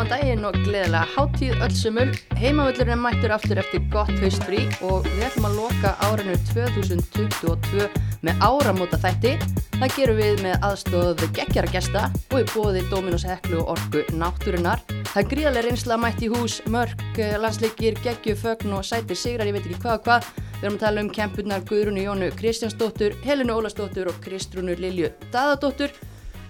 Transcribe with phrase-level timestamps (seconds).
[0.00, 2.12] góðan daginn og gleðilega háttíð öllsumul.
[2.40, 7.84] Heimavöllurinn er mættur aftur eftir gott haustfrí og við ætlum að loka árinu 2022
[8.24, 9.34] með áramóta þætti.
[9.74, 14.80] Það gerum við með aðstóðu geggjara gesta og í bóði Dominos Heklu og Orku Náttúrunar.
[15.10, 19.58] Það er gríðarlega reynsla mætt í hús, mörg, landsleikir, geggju, fögn og sætir sigrar, ég
[19.58, 20.34] veit ekki hvað og hvað.
[20.54, 25.92] Við erum að tala um kempurnar Guðrúnu Jónu Kristjánsdóttur, Helinu Ólastóttur og Kristrúnu Lilju Daðadóttur.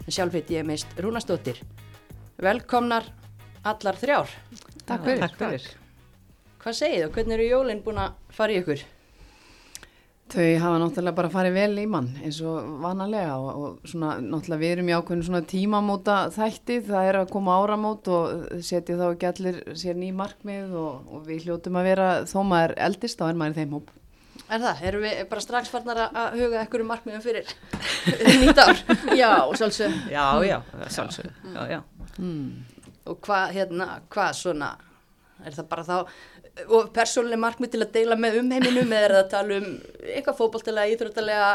[0.07, 1.59] En sjálf heit ég meist Rúnastóttir.
[2.41, 3.11] Velkomnar
[3.67, 4.33] allar þrjár.
[4.87, 5.27] Takk fyrir.
[5.27, 5.69] Takk fyrir.
[6.61, 7.13] Hvað segið þú?
[7.17, 8.83] Hvernig eru jólinn búin að fara í ykkur?
[10.31, 14.63] Þau hafa náttúrulega bara farið vel í mann eins og vanalega og, og svona náttúrulega
[14.63, 19.07] við erum í ákveðinu svona tímamóta þætti, það er að koma áramót og setja þá
[19.09, 23.27] ekki allir sér ný markmið og, og við hljótum að vera þó maður eldist þá
[23.33, 23.91] er maður þeim hóp.
[24.51, 24.85] Er það?
[24.87, 27.51] Erum við bara strax farnar að huga ekkur um markmiðum fyrir
[28.45, 28.85] nýtt ár?
[29.21, 29.99] Já, sjálfsög.
[30.15, 31.35] Já, já, sjálfsög.
[31.57, 31.81] Já, já.
[32.21, 32.70] Hmm.
[33.09, 34.71] Og hvað, hérna, hvað svona,
[35.41, 35.97] er það bara þá,
[36.69, 39.69] og persónuleg markmið til að deila með umheiminum eða er það að tala um
[40.05, 41.53] eitthvað fókbaltilega, íþróttalega?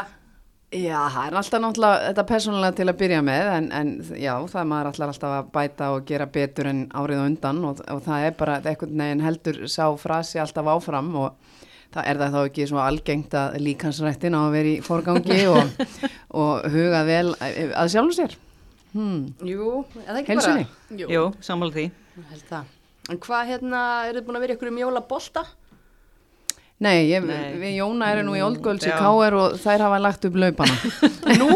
[0.74, 4.60] Já, það er alltaf náttúrulega þetta persónulega til að byrja með en, en já, það
[4.60, 8.26] er maður alltaf að bæta og gera betur en árið og undan og, og það
[8.26, 11.54] er bara eitthvað neginn heldur sá frasi alltaf áfram og
[11.94, 15.86] það er það þá ekki svo algengt að líkansrættin á að vera í forgangi og,
[16.42, 18.36] og huga vel að sjálfum sér.
[18.96, 19.20] Hmm.
[19.44, 20.64] Jú, eða ekki Helsunni?
[20.64, 21.12] bara?
[21.12, 21.86] Jú, sammála því.
[22.16, 22.74] Ég held það.
[23.12, 25.44] En hvað hérna, eru þið búin að vera ykkur um jólabolta?
[26.76, 27.54] Nei, ég, Nei.
[27.56, 28.90] við Jóna erum nú í Oldgölds í.
[28.92, 29.36] K.R.
[29.40, 30.74] og þær hafa lagt upp laupana.
[31.40, 31.48] Nú?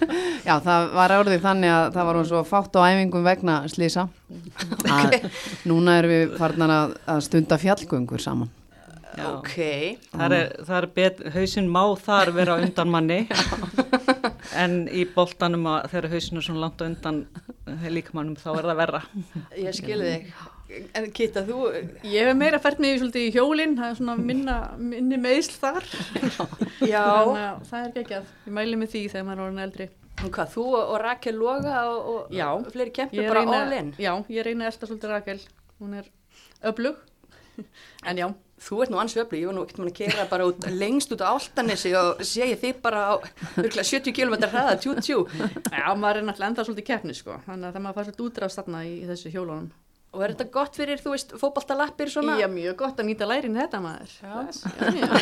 [0.46, 4.06] Já, það var árið þannig að það var hún svo fátt á æfingum vegna slísa.
[4.94, 5.16] Að
[5.66, 8.50] núna erum við farnar að, að stunda fjallgöngur saman.
[9.18, 9.26] Já.
[9.34, 9.56] Ok.
[10.12, 13.20] Það er, það er bet, hausinn má þar vera undan manni
[14.62, 17.20] en í boltanum að þegar hausinn er svona langt undan
[17.90, 19.02] líkamannum þá er það verra.
[19.58, 20.32] Ég skilði þig.
[20.94, 21.64] En Kitta, þú,
[22.06, 25.88] Ég hef meira fært mig svolítið í hjólinn, það er svona minna, minni meðsl þar.
[26.86, 28.28] já, Þannig að það er geggjað.
[28.46, 29.88] Ég mæli með því þegar maður er orðin eldri.
[30.20, 32.46] og hvað, þú og Rakel Loga og, og Já.
[32.70, 33.90] fleiri kempur Ég bara all in?
[33.98, 35.38] Já, ég reyna að elda svolítið Rakel.
[35.80, 36.10] Hún er
[36.70, 37.02] öflug.
[38.10, 38.28] En já,
[38.60, 41.22] Þú ert nú ansvefli, ég var nú ekkert mann að kera bara út, lengst út
[41.24, 43.14] á Áltanesi og sé ég þig bara á
[43.56, 45.22] örugglega 70 km hraða, tjú tjú.
[45.32, 47.38] já, maður er náttúrulega enda svolítið keppni, sko.
[47.46, 49.70] Þannig að það maður fær svolítið útráðst þarna í, í þessu hjólunum.
[50.10, 52.36] Og er þetta gott fyrir, þú veist, fótballtalappir svona?
[52.42, 54.14] Já, mjög gott að nýta lærin þetta maður.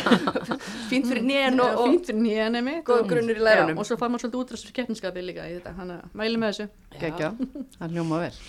[0.89, 2.77] Fínt fyrir nén og, fínt fyrir nýjan emi.
[2.87, 3.79] góður grunnur í lærunum.
[3.79, 5.75] og svo fær maður svolítið útráðst fyrir keppniskapið líka í þetta.
[5.77, 6.67] Þannig að mæli með þessu.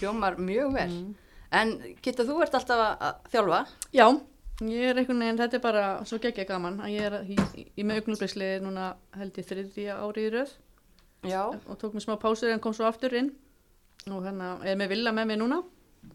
[0.00, 0.94] Hljómar mjög vel.
[1.52, 1.72] En
[2.02, 3.60] Kitta, þú ert alltaf að- þjálfa.
[3.92, 4.06] Já,
[4.62, 7.64] ég er einhvern veginn, þetta er bara svo geggja gaman að ég er í, í,
[7.76, 10.52] í með augnublisli núna held ég þriðja ári í röð
[11.26, 11.42] Já.
[11.50, 13.32] og tók mér smá pásur en kom svo aftur inn
[14.06, 15.62] og hérna er með villa með mér núna.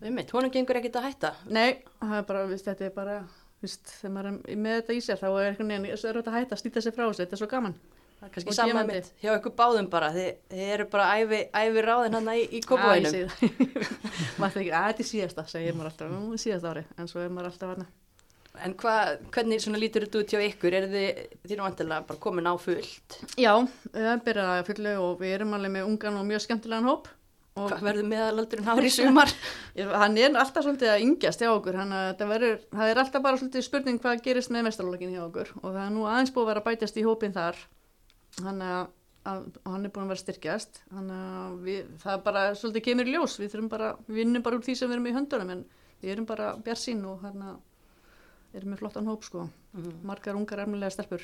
[0.02, 1.34] Einmitt, honum gengur ekkert að hætta.
[1.50, 3.18] Nei, það er bara, viðst, þetta er bara,
[3.62, 6.32] viðst, þegar maður er með þetta í sér þá er einhvern veginn, svo er þetta
[6.32, 7.76] að hætta að stýta sér frá þessu, þetta er svo gaman.
[8.22, 8.94] Kannski Og sama gefandi.
[8.96, 10.08] mitt hjá ykkur báðum bara.
[10.16, 13.36] Þið, þið eru bara æfi, æfi ráðin hann í, í það.
[14.42, 17.22] maður þykir, að þetta er síðasta, segir maður alltaf, nú er síðasta ári, en svo
[17.22, 17.88] er maður alltaf hérna.
[18.64, 18.96] En hva,
[19.36, 20.78] hvernig lítur þetta út hjá ykkur?
[20.78, 23.20] Er þið, þið nú vantilega bara komin á fullt?
[23.36, 23.52] Já,
[23.92, 27.12] það er byrjað að fullu og við erum alveg með ungan og mjög skemmtilegan hóp.
[27.56, 29.32] Og Hvað verður meðalaldurinn ár í sumar?
[30.02, 33.24] Hann er alltaf svolítið að yngjast hjá okkur, hann að það, verður, það er alltaf
[33.24, 36.44] bara svolítið spurning hvað gerist með mestarlókin hjá okkur og það er nú aðeins búið
[36.44, 37.62] að vera að bætast í hópin þar,
[38.44, 38.90] hann, að,
[39.32, 43.10] að, og hann er búin að vera styrkjast, hann að við, það bara svolítið kemur
[43.10, 45.56] í ljós, við þurfum bara, við vinnum bara úr því sem við erum í höndunum
[45.56, 45.64] en
[46.02, 47.58] við erum bara bjarsín og hann að
[48.56, 49.48] erum með flottan hóp sko,
[50.08, 51.24] margar ungar ermulega stelpur.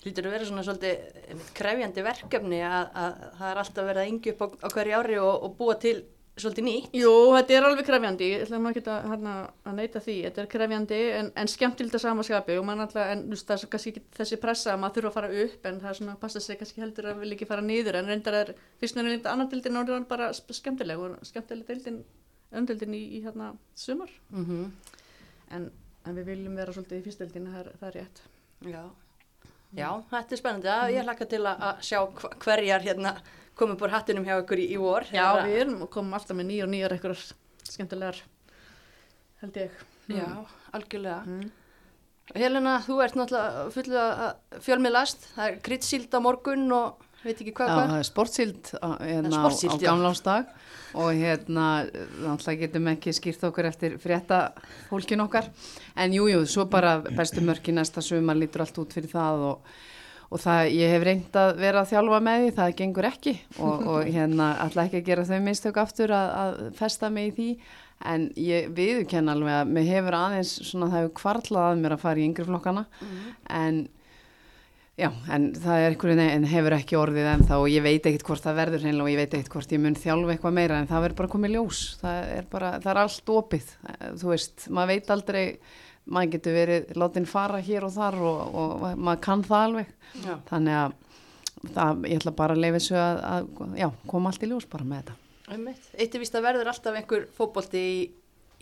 [0.00, 4.32] Lítur að vera svona svolítið krefjandi verkefni að, að það er alltaf verið að yngja
[4.32, 5.98] upp á, á hverju ári og, og búa til
[6.42, 6.94] svolítið nýtt.
[6.96, 9.34] Jú, þetta er alveg krefjandi, ég ætla nú ekki að, hérna,
[9.66, 13.26] að neita því, þetta er krefjandi en, en skemmtilegt að samaskapi og mann alltaf, en
[13.32, 16.00] það er kannski ekki þessi pressa að maður þurfa að fara upp en það er
[16.00, 18.98] svona að passa sig kannski heldur að vilja ekki fara niður en reyndar er, fyrst
[18.98, 22.00] með reynda annar dildin og það er bara skemmtileg og skemmtileg dildin,
[22.60, 24.70] öndildin í, í hérna sumar Mm
[25.50, 25.70] en,
[26.06, 28.20] en við viljum vera svolítið í fyrstildin, það, það er rétt.
[28.70, 28.82] Já.
[29.70, 30.70] Já, þetta er spennandi.
[30.70, 31.98] Já, Ég hlakka til að, sjá
[32.44, 33.14] hverjar hérna
[33.60, 35.06] komum búr hattinum hjá ykkur í, í vor.
[35.12, 37.24] Já, Hérna- við erum og komum alltaf með nýjar og nýjar eitthvað
[37.70, 38.22] skemmtilegar,
[39.44, 39.82] held ég.
[40.10, 40.26] Já,
[40.74, 41.20] algjörlega.
[41.28, 41.50] Mm.
[42.34, 45.30] Helena, þú ert náttúrulega fullu að fjölmiðlast.
[45.34, 47.90] Það er kryddsíld á morgun og veit ekki hvað Já, hvað.
[47.90, 49.80] það er sportsíld á, hérna, á, já.
[49.84, 50.52] gamlánsdag
[50.96, 51.66] og hérna,
[52.24, 54.40] náttúrulega getum ekki skýrt okkur eftir frétta
[54.88, 55.50] fólkin okkar
[56.00, 59.74] en jújú, jú, svo bara bestu mörki næsta sumar lítur allt út fyrir það og,
[60.30, 63.36] og það, ég hef reynd að vera að þjálfa með því, það gengur ekki.
[63.58, 67.36] Og, og hérna alltaf ekki að gera þau mistök aftur að, að festa mig í
[67.38, 67.52] því.
[68.10, 72.04] En ég viðurkenn alveg að mér hefur aðeins svona það hefur kvarlað að mér að
[72.06, 72.86] fara í yngri flokkana.
[73.58, 73.82] En
[75.00, 77.54] já, en það er einhverju en hefur ekki orðið en þá.
[77.74, 80.34] Ég veit ekkit hvort það verður hreinlega og ég veit ekkit hvort ég mun þjálfa
[80.36, 80.80] eitthvað meira.
[80.80, 81.84] En það verður bara komið ljós.
[82.00, 83.76] Það er bara, það er allt opið.
[84.22, 85.46] Þú veist, maður veit aldrei
[86.10, 89.90] maður getur verið látin fara hér og þar og, og maður kann það alveg
[90.24, 90.34] Já.
[90.50, 90.96] þannig að
[91.74, 94.88] það, ég ætla bara að leifa þessu að, að já, koma allt í ljós bara
[94.88, 95.18] með þetta.
[95.98, 98.00] Eitt er víst að verður alltaf einhver fótbolti í,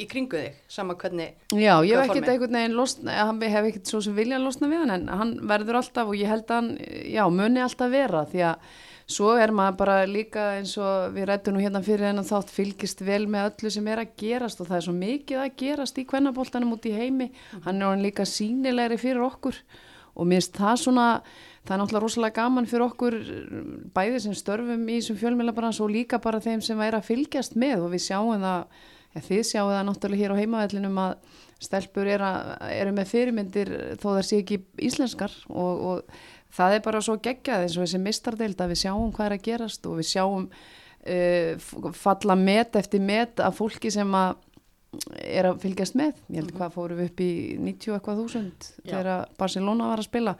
[0.01, 3.93] í kringu þig, sama hvernig, Já, ég hef ekkert einhvern veginn losna, hann hef ekkert
[3.93, 6.71] svo sem vilja losna við hann en hann verður alltaf og ég held að hann,
[7.13, 8.71] já, muni alltaf vera því að
[9.09, 13.01] svo er maður bara líka eins og við rættum nú hérna fyrir hennan þátt fylgist
[13.07, 16.05] vel með öllu sem er að gerast og það er svo mikið að gerast í
[16.09, 17.31] kvennaboltanum út í heimi,
[17.65, 19.57] hann er hann líka sínilegri fyrir okkur
[20.19, 21.09] og mér finnst það svona,
[21.65, 23.19] það er náttúrulega rosalega gaman fyrir okkur
[23.97, 27.87] bæði sem störfum í þessum fjölmjölabrans og líka bara þeim sem er að fylgjast með
[27.87, 28.81] og við sjáum það,
[29.15, 32.27] ja, þið sjáum það náttúrulega hér á heimavellinum að stelpur eru,
[32.71, 34.59] eru með fyrirmyndir þó það sé ekki
[34.89, 36.21] íslenskar og, og
[36.55, 39.47] það er bara svo geggjað eins og þessi mistardeild að við sjáum hvað er að
[39.49, 44.37] gerast og við sjáum uh, falla met eftir met af fólki sem að
[45.21, 46.17] er að fylgjast með.
[46.33, 49.11] Ég held hvað fórum við upp í 90 eitthvað þúsund þegar
[49.41, 50.35] Barcelona var að spila.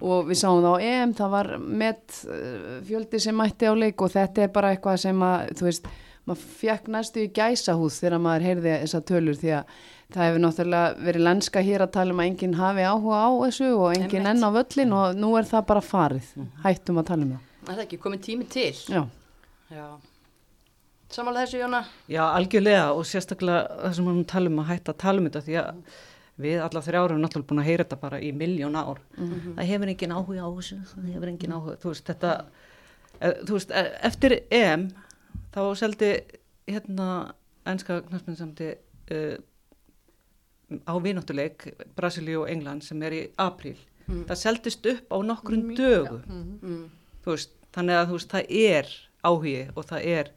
[0.00, 4.04] Og við sáum það á EM það var met uh, fjöldi sem mætti á leik
[4.04, 5.88] og þetta er bara eitthvað sem að þú veist,
[6.28, 9.74] maður fekk næstu í gæsahúð þegar maður heyrði þessa tölur því að
[10.14, 13.70] það hefur náttúrulega verið lenska hér að tala um að enginn hafi áhuga á þessu
[13.76, 16.30] og enginn enn á völlin og nú er það bara farið
[16.64, 18.70] hættum að tala um það er það ekki komið tími til?
[18.90, 19.02] Já,
[19.70, 19.86] Já.
[21.10, 21.80] Samanlega þessu, Jóna?
[22.10, 25.42] Já, algjörlega og sérstaklega það sem við tala um að hætta að tala um þetta
[25.46, 25.80] því að
[26.40, 29.00] við alla þrjá ára erum náttúrulega búin að heyra þetta bara í miljón ár.
[29.18, 32.32] Það hefur engin áhuga á þessu, það hefur engin áhuga, þú veist, þetta,
[33.18, 34.86] e, þú veist, e, eftir EM
[35.54, 36.10] þá seldi
[36.70, 37.08] hérna
[37.70, 39.34] enska knastmyndsamdi uh,
[40.86, 43.76] á vináttuleik Brasilíu og England sem er í apríl.
[44.10, 46.22] Það seldist upp á nokkrum dögum
[46.62, 46.90] Mm.
[47.24, 48.86] þú veist, þannig að veist, það er
[49.24, 50.30] áhugi og það er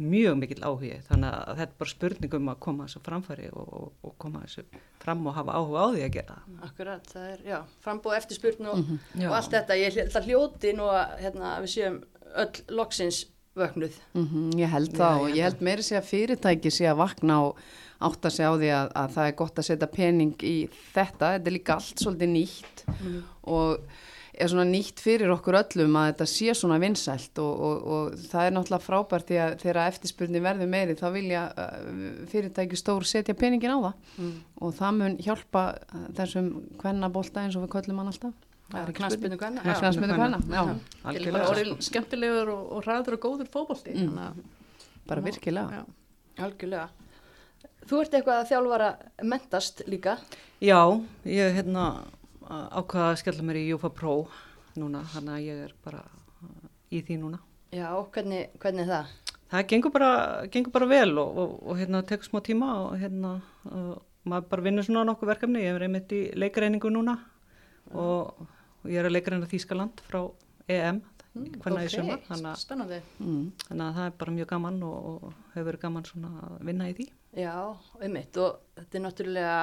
[0.00, 3.66] mjög mikill áhugi þannig að þetta er bara spurning um að koma þessu framfæri og,
[3.80, 4.62] og, og koma þessu
[5.02, 6.36] fram og hafa áhuga á því að gera.
[6.64, 8.78] Akkurat, það er, já, frambúð eftirspurn og,
[9.14, 9.28] Já.
[9.28, 9.76] og allt þetta.
[9.76, 12.00] Ég held að hljóti nú að hérna, við séum
[12.40, 13.26] öll loksins
[13.60, 14.00] vöknuð.
[14.18, 17.00] Mhm, ég held Já, það ég og ég held meiri sé að fyrirtæki sé að
[17.04, 17.64] vakna og
[18.00, 20.56] átta sig á því að, að það er gott að setja pening í
[20.94, 22.84] þetta, þetta er líka allt svolítið nýtt
[23.52, 23.90] og
[24.40, 28.46] er svona nýtt fyrir okkur öllum að þetta sé svona vinsælt og, og, og það
[28.46, 31.80] er náttúrulega frábært því að þegar eftirspurni verður meiri þá vilja uh,
[32.30, 34.30] fyrirtæki stór setja peningin á það
[34.64, 38.49] og það mun hjálpa uh, þessum kvennabolta eins og við köllum hann alltaf.
[38.74, 38.86] Er
[40.50, 41.32] já, Til Algjörlega.
[41.32, 44.42] bara orðin skemmtilegur og, og hraður og góður fótbolti Mm.
[45.06, 45.70] bara virkilega.
[45.70, 45.84] já.
[46.44, 46.88] Algjörlega.
[47.86, 48.90] Þú ert eitthvað að þjálfara
[49.24, 50.18] mentast líka.
[50.60, 50.78] Já,
[51.24, 52.04] ég hérna
[52.50, 54.28] ákvaða að skella mér í Júfa Pro
[54.76, 55.98] núna, þannig að ég er bara
[56.42, 57.38] uh, í því núna.
[57.72, 59.06] Já, hvernig, hvernig er það?
[59.50, 63.40] Það gengur bara, gengur bara vel og, og, og hérna tekur smá tíma og hérna
[63.66, 65.62] uh, maður bara vinnur svona nokkuð verkefni.
[65.64, 67.16] Ég er einmitt í leikreiningu núna
[67.94, 68.46] og,
[68.84, 70.20] og ég er að leikreina Þýskaland frá
[70.70, 71.00] EM,
[71.34, 72.20] hvernig ok, í sumar.
[72.28, 72.60] Þannig,
[73.20, 73.44] Mm.
[73.70, 76.94] að það er bara mjög gaman og, og hefur verið gaman svona að vinna í
[76.98, 77.06] því.
[77.38, 77.54] Já,
[78.02, 79.58] einmitt og þetta er náttúrulega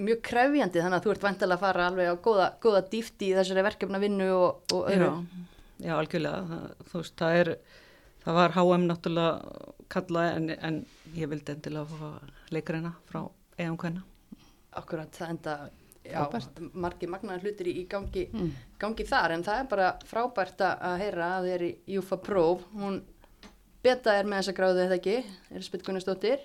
[0.00, 3.34] mjög krefjandi þannig að þú ert vantilega að fara alveg á góða, góða dýfti í
[3.36, 5.10] þessari verkefna vinnu og, og öðru.
[5.12, 5.44] Já,
[5.84, 6.40] já, algjörlega.
[6.48, 7.50] Það, þú veist, það er,
[8.24, 10.80] það var HM náttúrulega kalla en, en
[11.18, 13.20] ég vildi endilega fá leikreina frá
[13.60, 14.06] EM hvenna.
[14.80, 15.58] Akkurat, það enda
[16.04, 16.18] já,
[16.74, 18.26] margir magnaðar hlutir í, gangi,
[18.80, 22.64] gangi þar en það er bara frábært að heyra að þið er í Júfa Próf.
[22.74, 23.02] Hún
[23.82, 25.16] beta er með þessa gráðu eða ekki,
[25.54, 26.42] er Spitt Gunnarsdóttir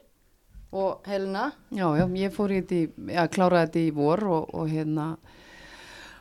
[0.73, 1.51] og Helena?
[1.71, 5.11] Já, já, ég fór í þetta, í- að klára þetta í vor og, og hérna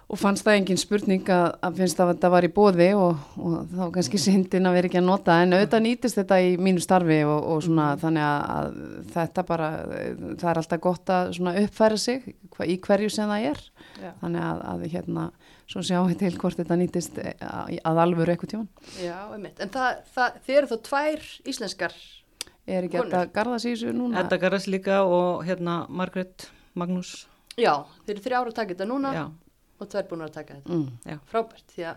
[0.07, 3.55] og fannst það engin spurning að, að finnst að þetta var í bóði og, og
[3.73, 7.17] þá kannski syndin að vera ekki að nota en auðvitað nýtist þetta í mínu starfi
[7.27, 9.71] og, og svona þannig að, að þetta bara,
[10.39, 13.63] það er alltaf gott að svona uppfæra sig hva, í hverju sem það er
[14.05, 14.11] Já.
[14.23, 15.25] þannig að, að hérna
[15.67, 18.69] svo sjáum við til hvort þetta nýtist að, að alvöru eitthvað tíman.
[19.03, 21.97] Já, einmitt, en það, það, þið eru þó tvær íslenskar
[22.67, 24.23] Er ekki þetta garða sig þessu núna?
[24.25, 27.29] Edda Garðars líka og hérna Margrét Magnús.
[27.55, 29.23] Já, þið eru þrjára að taka þetta núna Já,
[29.81, 31.21] og tvær búin að taka þetta Mm.
[31.31, 31.97] frábært því að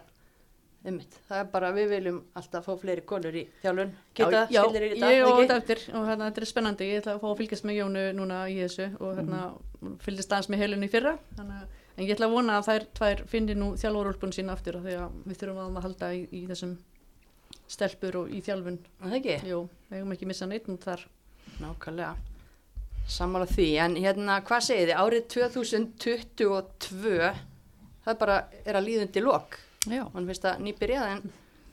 [0.85, 4.83] einmitt, það er bara við viljum alltaf fá fleiri konur í þjálfun geta, já, skildir
[4.85, 5.41] í þetta ég og ekki?
[5.47, 8.03] þetta eftir og hérna, þetta er spennandi, ég ætla að fá að fylgjast með Jónu
[8.15, 9.41] núna í þessu og hérna
[10.05, 11.67] fylgist aðeins með helunni í fyrra þannig að
[11.99, 14.95] en ég ætla að vona að þær tvær finni nú þjálfarúlpun sín aftur af því
[15.03, 16.77] að við þurfum að halda í, í þessum
[17.67, 19.35] stelpur og í þjálfun Það ekki?
[19.51, 19.59] jú,
[19.89, 21.03] við hefum ekki missa neitt út þar
[21.59, 22.15] Nákvæmlega.
[23.09, 24.99] Sammála því, en hérna, hvað segið þið?
[25.01, 27.31] Árið 2022,
[28.05, 29.59] það er bara, er að líðundi lok.
[29.89, 30.03] Já.
[30.13, 31.21] Man finnst að nýbyrjað, en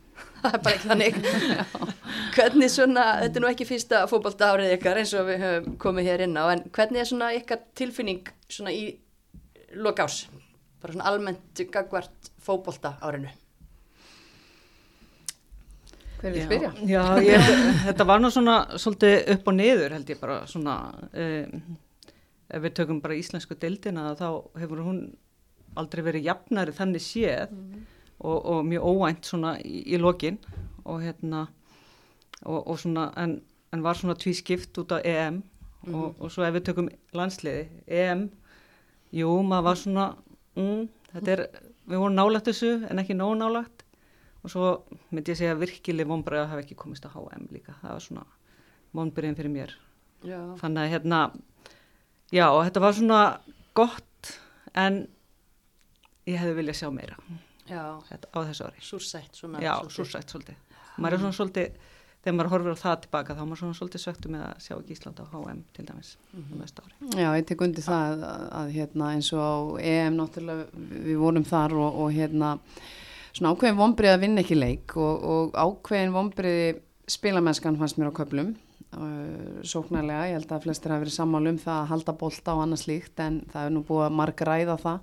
[0.43, 1.19] það er bara ekki þannig.
[2.37, 6.11] hvernig svona, þetta er nú ekki fyrsta fótbolta árið ykkar eins og við höfum komið
[6.11, 8.87] hér inn á, en hvernig er svona ykkar tilfinning svona í
[9.77, 10.23] lok ás?
[10.83, 13.33] Bara svona almennt gagvart fótbolta árinu.
[16.21, 16.71] Hver vil byrja?
[16.89, 17.51] Já, ég,
[17.91, 20.77] þetta var nú svona svolítið upp og niður held ég bara svona
[21.13, 21.77] um,
[22.47, 24.29] ef við tökum bara íslensku deildina þá
[24.61, 25.01] hefur hún
[25.81, 27.53] aldrei verið jafnari þannig séð
[28.19, 30.39] og, og mjög óvænt svona í, í lokin
[30.85, 31.47] og hérna
[32.45, 33.39] og, og svona en,
[33.73, 35.43] en var svona tvískipt út á EM
[35.93, 38.29] og, og svo ef við tökum landsliði EM,
[39.15, 40.07] jú maður var svona
[40.59, 41.45] mm, þetta er,
[41.87, 43.85] við vorum nálagt þessu en ekki nóg nálagt
[44.43, 44.71] og svo
[45.11, 47.73] myndi ég segja virkileg vonbreið að hafa ekki komist að HM líka.
[47.81, 48.27] Það var svona
[48.95, 49.73] vonbreiðin fyrir mér.
[50.25, 50.41] Já.
[50.61, 51.19] þannig að hérna
[52.33, 53.21] já, þetta var svona
[53.77, 54.31] gott
[54.75, 55.05] en
[56.27, 57.17] ég hefði viljað sjá meira.
[57.67, 58.81] Já, þetta, á þessu ári.
[58.87, 59.61] Súrsætt svona.
[59.63, 60.31] já, súrsætt.
[60.31, 60.57] svolítið.
[60.99, 61.73] Maður er svona svolítið,
[62.23, 64.75] þegar maður horfir á það tilbaka þá er maður svona svolítið söktu með að sjá
[64.79, 66.53] ekki Ísland á HM til dæmis Mhm.
[66.53, 66.95] á næsta ári.
[67.23, 70.67] Já, ég tek undir það að, að hérna eins og á EM náttúrulega
[71.07, 72.59] við vorum þar og, og hérna
[73.37, 78.19] svona ákveðin vonbrið að vinna ekki leik og, og ákveðin vonbrið spilamennskan fannst mér á
[78.19, 78.55] köplum
[78.97, 82.63] uh, sóknarlega, ég held að flestir hafi verið sammála um það að halda bolta og
[82.65, 84.99] annað slíkt en það er nú búið að marga ræða það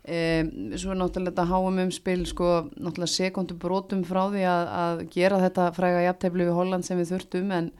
[0.00, 4.74] um, svo er náttúrulega þetta háum um spil sko náttúrulega sekundu brotum frá því að,
[4.82, 7.72] að gera þetta fræga jafntefli við Holland sem við þurftum en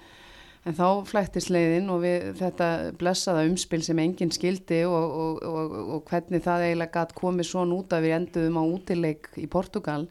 [0.68, 2.66] En þá flættist leiðin og við, þetta
[3.00, 7.78] blessaða umspil sem enginn skildi og, og, og, og hvernig það eiginlega gætt komið svona
[7.78, 10.04] út að við enduðum á útileik í Portugal.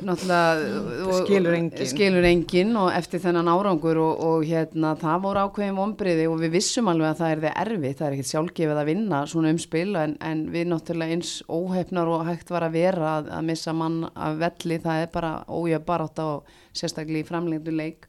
[0.00, 1.88] Náttúrulega skilur enginn.
[1.88, 6.54] skilur enginn og eftir þennan árangur og, og hérna það voru ákveðin vonbriði og við
[6.56, 9.90] vissum alveg að það er þið erfitt, það er ekkert sjálfgefið að vinna svona umspil
[10.00, 13.98] en, en við náttúrulega eins óhefnar og hægt var að vera að, að missa mann
[14.14, 16.28] af velli, það er bara ójöf barátt á
[16.72, 18.08] sérstaklega í framlengdu leik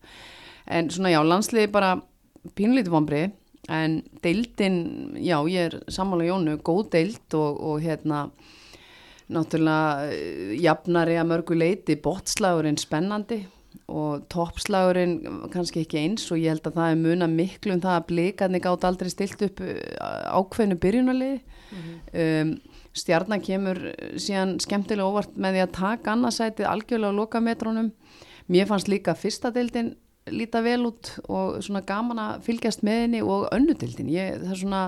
[0.71, 1.97] en svona já, landsliði bara
[2.55, 3.29] pínlítið vonbrið
[3.71, 4.79] en deildin,
[5.21, 8.29] já, ég er sammála Jónu, góð deild og, og hérna
[9.31, 13.41] náttúrulega eh, jafnari að mörgu leiti, botslagurinn spennandi
[13.91, 17.97] og toppslagurinn kannski ekki eins og ég held að það er muna miklu um það
[17.97, 19.79] að blikarnir gátt aldrei stilt upp eh,
[20.31, 21.41] ákveðnu byrjunarliði.
[22.11, 22.49] Um,
[22.91, 23.77] stjarnan kemur
[24.19, 27.91] síðan skemmtilega óvart með því að taka annarsætið algjörlega á lokametrónum
[28.51, 29.93] mér fannst líka fyrsta deildin
[30.31, 34.59] líta vel út og svona gaman að fylgjast með henni og önnudildin ég, það er
[34.59, 34.81] svona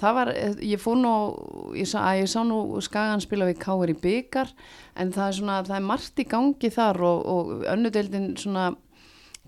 [0.00, 0.32] það var,
[0.64, 1.14] ég fór nú
[1.78, 4.54] ég sá, að ég sá nú Skagan spila við Káir í byggar
[4.96, 8.70] en það er svona það er margt í gangi þar og, og önnudeldin svona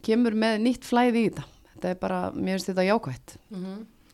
[0.04, 1.48] kemur með nýtt flæði í þetta
[1.82, 3.34] þetta er bara, mér finnst þetta jákvætt.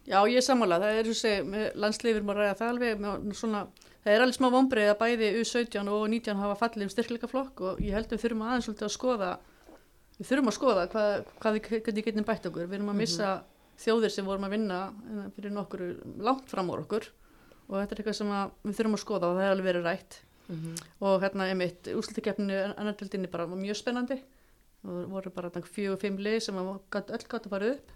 [0.08, 3.60] Já, ég sammála, það er þessi, með landsliðir maður ræða það alveg, með svona,
[4.00, 7.82] það er alveg smá vonbreið að bæði U17 og 19 hafa fallið um styrkleikaflokk og
[7.84, 9.30] ég held við þurfum aðeins að skoða,
[10.16, 13.34] við þurfum að skoða hvað, hvað við getum bætt okkur, við erum að missa
[13.78, 15.84] þjóðir sem vorum að vinna eh, fyrir nokkur
[16.24, 17.10] langt fram úr okkur.
[17.68, 18.32] Og þetta er eitthvað sem
[18.64, 20.22] við þurfum að skoða og það er alveg verið rætt.
[21.04, 24.16] Og hérna einmitt úslutikefninu annartildinni bara var mjög spennandi.
[24.88, 27.90] Og voru bara þarna fjögur, fimm lið sem gat, öll gátt að fara upp.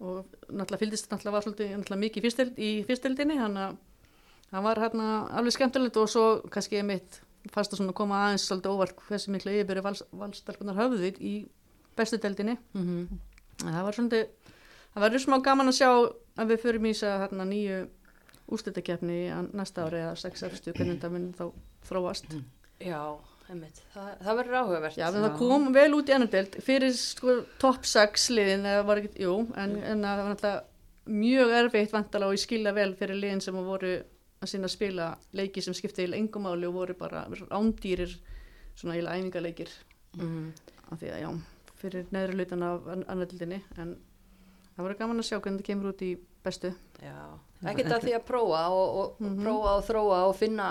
[0.00, 3.78] Og náttúrulega fylgdist náttúrulega var svolítið náttúrulega mikið í fyrstild, í fyrstildinni þannig að
[4.50, 7.20] það var hérna alveg skemmtilegt og svo kannski einmitt
[7.54, 11.34] fast að koma aðeins svolítið óvart hversu miklu yfirbyrju vals, valstelpunar höfðu í
[11.96, 12.58] bestu deildinni.
[12.74, 13.20] Mhm.
[13.60, 14.28] en það var svolítið
[14.94, 15.90] það verður smá gaman að sjá
[16.40, 17.80] að við förum í þess að hérna, nýju
[18.50, 19.18] úrslitakefni
[19.54, 21.44] næsta ári eða 6 efstu hvernig þetta mun þá
[21.86, 22.32] þróast
[22.80, 23.02] Já,
[23.50, 23.82] einmitt.
[23.92, 24.96] Það, það verður áhugavert.
[24.96, 29.02] Já, það kom vel út í annar deild fyrir sko top 6 liðin eða var
[29.02, 30.66] ekki, jú, en, en það var náttúrulega
[31.10, 33.92] mjög erfitt vantala og ég skilja vel fyrir liðin sem voru
[34.40, 35.06] að sinna að spila
[35.36, 38.16] leiki sem skipti í engum máli og voru bara ándýrir
[38.78, 39.70] svona eiginlega æfingaleikir
[40.16, 40.46] Mhm.
[40.90, 41.28] af því að já,
[41.78, 43.92] fyrir neðri hlutan af annar deildinni en
[44.80, 46.10] það voru gaman að sjá hvernig það kemur út í
[46.44, 46.70] bestu.
[47.04, 47.16] Já,
[47.68, 49.42] ekkert að því að prófa og, og Mhm.
[49.44, 50.68] prófa og þróa og finna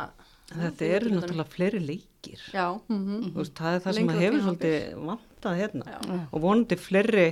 [0.49, 2.41] þetta eru náttúrulega fleiri leikir.
[2.51, 5.85] Já, mm Þú veist, það er það sem Lengra að hefur svolítið vantað hérna.
[5.85, 6.19] Já.
[6.33, 7.27] og vonandi fleiri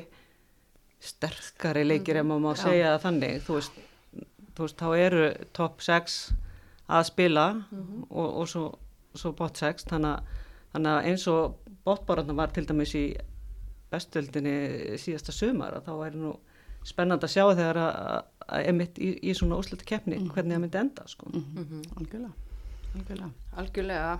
[1.01, 2.62] sterkari leikir ef maður má Já.
[2.63, 3.41] segja það þannig.
[3.48, 3.79] Þú veist,
[4.57, 6.17] þú veist, þá eru top 6
[6.89, 7.46] að spila
[8.10, 8.63] og, og svo,
[9.17, 10.38] svo bot 6 þannig að,
[10.74, 11.57] þannig að eins og
[11.88, 13.05] botbararna var til dæmis í
[13.91, 14.55] bestöldinni
[15.00, 16.34] síðasta sumar að þá væri nú
[16.88, 21.08] spennand að sjá þegar að, emitt í, í svona úslita keppni hvernig það myndi enda
[21.12, 21.32] sko.
[22.00, 22.34] algjörlega,
[22.96, 23.32] algjörlega.
[23.58, 24.15] Algjörlega.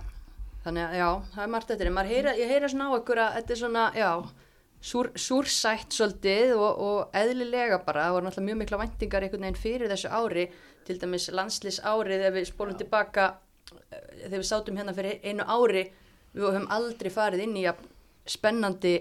[0.64, 1.90] Þannig að já, það er margt eftir.
[2.10, 4.10] Heyra, ég heyra svona á ykkur að þetta er svona, já,
[4.90, 8.08] súr, súrsætt svolítið og, og eðlilega bara.
[8.08, 10.48] Það voru náttúrulega mjög mikla væntingar einhvern veginn fyrir þessu ári.
[10.88, 13.28] Til dæmis landslýs árið ef við spólum tilbaka,
[13.70, 15.86] eh, þegar við sátum hérna fyrir einu ári,
[16.34, 17.66] við höfum aldrei farið inn í
[18.28, 18.96] spennandi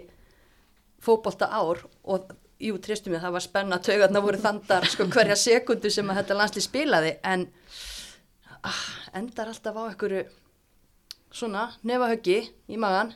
[1.03, 5.91] fótbolta ár og jú, tristum ég, það var spenna taugarna voru þandar sko hverja sekundu
[5.93, 7.45] sem að þetta landslýs spilaði en
[8.65, 8.83] ah,
[9.17, 10.25] endar alltaf á einhverju
[11.33, 13.13] svona nefahöggi í magan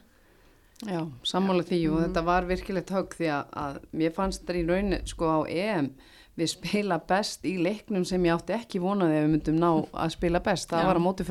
[0.82, 4.64] Já, sammála því og þetta var virkilegt högg því að, að mér fannst það í
[4.66, 5.92] raun sko á EM
[6.40, 10.14] við spila best í leiknum sem ég átti ekki vonaði að við myndum ná að
[10.16, 10.88] spila best, það Já.
[10.90, 11.28] var á móti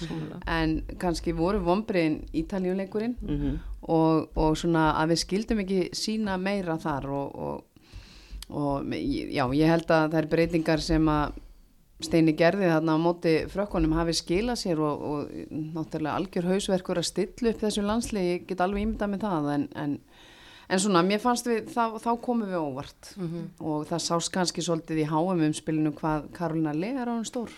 [0.00, 0.40] svona.
[0.50, 6.76] en kannski voru vombriðin ítaljuleikurinn Mm og, og svona að við skildum ekki sína meira
[6.80, 7.86] þar og, og,
[8.50, 11.40] og já, ég held að er breytingar sem að
[12.02, 17.06] Steini gerði þarna á móti frökkunum hafi skilað sér og, og náttúrulega algjör hausverkur að
[17.06, 19.94] stilla upp þessu landslið, ég get alveg ímyndað með það en, en,
[20.66, 23.12] en svona, mér fannst við, þá, þá komum við óvart
[23.60, 27.54] og það sást kannski svolítið í háum umspilinu hvað Karolina Lega er á hann stór.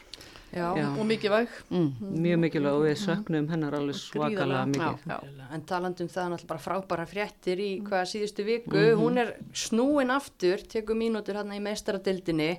[0.54, 0.88] Já, Já.
[0.98, 1.88] og mikið væg Mm.
[2.24, 5.06] Mjög mikilvæg og við söknum hennar alveg svakalega mikið.
[5.06, 5.18] Já.
[5.54, 10.10] en talandi um það náttúrulega bara frábæra fréttir í hvaða síðustu viku hún er snúin
[10.14, 12.58] aftur, tekur mínútur hérna í meistaradildinni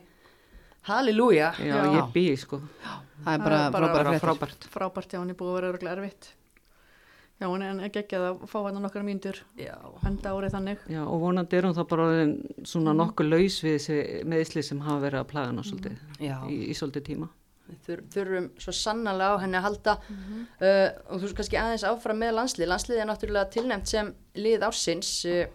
[0.86, 1.84] halleluja Já, Já.
[1.98, 2.60] ég býði sko.
[3.26, 4.26] Það er bara, Það er bara- frábæra Bara fréttir.
[4.26, 4.68] frábært.
[4.70, 6.28] frábært já, hann er búið að vera örgulega erfitt
[7.42, 9.76] já, hún er ekki að fá hann nokkra mínútur já,
[10.06, 12.06] enda árið þannig Já, og vonandi er hún þá bara
[12.64, 16.38] svona nokkuð laus við þessi meðisli sem hafa verið að plaga hana svolítið já.
[16.48, 17.30] í, í svolítið tíma.
[17.86, 19.98] Þur, þurfum svo sannarlega á henni að halda.
[20.60, 22.72] Uh, og þú veist kannski aðeins áfram með landslið.
[22.72, 25.46] Landslið er náttúrulega tilnæmt sem lið ársins uh,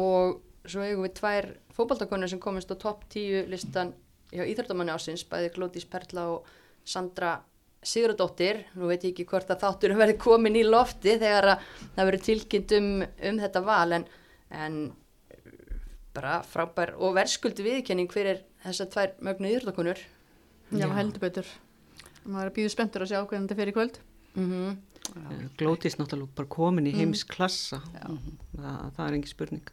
[0.00, 3.94] og svo eigum við tvær fótbaldakonur sem komist á topp 10 listan
[4.32, 6.48] hjá Íþjóttamanni ársins, bæði Glódís Perla og
[6.84, 7.36] Sandra
[7.82, 8.62] Sigurðardóttir.
[8.78, 12.26] Nú veit ég ekki hvort að þátturum verði komin í lofti þegar að það verður
[12.28, 14.08] tilkynnt um, um þetta val en,
[14.54, 14.80] en
[16.14, 20.04] bara frábær og verðskuldi viðkenning fyrir þessar tvær mögnu Íþjóttakonur
[20.80, 21.52] já, heldur betur.
[22.22, 24.00] Maður er býður spenntur að sjá hvernig þetta fer í kvöld.
[24.32, 24.80] Mm
[25.16, 27.80] Eh, Glótis náttúrulega bara komin í heimsklassa.
[27.92, 29.72] Það, það er engin spurning.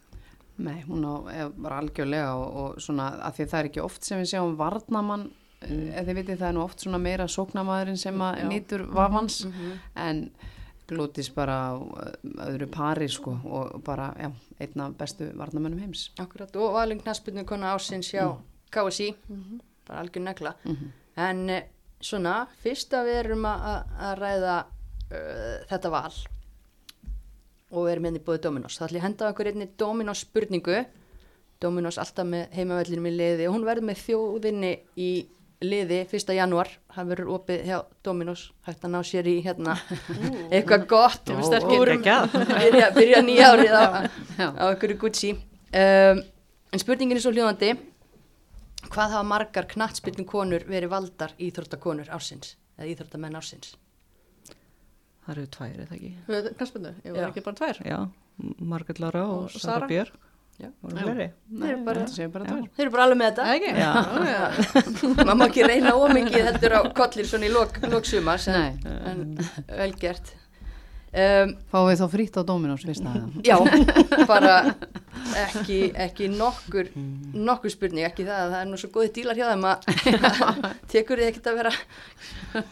[0.60, 3.84] Nei, hún á, er bara algjörlega og, og svona að því að það er ekki
[3.84, 5.28] oft sem við sjáum varnamann,
[5.62, 5.86] mm.
[5.94, 9.38] eða þið vitið það er nú oft svona meira sóknamaðurinn sem að nýtur vafans.
[9.96, 10.26] En
[10.90, 12.10] glótis bara ö,
[12.50, 14.28] öðru pari sko og bara, já,
[14.60, 16.08] einn af bestu varnamönnum heims.
[16.20, 18.26] Akkurat, og valin knaspinu kona ásins hjá
[18.74, 19.14] KSI,
[19.90, 20.54] bara algjör negla.
[21.20, 21.66] En eh,
[22.00, 26.14] svona, fyrst að við erum að, að- að ræða uh, þetta val
[27.70, 30.22] og við erum hérna í búið Dominos, þá ætlum ég að henda okkur einni Dominos
[30.24, 30.78] spurningu.
[31.62, 35.10] Dominos alltaf með heimavellinu með liði og hún verður með þjóðinni í
[35.60, 36.30] liði 1.
[36.38, 37.76] janúar, það verður opið hjá
[38.06, 39.74] Dominos, hægt að ná sér í hérna
[40.48, 41.36] eitthvað gott Ó,
[41.76, 42.32] úr- geggjað.
[42.64, 43.84] byrja, byrja nýja árið á,
[44.40, 46.22] einhverju Gucci um,
[46.72, 47.74] en spurningin er svo hljóðandi
[48.88, 53.74] hvað hafa margar knattspilnum konur verið valdar íþróttakonur ársins eða íþróttamenn ársins?
[55.26, 56.10] Það eru tvær, eða ekki?
[56.56, 57.20] knarspöndu, ég Já.
[57.20, 57.80] var ekki bara tvær.
[57.86, 57.98] Já,
[58.72, 59.86] Margrét Lara og, Og Sara
[61.04, 61.26] fleiri?
[61.48, 62.44] Þeir eru bara- þetta séu bara
[62.92, 63.44] bara alveg með þetta.
[65.38, 70.39] Má ekki reyna ómingið heldur á kollir svona í lok, loksumars en, Nei.
[71.10, 72.52] Um, Fáum við þá frýtt á að
[73.50, 73.56] já,
[74.30, 74.54] bara
[75.42, 76.90] ekki, ekki nokkur
[77.34, 79.90] nokkur spurning, ekki það að það er nú svo góði dílar hjá þeim að
[80.92, 81.74] tekur þið ekkert að vera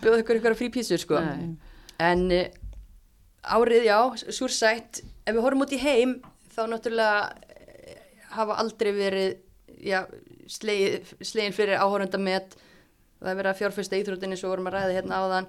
[0.02, 1.20] bjóða ykkur ykkur frí písur sko.
[1.24, 1.58] Nei.
[1.98, 2.46] en uh,
[3.58, 3.98] árið, já,
[4.34, 6.18] súrsætt ef við horfum út í heim
[6.54, 8.00] þá náttúrulega eh,
[8.34, 9.36] hafa aldrei verið
[9.84, 10.02] já,
[10.50, 12.56] slegið, slegin fyrir áhórunda með
[13.18, 15.48] það er verið að fjárfesta íþróttinni svo vorum að ræða hérna áðan.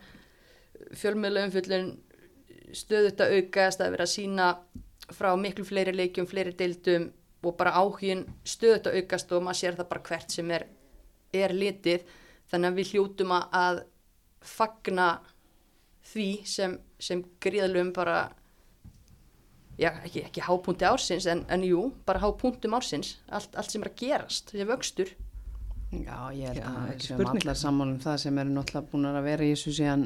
[0.98, 1.90] Fjölmiðla umfjöllun
[2.76, 4.50] stöðut að aukast, það er verið að sína
[5.16, 7.10] frá miklu fleiri leikjum, fleiri deildum
[7.44, 10.66] og bara áhugin stöðut að aukast og maður sér það bara hvert sem er,
[11.34, 12.04] er litið.
[12.52, 13.84] Þannig að við hljótum að- að
[14.42, 15.08] fagna
[16.14, 18.32] því sem, sem gríðalum bara
[19.80, 23.18] já, ekki, ekki hápunti ársins en, en jú, bara hápuntum ársins.
[23.30, 25.14] Allt, allt sem er að gerast, þessi vöxtur.
[25.90, 27.44] Já, ég held Já, að ekki við spurning.
[27.44, 30.04] allar sammálum það sem eru náttúrulega búin að vera í þessu síðan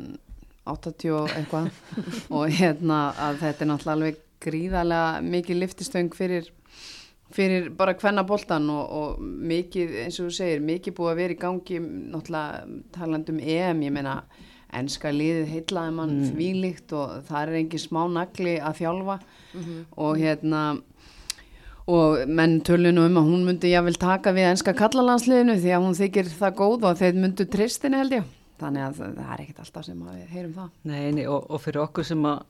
[0.70, 1.72] 80 og eitthvað.
[2.38, 6.50] Og hérna að þetta er náttúrulega alveg gríðarlega mikið liftistöng fyrir,
[7.34, 11.36] fyrir bara hvenna boltan og, og mikið, eins og þú segir, mikið búið að vera
[11.36, 14.18] í gangi náttúrulega talandum EM, ég meina
[14.74, 16.32] enska liðið heitlaði mann mm.
[16.34, 19.20] þvílíkt og það er engin smá nagli að þjálfa.
[20.02, 20.64] Og hérna
[21.94, 25.98] og menn tölinu um að hún myndi jáfnvel taka við enska kallalansliðinu því að hún
[25.98, 28.30] þykir það góð og þeir myndu tristin held ég
[28.64, 30.74] þannig að það er ekkit alltaf sem að við heyrum það.
[30.90, 32.42] Nei, nei og, og fyrir okkur sem að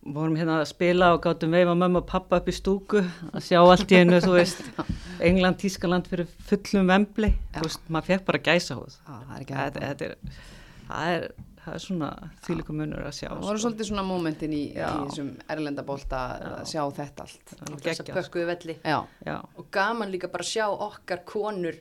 [0.00, 3.58] vorum hérna að spila og gáttum veifa mamma og pappa upp í stúku að sjá
[3.60, 4.62] allt í einu, þú veist
[5.28, 9.58] England, Tískaland fyrir fullum vembli þú veist, maður fekk bara gæsa hóð það er ekki
[9.58, 10.14] það, það, er,
[10.88, 11.26] það, er,
[11.64, 12.10] það er svona
[12.46, 13.64] þýlikum munur að sjá það voru sko.
[13.66, 17.44] svolítið svona mómentin í, í þessum erlendabólta að sjá þetta allt.
[17.50, 18.20] Það er þess að geggjað.
[18.20, 18.78] pökkuðu velli.
[18.80, 21.76] Já, Já, og gaman líka bara að sjá okkar konur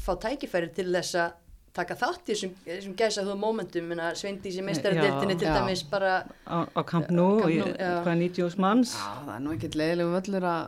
[0.00, 1.38] fá tækifæri til þess að
[1.76, 5.54] taka þátt í þessum, þessum gæsa þú momentum minna Sveindísi meistaradeildinni til Já.
[5.60, 6.14] dæmis bara
[6.46, 7.92] á, á Camp Nou, Camp og Nou, já.
[8.02, 8.96] hvað 90 manns?
[8.98, 10.66] Já, það er nú ekkit leiðilegu völlur að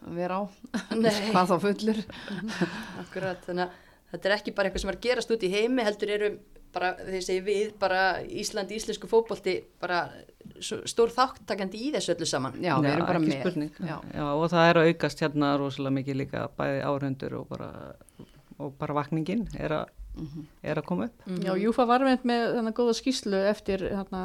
[0.00, 0.42] að vera á.
[1.34, 1.98] Hvað þá fullur.
[3.02, 5.84] Akkurat þannig að þetta er ekki bara eitthvað sem er að gerast út í heimi
[5.86, 6.30] heldur eru
[6.72, 10.00] bara þeir segi við bara Ísland, íslensku fótbolti bara
[10.62, 12.56] svo- stór þáttakandi í þessu öllu saman.
[12.62, 13.70] Já, við erum bara með.
[13.82, 13.96] já.
[14.14, 17.70] Já, og það er að aukast hérna rosalega mikið líka bæði áhundur og bara,
[18.58, 19.76] og bara vakningin er,
[20.16, 21.24] a, er að koma upp.
[21.44, 24.24] Já, Júfa var veit með þennan góða skýslu eftir, hérna,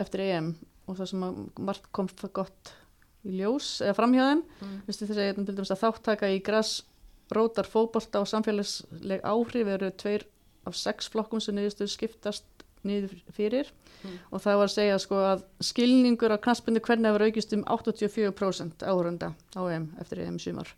[0.00, 0.52] eftir EM
[0.86, 1.40] og það sem að
[1.70, 2.72] margt kom það gott
[3.26, 4.44] í ljós eða framhjáðum.
[4.60, 4.78] Mm.
[4.88, 6.74] Vistu þess að til dæmis að þáttaka í græs
[7.30, 10.26] rótar fótbolta og samfélagsleg áhrif eru tveir
[10.66, 12.46] af sex flokkum sem niðurstu skiptast
[12.86, 13.68] niður fyrir
[14.32, 18.86] og það var að segja sko að skilningur á knaspindu hvernig hefur aukist um 84%
[18.88, 20.70] áhörunda á EM eftir EM sumar.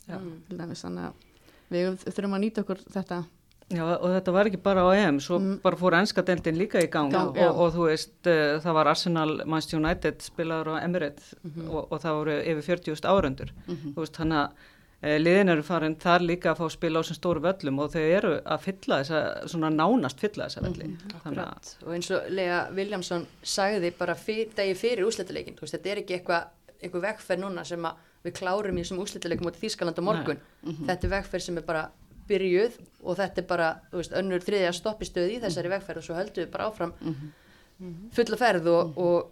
[0.50, 1.28] Dæmis, þannig að
[1.72, 3.22] við þurfum að nýta okkur þetta.
[3.72, 5.60] Já, og þetta var ekki bara á EM, svo Mm.
[5.62, 7.48] bara fór ennska deildin líka í gang, og, já.
[7.50, 11.68] og, þú veist, uh, það var Arsenal, Manchester United spilaður á Emirates Mhm.
[11.70, 13.50] og, og það voru yfir 40.000 áhundur.
[13.68, 14.50] Þú veist, þannig að
[15.02, 17.90] uh, liðin eru farin þar líka að fá að spila á sem stóru völlum og
[17.90, 20.60] þau eru að fylla þessa, svona nánast fylla þessa.
[20.62, 20.96] Mhm.
[21.24, 25.90] Þannig að, og eins og Lea Viljámsson sagði bara fyr, degi fyrir úsletaleikin veist, þetta
[25.90, 26.44] er ekki eitthvað
[26.82, 30.38] eitthvað vegferð núna sem að við klárum í þessum úsletaleikum út í Þýskaland á morgun
[30.86, 31.88] þetta er vegferð sem er bara
[32.28, 36.44] byrjuð og þetta er bara veist, önnur þriðja stoppistöð í þessari vegferð og svo höldum
[36.44, 36.92] við bara áfram
[38.14, 39.30] fulla ferð og, og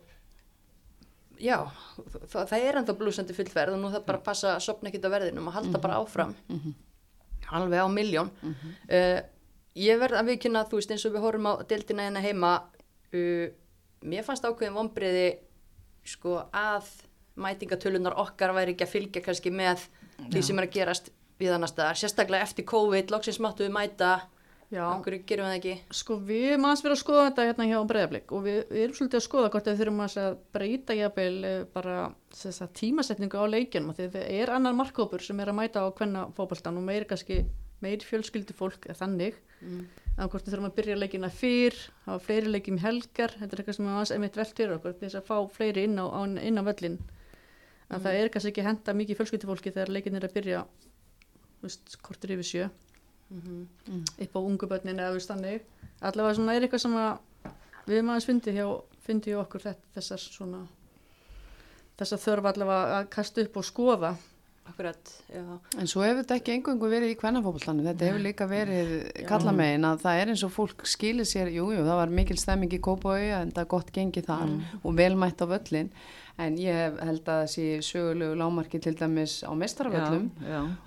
[1.40, 1.56] já,
[2.28, 5.14] það, það er ennþá blúsandi fullferð og nú það bara passa að sopna ekkert á
[5.14, 6.34] verðinum og halda bara áfram.
[7.50, 9.20] Alveg á miljón uh,
[9.74, 12.50] ég verð að viðkynna þú veist eins og við horfum á deildina hérna heima
[13.14, 13.46] uh,
[14.02, 15.38] mér fannst ákveðin vonbriði
[16.04, 16.90] sko að
[17.40, 19.86] mætingatölunar okkar væri ekki að fylgja kannski með
[20.30, 24.18] því sem er að gerast við annars staðar, sérstaklega eftir COVID loksins máttu við mæta.
[24.70, 25.72] Okkur gerum við það ekki?
[25.98, 28.98] Sko við erum aðeins verið að skoða þetta hérna hjá breyðablík og við, við erum
[28.98, 31.96] svolítið að skoða hvort við þurfum að breyta jafnvel eh, bara
[32.38, 36.22] þessa tímasetningu á leikjunum því það er annar markkópur sem er að mæta á hvenna
[36.36, 37.40] fótboltan og meir kannski
[37.82, 39.40] meir fjölskyldi fólk þannig.
[39.60, 39.88] Mm.
[40.16, 41.74] að hvort við þurfum að byrja leikina fyrr
[42.06, 44.94] hafa fleiri leikjum í helgar þetta er eitthvað sem er aðeins einmitt velt fyrir okkur
[45.02, 46.96] þess að fá fleiri inn á, á, inn á völlin
[47.90, 50.62] að það er kannski ekki að henda mikið fjölskyldi fólki þegar leikin er að byrja
[51.62, 52.68] veist, kortur yfir sjö.
[53.30, 55.66] Upp á ungu börnin eða þannig.
[56.00, 57.10] Allavega svona er eitthvað sem að
[57.86, 58.66] við erum aðeins fyndi hjá,
[59.04, 60.60] fyndi hjá okkur þetta, þessar svona
[62.00, 64.14] þessar þörf allavega að kasta upp og skoða
[64.68, 65.10] akkurat,
[65.78, 68.94] En svo hefur þetta ekki engungu verið í kvennafókbaltanu, þetta hefur líka verið
[69.28, 72.74] kallamegin að það er eins og fólk skilir sér, jújú, jú, það var mikil stemming
[72.76, 75.90] í Kópói en það er gott gengið þar og velmætt á völlin,
[76.40, 79.52] en ég held að sé sögulegu lámarki til dæmis á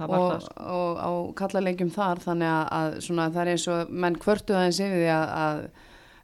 [0.10, 1.12] var og, og á
[1.44, 5.12] kallalegjum þar þannig að, að svona, það er eins og menn kvörtu aðeins yfir því
[5.18, 5.66] að, að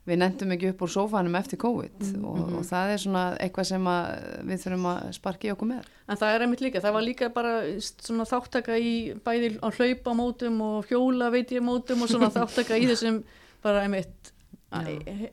[0.07, 3.89] við nefndum ekki upp úr sófanum eftir COVID og, og það er svona eitthvað sem
[3.91, 4.07] að
[4.47, 5.89] við þurfum að sparki okkur með.
[6.07, 8.93] en það er einmitt líka, það var líka bara svona þáttaka í
[9.25, 13.21] bæði á hlaupa mótum og hjóla veit ég mótum og svona þáttaka í þessum
[13.65, 14.33] bara einmitt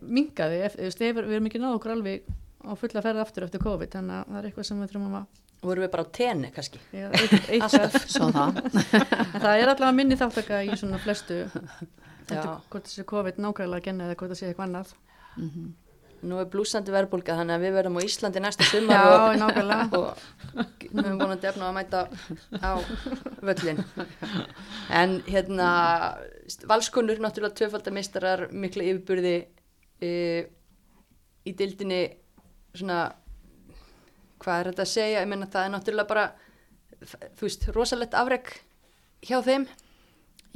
[0.01, 2.31] mingaði, eftir, eftir, við erum ekki náðu okkur alveg
[2.67, 5.43] á fulla ferð aftur eftir COVID þannig að það er eitthvað sem við þurfum að
[5.67, 6.81] vorum við bara á tenni kannski?
[6.95, 8.61] Já, eitt, eitt Svo það.
[8.73, 11.45] það er allavega minni þáttaka í svona flestu
[12.27, 14.95] Eftir hvort þessi COVID nákvæmlega að genna eða hvort það sé eitthvað annað.
[16.27, 19.87] Nú er blúsandi verðbólka þannig að við verðum á Íslandi næsta sumar Já, og, nákvæmlega.
[20.01, 22.01] og við höfum vonandi efna að mæta
[22.65, 22.73] á
[23.47, 23.83] völlin
[24.97, 25.69] en hérna
[26.71, 29.37] valskonur náttúrulega tvöfaldamistarar mikla yfirburði
[30.01, 30.11] e,
[31.47, 32.01] í dildinni
[32.73, 33.01] svona
[34.43, 36.27] hvað er þetta að segja, ég meina það er náttúrulega bara
[37.37, 38.55] þú veist, rosalegt afreg
[39.27, 39.67] hjá þeim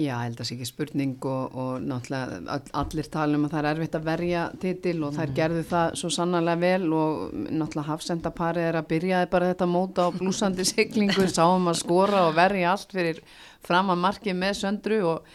[0.00, 3.52] Já, held að það sé ekki spurning og, og náttúrulega all- allir tala um að
[3.52, 7.88] það er erfitt að verja titil og þær gerðu það svo sannarlega vel og náttúrulega
[7.90, 12.72] hafsendaparið er að byrjaði bara þetta móta á blúsandi siglingu, sáum að skora og verja
[12.72, 13.20] allt fyrir
[13.66, 15.28] fram að markið með söndru og,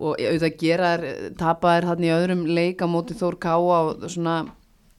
[0.00, 1.06] og auðvitað gera þær,
[1.44, 4.38] tapa þær hann í öðrum leik á móti Þór Káa og svona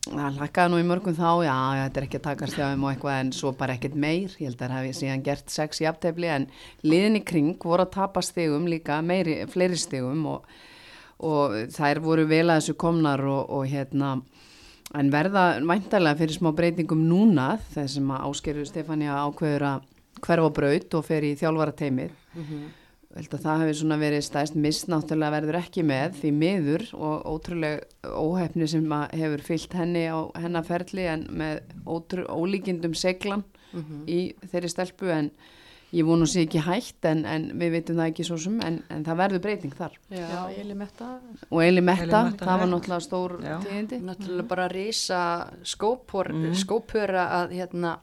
[0.03, 2.91] það lakkaði nú í mörgum þá, já, þetta er ekki að takast hjá þeim og
[2.91, 5.87] eitthvað en svo bara ekkert meir, ég held að það hefði síðan gert sex í
[5.87, 6.47] aftefli en
[6.83, 10.51] liðin í kring voru að tapa stegum líka, meiri, fleiri stegum og,
[11.23, 14.17] og þær voru vel að þessu komnar og, og hérna,
[14.93, 19.91] en verða væntalega fyrir smá breytingum núna þessum að áskeru Stefania ákveður að
[20.23, 22.15] hverfa braut og fer í þjálfara teimið.
[22.35, 22.47] Mm
[23.13, 28.13] held að það hefur svona verið stæst misnáttúrulega verður ekki með því miður og ótrúlega
[28.17, 34.07] óhefni sem hefur fyllt henni á hennaferli en með ótrú, ólíkindum seglan mm -hmm.
[34.07, 35.29] í þeirri stelpu en
[35.93, 39.05] ég vonu sér ekki hægt en, en við veitum það ekki svo sem en, en
[39.05, 39.99] það verður breyting þar.
[40.09, 41.09] Já, Eli Metta.
[41.49, 43.99] Og Eli Metta, það var náttúrulega stór tíðindi.
[44.01, 45.21] Náttúrulega bara að reysa
[45.61, 46.53] skópur mm.
[46.63, 47.99] skópura að, hérna,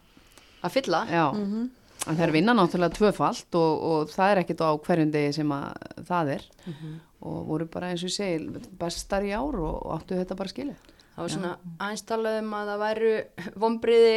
[0.63, 1.07] að fylla.
[1.11, 1.27] Já.
[1.35, 1.69] Mm -hmm.
[2.11, 5.85] En þeir vinna náttúrulega tvöfalt og, og það er ekkit á hverjum degi sem að
[6.09, 6.97] það er mm -hmm.
[7.31, 10.49] og voru bara eins og ég segi bestar í ár og, og áttu þetta bara
[10.49, 10.77] skilja.
[11.15, 13.15] Það var svona aðeins talað um að það væru
[13.63, 14.15] vonbriði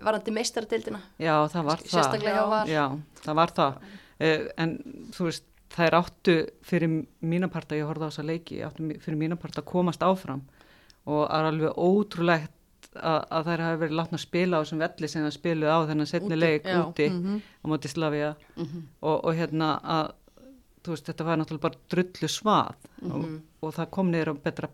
[0.00, 1.00] varandi meistardildina.
[1.18, 1.90] Já, það var það.
[1.94, 2.68] Sérstaklega var.
[2.68, 2.84] Já,
[3.24, 3.74] það var það.
[4.20, 4.76] Eh, en
[5.14, 9.62] þú veist, það er áttu fyrir mínaparta, ég horfði á þessa leiki, áttu fyrir mínaparta
[9.62, 10.42] að komast áfram
[11.08, 12.56] og það er alveg ótrúlegt
[12.96, 15.78] að, að þær hafi verið látna að spila á þessum velli sem það spiluð á
[15.90, 16.78] þennan setni leik já.
[16.82, 17.42] úti mm -hmm.
[17.62, 18.82] á móti Slavia mm -hmm.
[19.00, 20.12] og, og hérna að
[20.86, 23.14] veist, þetta var náttúrulega bara drullu svað mm -hmm.
[23.14, 23.40] og, mhm.
[23.60, 24.68] og það kom á betra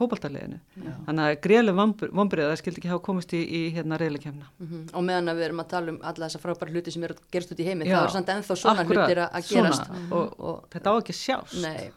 [0.00, 0.58] fókbaltarleginu
[1.06, 4.84] þannig að greiðlega vonbreið það skildi ekki hafa komist í, í hérna reyðleikemna mhm.
[4.94, 7.52] og meðan að við erum að tala um alla þessa frábæra hluti sem eru gerst
[7.52, 10.56] út í heimi já, það er samt ennþá svona hlutir að gerast svona, og, og
[10.72, 11.90] þetta á ekki sjást nei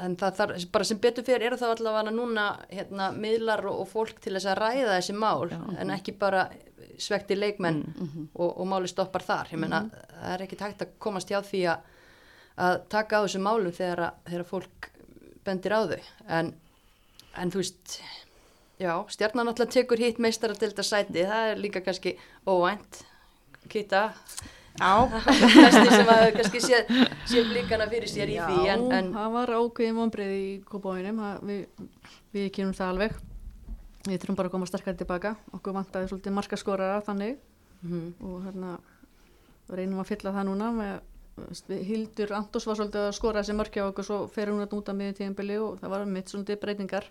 [0.00, 3.90] en það þarf, bara sem betur fyrir er það allavega núna hérna, miðlar og, og
[3.90, 6.46] fólk til þess að ræða þessi mál Já, en ekki bara
[7.00, 8.30] svekti leikmenn mm -hmm.
[8.34, 10.22] og, og máli stoppar þar ég menna, mm -hmm.
[10.22, 11.78] það er ekki takt að komast hjá því að,
[12.56, 14.90] að taka á þessu málum þegar, að, þegar fólk
[15.44, 16.54] bendir á þau en,
[17.36, 18.00] en þú veist
[18.82, 23.04] Já, stjarnan alltaf tekur hitt meistar að delta sæti, það er líka kannski óvænt,
[23.68, 24.12] kitta
[24.80, 24.92] Já,
[25.66, 26.78] þessi sem að kannski sé,
[27.28, 31.20] sé blíkana fyrir sér í Já, því en, en það var ákveðin vonbreið í kópáinum
[31.44, 31.60] við,
[32.32, 33.18] við kynum það alveg.
[34.06, 35.34] Við þurfum bara að koma sterkar tilbaka.
[35.58, 37.36] Okkur vantaði svolítið markaskorara þannig.
[37.82, 38.10] Mm -hmm.
[38.26, 38.78] og hérna
[39.68, 40.94] reynum að fylla það núna með,
[41.88, 45.16] Hildur Antós var svolítið að skora þessi mörkja og svo fer hún að núta miður
[45.18, 47.04] tíðanbili og það var mitt svolítið breytingar.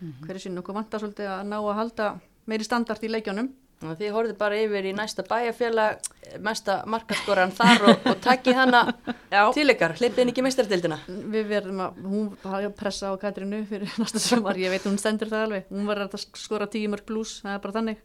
[0.00, 0.26] Mm -hmm.
[0.26, 3.52] hverju sín okkur vantaði svolítið að ná að halda meiri standart í leikjónum
[3.82, 6.06] Þið horfið bara yfir í næsta bæjarfélag,
[6.44, 8.82] mesta markaskoran þar og, og takkið hana
[9.56, 11.00] til ykkar, hleypið henni ekki meistardildina?
[11.08, 15.46] Við verðum að, hún pressa á Katrinu fyrir næsta sömar, ég veit hún stendur það
[15.48, 18.02] alveg, hún var að skora tíumör pluss, það er bara þannig.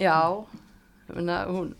[0.00, 0.18] Já,
[1.12, 1.74] hún,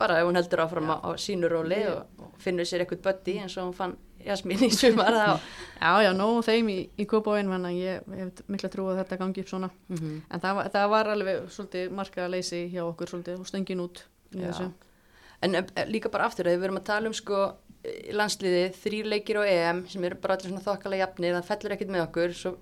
[0.00, 3.36] bara ef hún heldur áfram á, á sínu róli og, og finnur sér eitthvað bötti
[3.42, 5.16] eins og hún fann Jasmín í sumar
[5.82, 9.42] Já, já, nóg þeim í, í kópáinn en ég hef mikla trú að þetta gangi
[9.42, 9.70] upp svona.
[9.88, 10.20] Mm -hmm.
[10.30, 14.06] en það, það var alveg svolítið marka að leysi hjá okkur svolítið og stöngin út
[15.42, 17.56] En eh, líka bara aftur að við verum að tala um sko
[18.14, 21.90] landsliði, þrýr leikir á EM sem eru bara allir svona þokkalega jafnir það fellur ekkit
[21.90, 22.52] með okkur svo,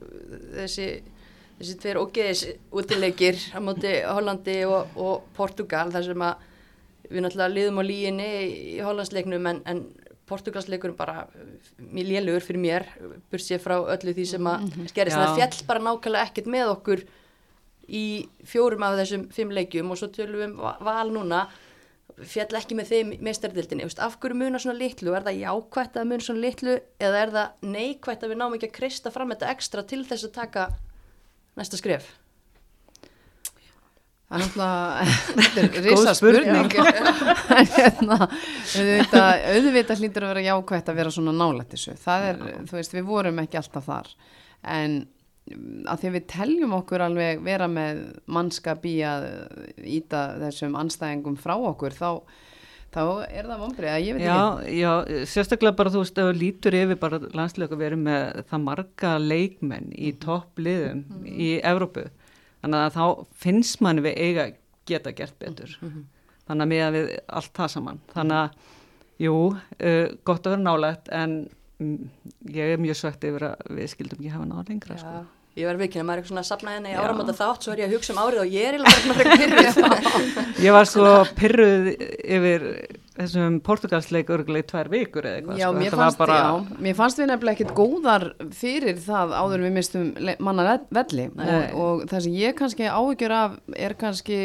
[0.54, 0.86] þessi,
[1.58, 6.46] þessi tveir ógeðis útileikir á móti Hollandi og, og Portugal þar sem að
[7.10, 9.82] við náttúrulega liðum á líginni í Hollandsleiknum en, en
[10.30, 11.26] Portugalsleikurinn bara
[11.78, 12.86] mjög lélugur fyrir mér
[13.32, 14.92] bursið frá öllu því sem að -hmm.
[14.94, 17.04] gerist það fjall bara nákvæmlega ekkert með okkur
[17.88, 21.48] í fjórum af þessum fimm leikjum og svo tölum við um val núna
[22.28, 26.24] fjall ekki með þeim meistardildinni af hverju munar svona litlu, er það jákvægt að munar
[26.24, 29.82] svona litlu eða er það neikvægt að við náum ekki að kristja fram þetta ekstra
[29.82, 30.66] til þess að taka
[31.56, 32.10] næsta skref
[34.30, 34.42] Það
[35.02, 36.74] er risa spurning.
[37.74, 41.96] hérna, auðvitað, auðvitað hlýtur að vera jákvægt að vera svona nálætt þessu.
[41.98, 42.60] Það er, Já.
[42.76, 44.12] veist, við vorum ekki alltaf þar.
[44.70, 45.00] En
[45.90, 49.26] að því við teljum okkur alveg vera með mannskap í að
[49.82, 52.10] íta þessum anstæðingum frá okkur þá,
[52.94, 54.76] þá er það vonbrið að ég veit já, ekki.
[54.78, 54.92] Já,
[55.32, 59.90] sérstaklega bara þú veist að lítur yfir bara landslega að vera með það marga leikmenn
[59.90, 60.20] í mhm.
[60.22, 61.34] toppliðum mm -hmm.
[61.34, 62.06] í Evrópu
[62.62, 63.04] þannig að þá
[63.44, 64.50] finnst mann við eiga
[64.88, 66.04] geta gert betur mm -hmm.
[66.46, 68.50] þannig að miða við allt það saman þannig að,
[69.18, 71.36] jú, uh, gott að vera nálægt en
[72.50, 75.00] ég er mjög svegt yfir að við skildum ekki hafa náða lengra ja.
[75.00, 75.39] sko.
[75.60, 77.74] Ég var vikinn að maður er eitthvað svona að sapna henni í áramönda þátt svo
[77.74, 79.78] er ég að hugsa um árið og ég er eitthvað svona pyrruð
[80.66, 81.90] Ég var svo pyrruð
[82.38, 82.66] yfir
[83.20, 85.80] þessum portugalsleik örgulega í tvær vikur eða eitthvað Já, sko.
[85.80, 86.38] mér, fannst, bara...
[86.40, 90.10] já mér fannst við nefnilega ekkit góðar fyrir það áður við mistum
[90.46, 91.28] manna velli.
[91.34, 94.40] Og, og það sem ég kannski áhugjur af er kannski,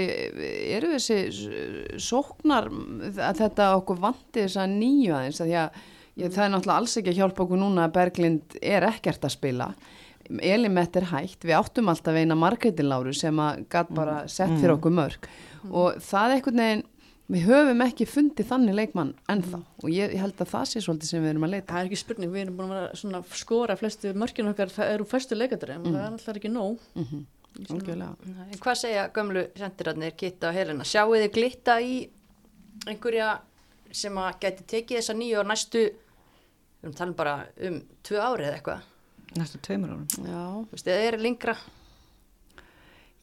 [0.76, 2.70] eru þessi sóknar
[3.16, 4.80] að þetta okkur vandi þess að
[5.46, 5.84] að því að
[6.16, 9.36] ég, það er náttúrulega alls ekki að hjálpa okkur núna að Berglind er ekkert að
[9.36, 9.70] spila
[10.42, 14.76] Elimett er hægt, við áttum alltaf eina Margreði Láru sem að gatt bara sett fyrir
[14.78, 15.30] okkur mörg
[15.70, 16.84] og það er einhvern veginn,
[17.36, 19.60] við höfum ekki fundið þannig leikmann ennþá.
[19.82, 21.68] Og ég, ég held að það sé svolítið sem við erum að leita.
[21.72, 24.92] Það er ekki spurning, við erum búin að vera svona skora flestu mörkinu okkar, það
[24.94, 26.84] eru flestu leikadur en það er alltaf ekki nóg.
[26.94, 27.24] Mm
[27.56, 28.16] Algjörlega.
[28.52, 30.84] En hvað segja gömlu sendirarnir Kitta og Helena?
[30.88, 31.94] Sjáu þið glitta í
[32.84, 33.30] einhverja
[33.96, 37.36] sem að geti tekið þessa nýju og næstu við erum talað bara
[37.70, 38.92] um tvö árið eða eitthvað
[39.40, 40.06] næstu tveimur árum.
[40.26, 41.58] Já, veist, eða er lengra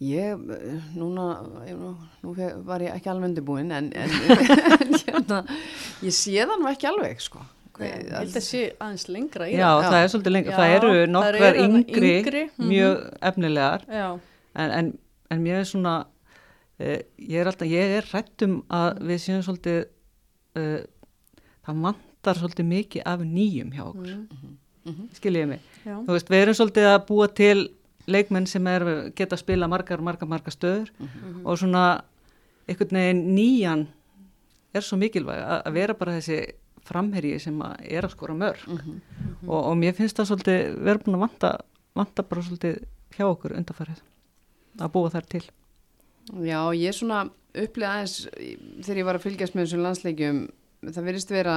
[0.02, 1.24] Ég, eh, núna,
[1.68, 1.92] ég, nú,
[2.24, 2.32] nú
[2.66, 5.42] var ég ekki alveg undirbúin en, en, hérna,
[6.02, 7.44] ég sé það nú ekki alveg, sko.
[7.82, 9.86] Ég held að sé aðeins lengra í Já, Já.
[9.86, 10.52] það er svolítið lengur.
[10.52, 12.72] Já, það eru eru þarna yngri, yngri, mhm.
[12.72, 14.00] mjög efnilegar það.
[14.00, 14.08] Já,
[14.64, 14.90] en, en,
[15.30, 19.46] en mér er svona uh, ég er alltaf, ég er hrætt um að við séum
[19.46, 19.78] svolítið
[20.58, 20.80] uh,
[21.62, 24.10] það vantar svolítið mikið af nýjum hjá okkur
[24.82, 25.06] Mm.
[25.14, 25.96] skiljið mig já.
[26.06, 27.58] þú veist, við erum svolítið að búa til
[28.10, 30.90] leikmenn sem er, geta að spila margar, margar, margar stöður
[31.44, 32.02] og svona
[32.66, 33.86] einhvern veginn nýjan
[34.74, 36.40] er svo mikilvæg að, vera bara þessi
[36.86, 41.04] framherji sem að er að skora mörg og, og mér finnst það svolítið við erum
[41.06, 41.52] búin að vanta,
[41.98, 42.80] vanta bara svolítið
[43.16, 44.02] hjá okkur undarfærið
[44.80, 45.44] að búa þær til.
[46.40, 48.16] Já, ég svona upplega aðeins
[48.82, 50.42] þegar ég var að fylgjast með þessum landsleikjum
[50.88, 51.56] það verðist vera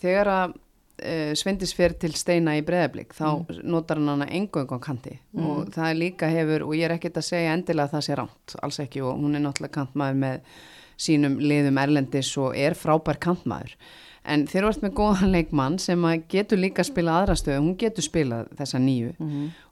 [0.00, 0.58] þegar að
[1.00, 5.16] uh, Svendis fer til steina í breðablík þá notar hann hana engöng á kanti.
[5.36, 8.20] Og það er líka hefur og ég er ekkert að segja endilega að það sé
[8.20, 10.52] ránt, alls ekki og hún er náttúrulega kantmaður með
[11.00, 13.76] sínum liðum erlendis og er frábær kantmaður.
[14.28, 18.04] En þeir eru með góðan leikmann sem getur líka að spila aðra stöðu, hún getur
[18.04, 19.14] spilað þessa nýju.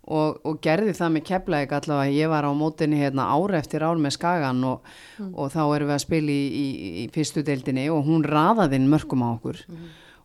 [0.09, 4.01] Og, og gerði það með keflaðið allavega, ég var á mótinni hérna ára eftir ár
[4.01, 4.87] með Skagan og,
[5.29, 8.89] og þá erum við að spila í, í, í fyrstu deildinni og hún raðaði inn
[8.89, 9.61] mörgum á okkur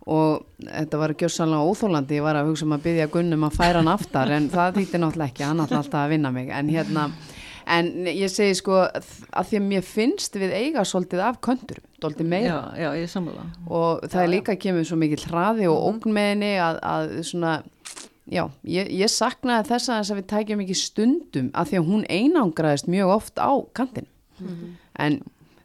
[0.03, 3.79] og þetta var gjössanlega óþólandi, ég var að hugsa um að byggja Gunnum að færa
[3.79, 6.49] hann aftar en það þýtti náttúrulega ekki, hann ætla alltaf að vinna mig.
[6.51, 7.05] En hérna,
[7.77, 12.31] en ég segi sko að því að mér finnst við eiga svolítið af köndurum, dóltið
[12.35, 12.57] meira.
[12.75, 13.45] Já, já, ég sammála.
[13.69, 17.55] Og það er líka kemur svo mikil hraði og ógn með henni að, að svona
[18.31, 21.89] já, ég, ég saknaði þess að þess að við tækjum ekki stundum að því að
[21.91, 24.07] hún einangraðist mjög oft á kantin
[24.99, 25.19] en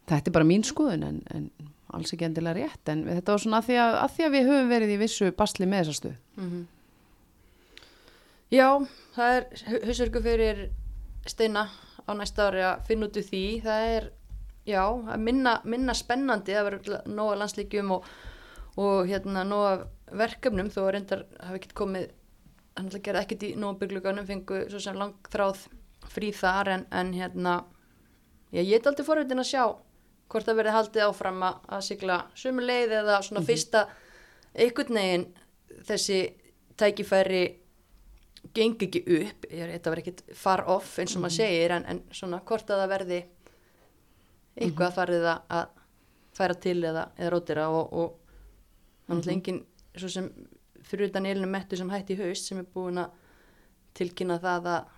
[0.09, 1.47] þetta er bara mín skoðun en, en
[1.95, 4.51] alls ekki endilega rétt en þetta var svona að því að, að því að við
[4.51, 6.67] höfum verið í vissu basli með þessa stuð
[8.49, 8.81] Já,
[9.13, 9.47] það er
[9.85, 10.61] hausverku fyrir
[11.29, 11.67] steina
[12.09, 13.43] á næsta ári að finna út úr því.
[13.61, 14.07] Það er,
[14.69, 14.85] já,
[15.21, 18.07] minna, minna spennandi, það verður nóga landslíkjum og,
[18.81, 19.75] og hérna nóga
[20.17, 22.07] verkefnum þó reyndar hafi ekkert komið,
[22.79, 25.67] hann gera ekkert í nógbyggluganum, fengu svo sem langþráð
[26.09, 27.59] frí þar en, en hérna
[28.49, 29.65] já, ég er aldrei forvitin að sjá
[30.29, 33.87] hvort það verði haldið áfram að, sigla sömu leið eða svona fyrsta
[34.55, 35.27] einhvern veginn
[35.89, 36.21] þessi
[36.79, 37.43] tækifæri
[38.55, 41.87] gengi ekki upp, ég er, þetta var ekkit far off eins og maður segir en,
[41.91, 43.19] en svona hvort að það verði
[44.59, 45.75] eitthvað farið að,
[46.39, 49.63] færa til eða, eða rótira og, og hann er engin
[49.99, 50.29] svo sem
[50.87, 53.17] fyrir utan Elinu Mettu sem hætti í haust sem er búin að
[53.99, 54.95] tilkynna það að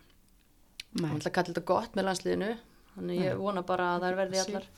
[1.01, 2.51] hann ætla að kalla þetta gott með landsliðinu
[2.95, 4.69] þannig ég vona bara að það verði allar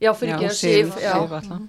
[0.00, 1.64] já fyrir ekki að Sif, Sif já, alltaf.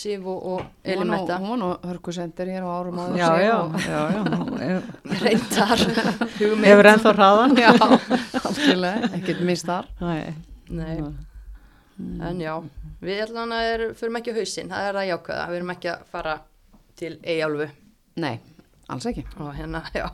[0.00, 3.00] Sif og, og hún var Elinu nú- Metta hún var nú hörkusendir hér á árum
[3.02, 4.76] áður já, já, og- já, já,
[5.24, 5.82] reyndar.
[6.64, 7.72] Hefur ennþá hraðan já,
[8.44, 10.34] algjörlega, ekkert mist þar Nei.
[10.70, 10.94] Nei.
[12.30, 12.54] en já
[13.02, 16.02] við allan að er, förum ekki hausinn það er að jákvæða, við erum ekki að
[16.12, 16.34] fara
[17.00, 17.66] til Eyjálfu.
[18.20, 18.34] Nei,
[18.92, 19.22] alls ekki.
[19.40, 20.06] Og hérna, já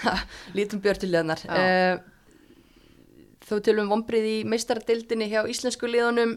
[0.56, 1.56] lítum björtuleganar Já.
[1.56, 2.00] uh,
[3.46, 6.36] þó til um vombrið í meistaradildinni hjá íslensku liðunum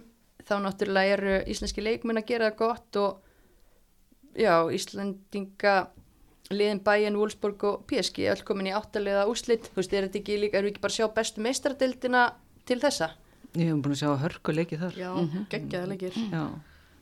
[0.49, 5.75] þá náttúrulega eru íslenski leikmenn að gera það gott og já, Íslandinga
[6.49, 10.37] liðin Bayern, Wolfsburg og PSG öll komin í áttalega úslit þú veist, er þetta ekki
[10.41, 12.23] líka, eru ekki bara að sjá bestu meistaradildina
[12.65, 13.11] til þessa?
[13.57, 15.11] ég hef búin að sjá hörku leiki þar Já,
[15.53, 16.17] geggjaða leikir.
[16.33, 16.43] já.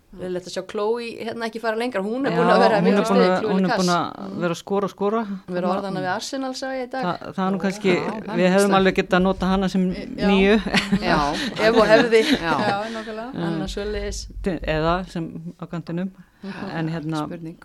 [0.08, 3.26] Við að sjá Chloe hérna ekki fara lengra, hún er búin að vera mjög Chloe
[3.44, 5.24] hún er búin að vera að skora og skora.
[5.50, 7.04] Við erum orðana við Arsenal sá ég í dag.
[7.04, 8.76] Þa, það er nú kannski, Já, það við sterkt.
[8.78, 10.56] alveg getað að nota hana sem nýju.
[11.04, 11.18] Já,
[11.68, 12.56] Ef og hefði, já,
[12.96, 14.64] nákvæmlega.
[14.78, 16.16] eða sem á kantinum.
[16.78, 17.60] En hérna spurning.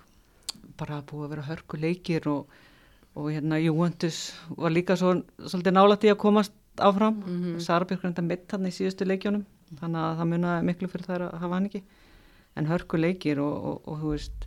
[0.80, 2.60] bara búið að vera hörku leikir og,
[3.14, 7.22] og hérna Juventus var líka svo, svolítið nálægt í að komast áfram.
[7.22, 7.60] Mm -hmm.
[7.60, 9.44] Sara Björk reynda mitt hann í síðustu leikjónum
[9.80, 11.82] þannig að það munaði miklu fyrir þær að hafa hann ekki
[12.56, 14.46] en hörku leikir og, og, og þú veist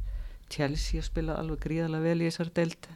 [0.54, 2.88] Chelsea spila alveg gríðarlega vel í þessari deild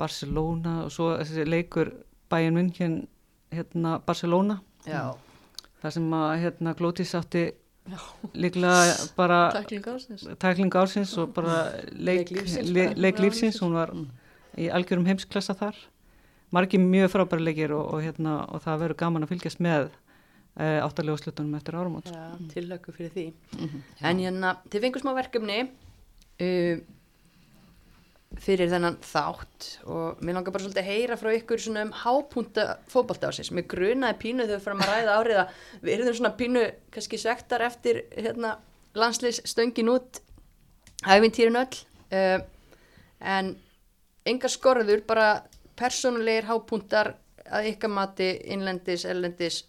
[0.00, 1.92] Barcelona og svo þessi leikur
[2.32, 2.96] Bayern München
[3.52, 5.14] hérna Barcelona Já.
[5.82, 7.46] þar sem að hérna Glótis átti
[8.34, 10.24] líklega bara Tækling ásins.
[10.42, 11.58] tækling ársins og bara
[11.92, 13.60] leik, Leik leik Já, lífsins.
[13.62, 13.92] hún var
[14.58, 15.76] í algjörum heimsklassa þar
[16.50, 19.90] margir mjög frábæri leikir og, og, hérna, og það verður gaman að fylgjast með
[20.56, 22.10] uh, áttalega slutunum eftir áramót.
[22.12, 23.26] Já, tillöku fyrir því.
[24.02, 26.84] En hérna, þið fengur smá verkefni uh,
[28.42, 32.66] fyrir þennan þátt og mér langar bara svolítið að heyra frá ykkur svona um hápunta
[32.90, 33.52] fótbolta ásins.
[33.54, 37.20] Mér grunaði pínu þegar við fyrir að ræða árið að við erum svona pínu kannski
[37.20, 38.56] svektar eftir hérna,
[38.96, 40.20] landsliðs stöngin út
[41.06, 41.78] æfintýrin öll
[42.16, 42.40] uh,
[43.20, 43.54] en
[44.26, 45.28] engar skorður, bara
[45.78, 47.14] persónulegir hápuntar
[47.46, 49.62] að ykkar mati innlendis, ellendis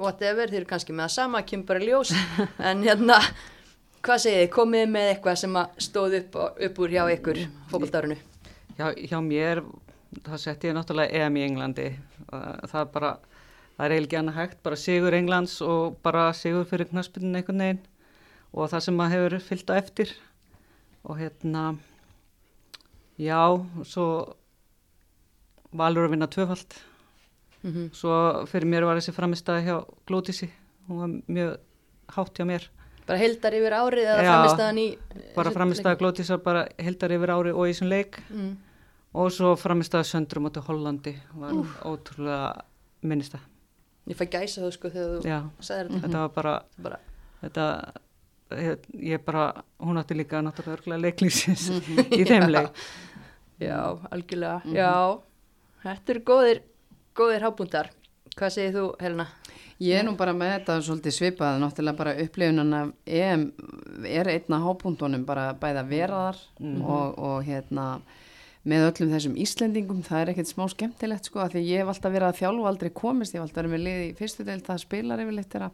[0.00, 2.14] whatever, þeir eru kannski með það sama, kemur bara ljós
[2.70, 3.20] en hérna,
[4.00, 8.18] hvað segið þið, komið með eitthvað sem stóð upp, upp úr hjá ykkur fókbaltárinu
[8.80, 9.58] Já, hjá mér,
[10.24, 11.84] það setti ég náttúrulega EM í Englandi.
[12.30, 13.10] Það er bara,
[13.76, 17.82] það er eiginlega annað hægt, bara sigur Englands og bara sigur fyrir knaspinu einhvern veginn
[18.54, 20.14] og það sem maður hefur fyllt á eftir.
[21.04, 21.64] Og hérna,
[23.20, 23.42] já,
[23.84, 24.06] svo
[25.76, 26.80] valur að vinna tvöfald.
[27.62, 29.76] Mm Svo fyrir mér var þessi framistæði hjá
[30.08, 30.48] Glótísi,
[30.88, 31.56] hún var mjög
[32.16, 32.68] hátt hjá mér.
[33.06, 34.88] bara heldar yfir árið eða framistæðan í
[35.36, 38.20] Bara framistæði Glótísar bara heldar yfir ári og í þessum leik.
[38.30, 38.56] mm.
[39.12, 41.50] Og svo framistæða söndrum átti Hollandi var
[41.84, 42.62] ótrúlega
[43.02, 43.40] minnista.
[44.08, 46.00] ég fæ gæsa þú sko þegar þú Já, sagðir þetta.
[46.06, 46.98] Þetta var bara, bara,
[47.42, 47.64] þetta,
[48.58, 48.78] ég,
[49.12, 49.44] ég bara,
[49.80, 51.68] hún átti líka náttúrulega leiklýsins
[52.14, 52.70] í þeim leik.
[53.60, 53.76] já,
[54.10, 54.62] algjörlega.
[54.74, 54.92] Já,
[55.84, 56.62] þetta eru góðir
[57.20, 57.90] góðir hábúndar
[58.36, 59.26] hvað segir þú Helena?
[59.80, 63.46] Ég er nú bara með þetta svolítið svipað, náttúrulega bara upplifunan af EM
[64.08, 67.86] er einna hápuntunum bara bæða veraðar og, og hérna
[68.68, 72.12] með öllum þessum Íslendingum, það er ekkert smá skemmtilegt sko, af því ég hef alltaf
[72.12, 74.64] verið að þjálfa og aldrei komist, ég hef alltaf verið með lið í fyrstu deild,
[74.66, 75.70] það spilar yfirleitt þeirra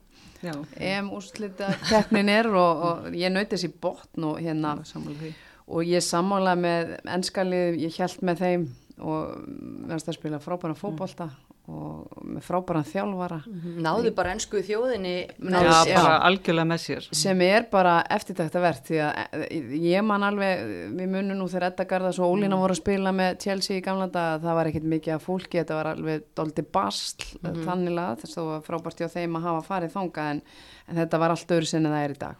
[0.46, 0.54] Já,
[0.92, 5.32] EM úrslita keppnin er og, og ég naut þessi botn og hérna sammála því.
[5.66, 8.68] og ég sammála með enskalið, ég held með þeim
[8.98, 9.44] og
[9.86, 11.26] verðast að spila frábæran fótbolta
[11.66, 13.40] og með frábæran þjálfara
[13.82, 15.96] náðu bara ennsku þjóðinni Náðu- Já, já.
[15.98, 17.08] bara algjörlega með sér.
[17.10, 20.62] sem er bara eftirtæktavert því að eh, ég man alveg
[20.94, 24.06] við munum nú þegar Edda Garðas og Ólína voru að spila með Chelsea í gamla
[24.06, 27.64] daga það var ekkit mikið af fólki, þetta var alveg doldi basl mm -hmm.
[27.66, 30.42] þannig að þess að það var frábært hjá þeim að hafa farið þanga en,
[30.88, 32.36] en þetta var allt öðru sinni það er í dag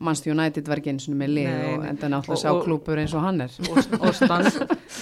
[0.00, 2.64] Manchester United var ekki eins og með lið Nei, og enda náttúrulega Og- sá og-
[2.66, 4.46] klúpur eins og hann er og, og, stand,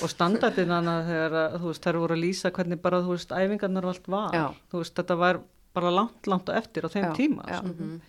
[0.02, 3.94] og standardin þegar þú veist, þær voru að lýsa hvernig bara, þú veist, æfingarnar og
[3.94, 4.30] allt var.
[4.32, 4.46] Já.
[4.72, 5.40] Þú veist, þetta var
[5.76, 7.44] bara langt, langt á eftir á þeim Já, tíma.
[7.48, 7.58] já.
[7.60, 8.00] sko.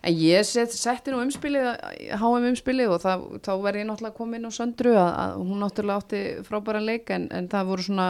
[0.00, 1.66] En ég set, setti nú umspilið,
[2.16, 6.00] HM umspilið og það, þá verði ég náttúrulega komin á söndru að, að hún náttúrulega
[6.00, 8.06] átti frábæra leik en, en það voru svona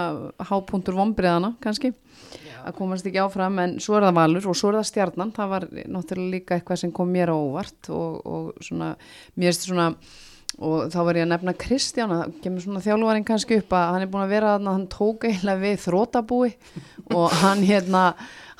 [0.50, 1.90] hápuntur vombriðana kannski
[2.60, 3.58] að komast ekki áfram.
[3.64, 6.82] En svo er það valur og svo er það stjarnan, það var náttúrulega líka eitthvað
[6.84, 8.94] sem kom mér á óvart og, og svona,
[9.34, 9.90] mér erst svona
[10.60, 14.04] og þá var ég að nefna Kristján það kemur svona þjálfarinn kannski upp að hann
[14.04, 16.50] er búin að vera þarna, hann tók eiginlega við þrótabúi
[17.16, 18.04] og hann hérna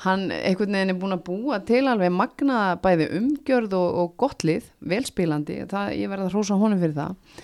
[0.01, 4.41] hann einhvern veginn er búin að búa til alveg magna bæði umgjörð og, og gott
[4.47, 7.43] lið, velspílandi það, ég verði að hrósa honum fyrir það.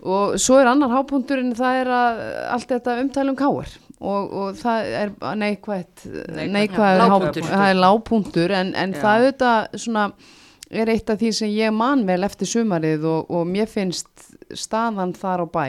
[0.00, 2.20] Og svo er annar hápunkturinn það er að
[2.56, 6.52] allt þetta umtælum káir og, og það er neikvægt Neikvætt.
[6.56, 7.10] neikvæð Já, hápunktur.
[7.10, 7.50] Lágpunktur.
[7.50, 10.06] það er lágpunktur en, en það auðvitað svona
[10.70, 14.06] er eitt af því sem ég man vel eftir sumarið og, og mér finnst
[14.54, 15.64] staðan þar á bæ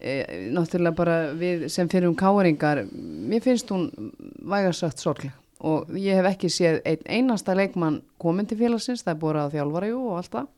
[0.00, 0.12] e,
[0.54, 3.88] náttúrulega bara við sem fyrir um káringar mér finnst hún
[4.44, 5.32] vægarsagt sorgleg
[5.64, 9.54] og ég hef ekki séð einn einasta leikmann komin til félagsins, það er búið að
[9.58, 10.48] þjálfara jú og allt það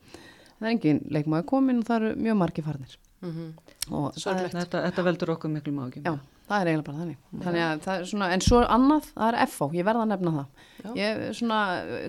[0.57, 3.46] það er engin leikmaður komin og það eru mjög margir farnir Mhm.
[3.90, 4.54] og það er, Sorglegt.
[4.54, 6.02] Þetta, þetta veldur okkur miklu mágjum.
[6.04, 6.18] já,
[6.50, 9.46] það er eiginlega bara þannig þannig að það er svona, en svo annað það er
[9.48, 10.46] FO, ég verða að nefna það
[10.84, 10.90] Já.
[11.00, 11.61] ég er svona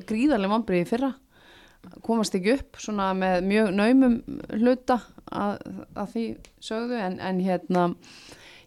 [0.09, 1.13] gríðarlega vombrið í fyrra
[2.05, 4.17] komast ekki upp svona með mjög naumum
[4.55, 4.99] hluta
[5.31, 5.61] að,
[5.95, 6.25] að því
[6.69, 7.85] sögðu en, en hérna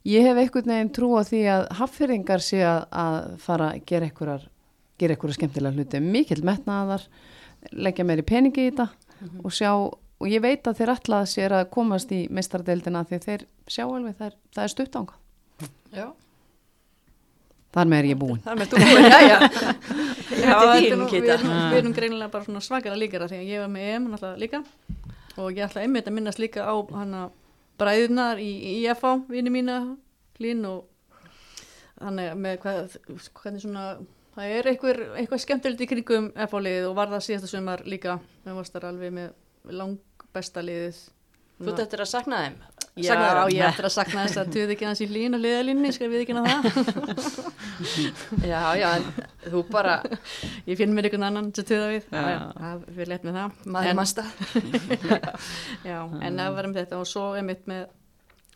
[0.08, 4.10] ég hef einhvern veginn trú á því að haffyrringar sé að, að fara að gera
[4.10, 4.48] einhverjar
[5.00, 6.00] gera einhverjar skemmtilega hluti.
[6.04, 7.06] Mikill metnaðar,
[7.72, 8.90] leggja meiri peningi í þetta
[9.44, 9.72] og sjá
[10.20, 14.18] og ég veit að þeir að sér að komast í meistardeildina því þeir sjá alveg
[14.18, 15.16] það er, það er stutt ánga
[15.96, 16.06] já,
[17.74, 18.40] þar með er ég búin.
[18.44, 21.80] Það er með þú búin, já, já þetta er þetta er þín, Kita erum, við
[21.80, 24.62] erum greinilega bara svona svakara líkara því að ég var með EM náttúrulega líka.
[25.40, 27.26] Og ég ætla einmitt að minnast líka á hana
[27.80, 29.80] bræðunar í, í IFA vini mína,
[30.40, 30.86] Lín og
[32.00, 32.94] þannig með hvað,
[33.42, 33.84] hvernig svona
[34.34, 38.16] það er einhver, eitthvað skemmtilegt í kringum FA-liðið og var það síðasta sumar líka.
[38.46, 41.02] Við varst þar alveg með langbesta liðið.
[41.60, 43.14] Þú ert eftir að sakna þeim Já,
[43.52, 46.24] ég ætla að sakna þess að tuði ekki hans í lín og liðalínni, skal við
[46.24, 46.60] ekki ná það?
[48.50, 49.06] Já, já, en
[49.46, 49.94] þú bara
[50.68, 52.10] ég finn mér einhvern annan sem tuða við.
[52.12, 52.20] Já.
[52.20, 53.62] Já, það fyrir létt með það.
[53.76, 54.26] Maður mannsta
[55.90, 57.88] Já, en það var um þetta og svo einmitt með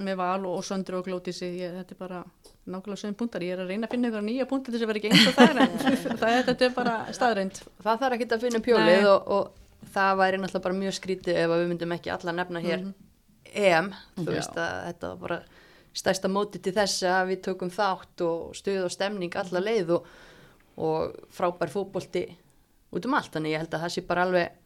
[0.02, 2.20] með val og, og söndru og glótísi ég, þetta er bara
[2.66, 3.44] nákvæmlega sögum punktar.
[3.46, 5.52] Ég er að reyna að finna ykkur nýja þess að vera ekki eins og það
[5.52, 5.76] er en
[6.22, 9.90] það er, þetta er bara staðreind það þarf ekki að finna um pjólið og, og
[9.94, 12.86] það væri náttúrulega bara mjög skrítið ef við myndum ekki alla nefna hér
[13.54, 14.34] EM, þú Já.
[14.34, 15.40] veist að þetta var bara
[15.94, 20.08] stærsta móti til þess að við tökum þátt og stuð og stemning alla leið og,
[20.82, 22.26] og frábær fótbolti
[22.94, 24.60] út um allt, þannig ég held að það sé bara alveg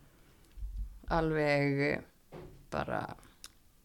[1.19, 2.05] alveg eh,
[2.73, 3.03] bara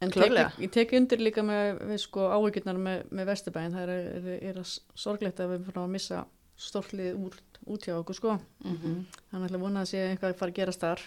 [0.04, 0.49] En Klárlega.
[0.60, 4.58] ég tek undir líka með, við sko áhyggjurnar með, með Vesturbæin, það er, er, er
[4.60, 6.24] að sorglegt að við fyrir að missa
[6.60, 7.38] stórlið út,
[7.72, 8.34] út hjá okkur sko.
[8.66, 11.06] Þannig ætla að vona að sé eitthvað að fara að gerast þar.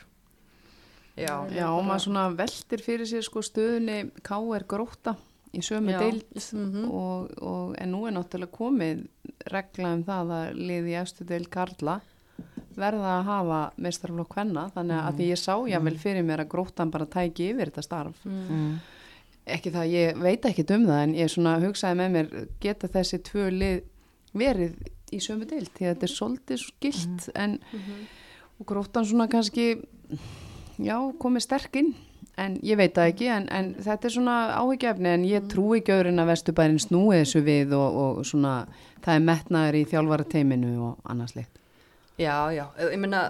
[1.16, 4.66] Já, Já, og maður svona veltir fyrir sér sko stöðunni K.R.
[4.68, 5.16] gróta
[5.56, 6.00] í sömu Já.
[6.02, 6.26] deild.
[6.52, 6.90] Mhm.
[6.90, 9.06] og, og, en nú er náttúrulega komið
[9.52, 12.00] regla um það að liði í efstu deild Karla
[12.76, 16.92] verða að hafa meistarflokk hvenna þannig að því ég sá jável fyrir mér að gróttan
[16.92, 18.18] bara tæki yfir þetta starf.
[18.28, 18.76] Mm.
[19.46, 23.22] ekki það, ég veit ekki um það en ég svona hugsaði með mér geta þessi
[23.24, 23.78] tvö lið
[24.36, 24.74] verið
[25.14, 25.70] í sömu deild?
[25.72, 27.58] Því að þetta er svolítið skilt en
[28.58, 29.78] og gróttan svona kannski
[30.79, 31.95] já, komið sterkinn
[32.37, 35.95] en ég veit það ekki en, en þetta er svona áhyggjafni en ég trúi ekki
[35.95, 38.57] öðrun að Vesturbærin snúi þessu við og, og svona
[39.05, 41.62] það er metnaður í þjálfara teiminu og annars leitt
[42.16, 43.27] Já, já, ég meina,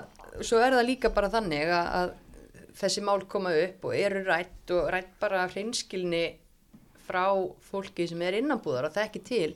[0.47, 2.11] svo er það líka bara þannig að, að
[2.79, 6.25] þessi mál koma upp og eru rætt og rætt bara af hreinskilni
[7.07, 7.27] frá
[7.67, 9.49] fólki sem er innanbúðar og það ekki til.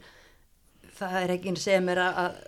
[0.98, 2.38] Það er ekki einn segja mér að,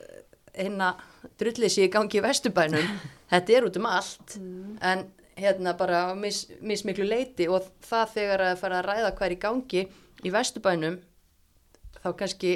[0.56, 0.92] hérna
[1.40, 2.90] drullið sér í gangi í vesturbænum.
[3.32, 4.36] Þetta er út um allt,
[4.82, 9.34] en hérna bara mis, mismiklu leiti og það þegar að fara að ræða hvað er
[9.34, 9.84] í gangi
[10.22, 10.98] í vesturbænum,
[12.02, 12.52] þá kannski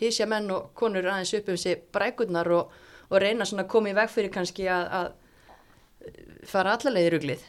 [0.00, 2.72] hísja menn og konur aðeins upp um sig brækurnar og,
[3.08, 7.46] og reyna svona að koma í veg fyrir kannski að, að fara allalegið ruglið.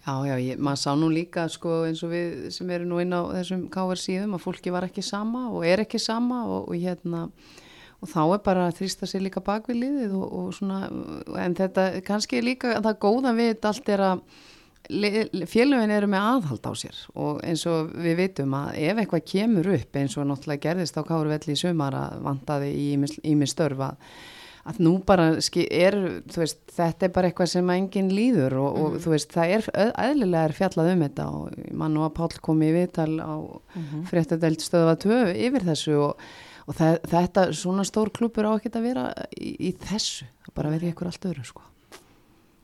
[0.00, 3.12] Já, já, ég, maður sá nú líka sko eins og við sem eru nú inn
[3.12, 6.78] á þessum KR síðum að fólki var ekki sama og er ekki sama og, og
[6.80, 7.26] hérna
[8.00, 10.80] og þá er bara að þrýsta sér líka bak við liðið og, og svona,
[11.44, 14.24] en þetta kannski líka það góða við allt er að
[15.46, 19.70] félögin eru með aðhald á sér og eins og við vitum að ef eitthvað kemur
[19.76, 23.92] upp eins og náttúrulega gerðist á Káru Velli í sumar að vantaði í ími störfa
[24.70, 25.96] að nú bara er,
[26.34, 29.68] veist, þetta er bara eitthvað sem enginn líður og, og þú veist, það er
[30.08, 33.36] eðlilega er fjallað um þetta og ég man nú að Páll kom í viðtal á
[33.40, 34.04] mm -hmm.
[34.10, 36.20] fréttadelt stöða tvö yfir þessu og,
[36.70, 40.72] og það, þetta, svona stór klúpur á ekki að vera í, í þessu, það bara
[40.76, 41.66] verið ykkur allt öðru sko.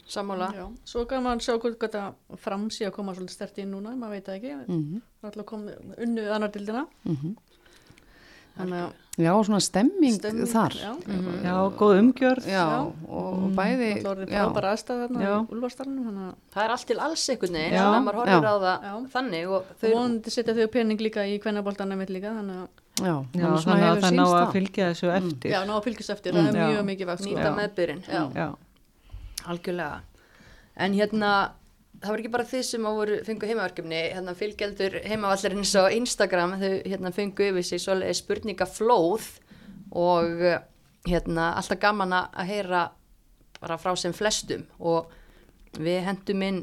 [0.07, 0.53] Sammála.
[0.55, 2.03] Já, svo gaman að sjá hvort þetta
[2.39, 5.01] fram sé að koma svolítið stert inn núna, maður veit það ekki, Mm -hmm.
[5.27, 6.87] alltaf komið unnu annardildina.
[8.57, 10.91] Þannig að Já, svona stemming, stemming, þar Já,
[11.41, 12.49] Já, góð umgjörð.
[12.53, 15.31] Já, og, og bæði Það er já, frábæra aðstæð þarna Já.
[15.33, 18.37] í Úlfarsdalunum, þannig að Það er allt til alls einhvern veginn, þannig að maður horfir
[18.37, 18.53] Já.
[18.53, 18.93] á það Já.
[19.15, 23.15] þannig og þau vonandi setja þau pening líka í kvennaboltanum mitt líka, þannig að já,
[23.41, 25.51] Já, þannig að það ná að fylgja þessu eftir.
[25.55, 27.33] já, ná að fylgjast eftir, það er mjög mikið vakt, sko.
[27.33, 28.05] nýta meðbyrinn.
[28.05, 28.23] Já.
[28.37, 28.49] Já.
[29.47, 30.01] Algjörlega.
[30.77, 31.33] En hérna,
[32.03, 32.87] það var ekki bara þið sem
[33.27, 39.29] fengu heimaverkefni, hérna fylgjaldur heimavallarins á Instagram, þau hérna fengu yfir sig svoleiði spurningaflóð
[39.97, 40.47] og
[41.07, 42.83] hérna alltaf gaman að heyra
[43.61, 45.13] bara frá sem flestum og
[45.81, 46.63] við hendum inn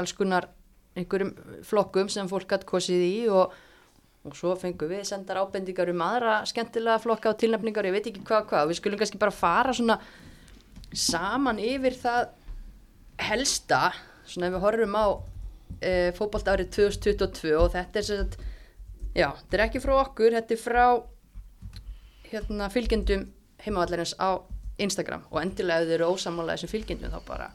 [0.00, 0.48] alls konar
[0.96, 1.32] einhverjum
[1.66, 3.52] flokkum sem fólk hatt kosið í og,
[4.26, 8.24] og svo fengum við sendar ábendingar um aðra skemmtilega flokka og tilnefningar, ég veit ekki
[8.26, 9.98] hvað hvað, við skulum kannski bara fara svona
[10.96, 12.30] saman yfir það
[13.26, 13.80] helsta,
[14.26, 15.06] svona ef við horfum á
[15.80, 18.38] e, fótbolt árið 2022 og þetta er sem sagt,
[19.16, 20.86] já, þetta er ekki frá okkur, þetta er frá
[22.30, 23.28] hérna fylgjendum
[23.64, 24.42] heimavallarins á
[24.82, 25.24] Instagram.
[25.32, 27.48] Og endilega ef þið eru ósamála þessum fylgjendum þá bara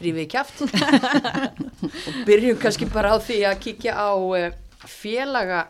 [0.00, 0.62] rífið í kjáft
[2.06, 4.52] og byrjum kannski bara á því að kíkja á uh,
[4.86, 5.64] félaga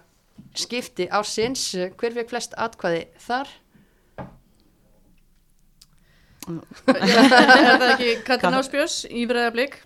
[0.57, 3.51] skipti á sinns, hver fekk flest atkvæði þar?
[6.51, 9.77] er það ekki Katrin Áspjörs í Breiðablík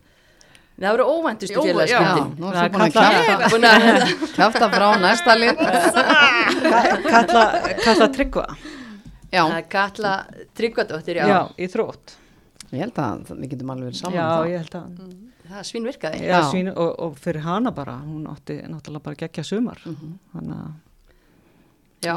[0.74, 2.00] Það voru óvæntustu Jó, Já,
[2.34, 5.60] nú Það er þú búin að að- kjafta frá næsta lið.
[7.10, 7.44] Kalla,
[7.84, 8.46] kalla tryggva.
[9.34, 10.12] Já, Það er Katla
[10.54, 11.26] Tryggvadóttir, já.
[11.30, 12.14] Já, í þrótt.
[12.74, 14.50] ég held að við getum alveg verið saman Já, um það.
[14.50, 15.14] ég held að.
[15.44, 16.20] Það svínvirkaði.
[16.24, 16.38] Já, Já.
[16.50, 19.78] svín, og, og fyrir hana bara, hún átti náttúrulega bara gegja sumar.
[19.84, 20.72] Þannig að,
[22.04, 22.16] Já.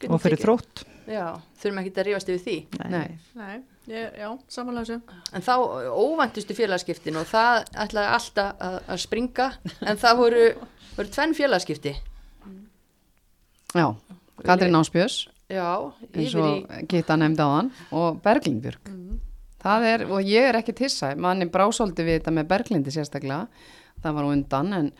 [0.00, 0.84] Getum og fyrir þrótt.
[1.06, 1.26] Já,
[1.60, 2.56] þurfum ekki að rífast yfir því.
[2.90, 3.54] Nei, Nei,
[3.92, 4.98] ég, já, samanlega
[5.32, 5.52] En þá
[5.94, 9.48] óvæntustu félagaskiptin og það ætlaði alltaf að, að springa,
[9.86, 10.44] en það voru,
[10.98, 11.94] voru tvenn félagaskipti.
[13.76, 13.88] já,
[14.44, 16.86] Katrín Áspjörs, Já, eins og í...
[16.90, 18.88] Gitta nefndi á hann, og Berglindbjörg.
[19.62, 23.46] Það er, og ég er ekki tissa, manni brásóldi við þetta með Berglindi sérstaklega,
[24.02, 24.90] það var undan, en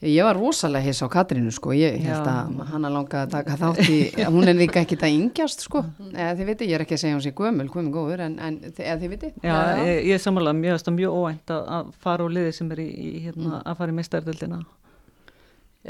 [0.00, 2.32] Ég var rosalega hiss á Katrínu sko, ég held Já.
[2.32, 3.98] að hana langaði að taka þátt í,
[4.32, 5.82] hún er líka ekkit að yngjast sko,
[6.14, 8.56] eða þið viti, ég er ekki að segja hún sé gömul, gömul góður, en, en
[8.70, 9.32] eða þið viti.
[9.44, 12.54] Já, ég, ég er samanlega mjög, veist það mjög óvænt að, að fara úr liði
[12.56, 14.62] sem er í, í hérna, að fara í meistardildina.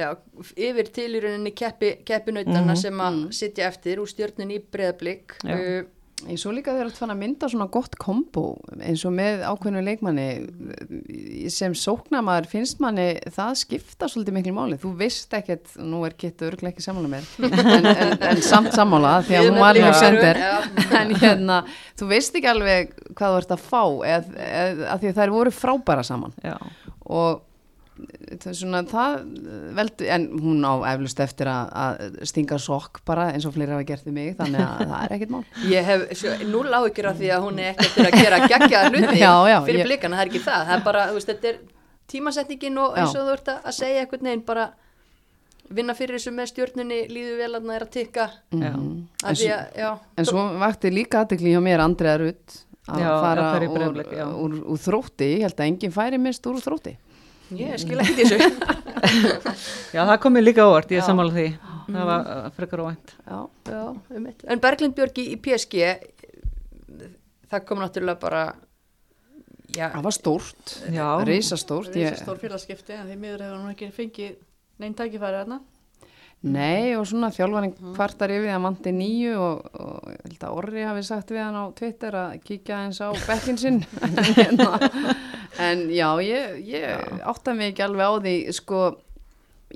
[0.00, 0.08] Já,
[0.54, 5.54] yfir til í rauninni keppi, keppinautana sem að sitja eftir úr stjórnun í breðablík Já.
[5.54, 5.80] uh,
[6.28, 8.44] Ég svo líka þegar þetta fann að mynda svona gott kombo
[8.76, 10.26] eins og með ákveðnu leikmanni
[11.52, 14.78] sem sóknamaður finnst manni það skipta svolítið miklu máli.
[14.80, 19.16] Þú veist ekkert, nú er Kittu örglega ekki sammála mér en, en, en samt sammála
[19.26, 20.42] því að hún var nú sögur,
[21.00, 21.60] en hérna,
[22.00, 23.84] þú veist ekki alveg hvað þú ert að fá
[24.16, 26.36] eð, eð, að því að þær voru frábæra saman.
[26.44, 26.56] Já,
[27.10, 27.46] og
[28.40, 29.16] það er svona það
[29.78, 33.86] veldu, en hún á eflust eftir að, að stinga sokk bara eins og fleiri hafa
[33.88, 35.44] gert við mig þannig að það er ekkert mál
[35.74, 38.84] Ég hef svo, núl áhyggjur af því að hún er ekki eftir að gera geggja
[38.90, 41.32] hluti Já, já, fyrir ég- blikana, það er ekki það það er bara, þú veist,
[41.34, 41.60] þetta er
[42.10, 43.20] tímasetningin og eins Já.
[43.20, 44.64] og þú ert að segja einhvern veginn bara
[45.70, 48.24] vinna fyrir þessu með stjórnunni líðu vel að það er að tikka
[48.58, 48.72] já.
[48.72, 48.88] En
[49.22, 52.56] af því svo- að, já, En svo vakti líka aðtekli hjá mér Andrea Rutt
[52.90, 54.24] að Já, fara já, úr, já.
[54.34, 56.96] úr, úr þrótti, ég held að enginn færi mist úr þrótti.
[57.58, 58.38] Ég skil ekki þessu
[59.96, 61.06] Já, það kom mér líka óvart, ég Já.
[61.08, 61.46] sammála því.
[61.90, 63.12] Það var uh, frekar óvænt.
[63.26, 63.82] Já, Já,
[64.14, 64.44] einmitt.
[64.46, 65.80] En Berglind Björgi í PSG
[67.50, 68.44] það kom náttúrulega bara
[69.74, 70.76] já, það var stórt,
[71.26, 71.98] reysastórt.
[72.20, 74.38] Stór félagskipti en því miður hefur hún ekki fengið
[74.80, 75.60] neinn tækifæri þarna.
[76.40, 80.56] Nei, og svona þjálfarinn kvartar yfir því að manti nýju og, og ég held að
[80.62, 83.82] Orri hafi sagt við hann á Twitter að kíkja eins á bekkin sinn.
[84.06, 84.70] en, hérna,
[85.68, 88.82] en já, ég, ég átta mig ekki alveg á því, sko,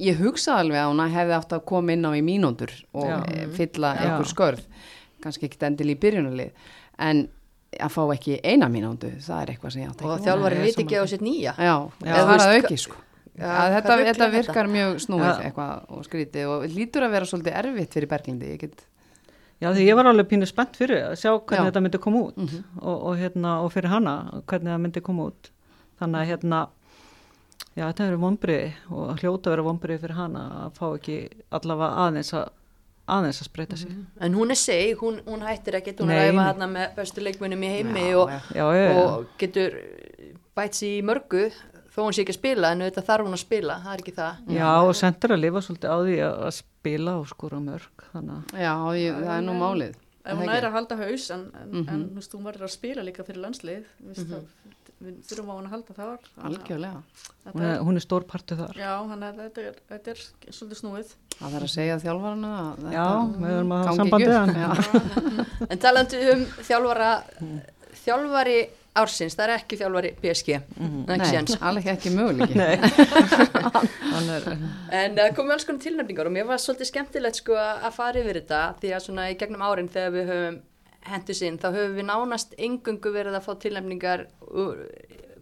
[0.00, 3.18] ég hugsa alveg að hún hefði átt að koma inn á í mínútur og Já.
[3.30, 4.00] e, fylla Já.
[4.08, 4.64] einhver skörð
[5.24, 6.70] kannski ekkit endil í byrjunarlið
[7.04, 7.24] en
[7.74, 10.64] að fá ekki eina mínútu það er eitthvað sem ég átt og ekki þjálfari Nei,
[10.68, 12.10] viti ekki á sitt nýja já, Já.
[12.10, 13.03] það var að auki sko
[13.34, 15.38] Já, að þetta, þetta er virkar mjög snúið Já.
[15.48, 18.84] eitthvað og skrítið og lítur að vera svolítið erfitt fyrir Berglindi ég get
[19.62, 21.62] Já, því ég var alveg pínu spennt fyrir að sjá hvernig Já.
[21.62, 21.68] Mhm.
[21.70, 22.38] þetta myndi koma út
[22.82, 24.14] og, og, hérna, og fyrir hana
[24.50, 25.50] hvernig það myndi koma út.
[26.00, 26.58] Þannig að hérna,
[27.74, 31.18] já, þetta hefur vombriði og hljóta að vera vombriði fyrir hana að fá ekki
[31.54, 32.48] allavega aðeins að,
[33.16, 33.94] aðeins að spreita sig.
[34.20, 36.48] en hún er seg, hún, hún hættir ekkert hún er Nei, að æfa nei.
[36.50, 38.40] hérna með bestu leikmunum í heimi Já, og, já.
[38.58, 38.98] Já, já, já.
[39.04, 39.78] og getur
[40.54, 41.44] bætt sér í mörgu
[41.94, 44.16] þó hún sé ekki að spila en auðvitað þarf hún að spila það er ekki
[44.16, 48.56] það Já, og sendur að lifa svolítið á því að spila og skora mörg, þannig
[48.64, 52.04] já, ég, það er nú málið Er hún er að halda haus en, en, en
[52.08, 54.46] þú veist, hún verður að spila líka fyrir landslið mm -hmm.
[55.04, 57.02] við þurfum á hún að halda þar algjörlega
[57.52, 58.72] hún er, hún er stór partur þar.
[58.72, 63.08] Já, þannig að þetta er, þetta er svolítið snúið það þarf að segja þetta Já,
[63.36, 64.40] við erum að hafa gangi samband ekki við upp.
[64.40, 64.56] hann.
[64.64, 65.68] Já.
[65.70, 67.12] en talandi um þjálfara
[68.04, 68.58] þjálfari
[68.94, 72.12] ársins, það er ekki þjálfari PSG ekki Nei, alveg ekki
[74.36, 74.46] er,
[74.94, 78.40] En það komið alls konar tilnefningar og mér var svolítið skemmtilegt sko að fara yfir
[78.42, 80.60] þetta því að svona í gegnum árin þegar við höfum
[81.04, 84.26] hendur sinn þá höfum við nánast engungu verið að fá tilnefningar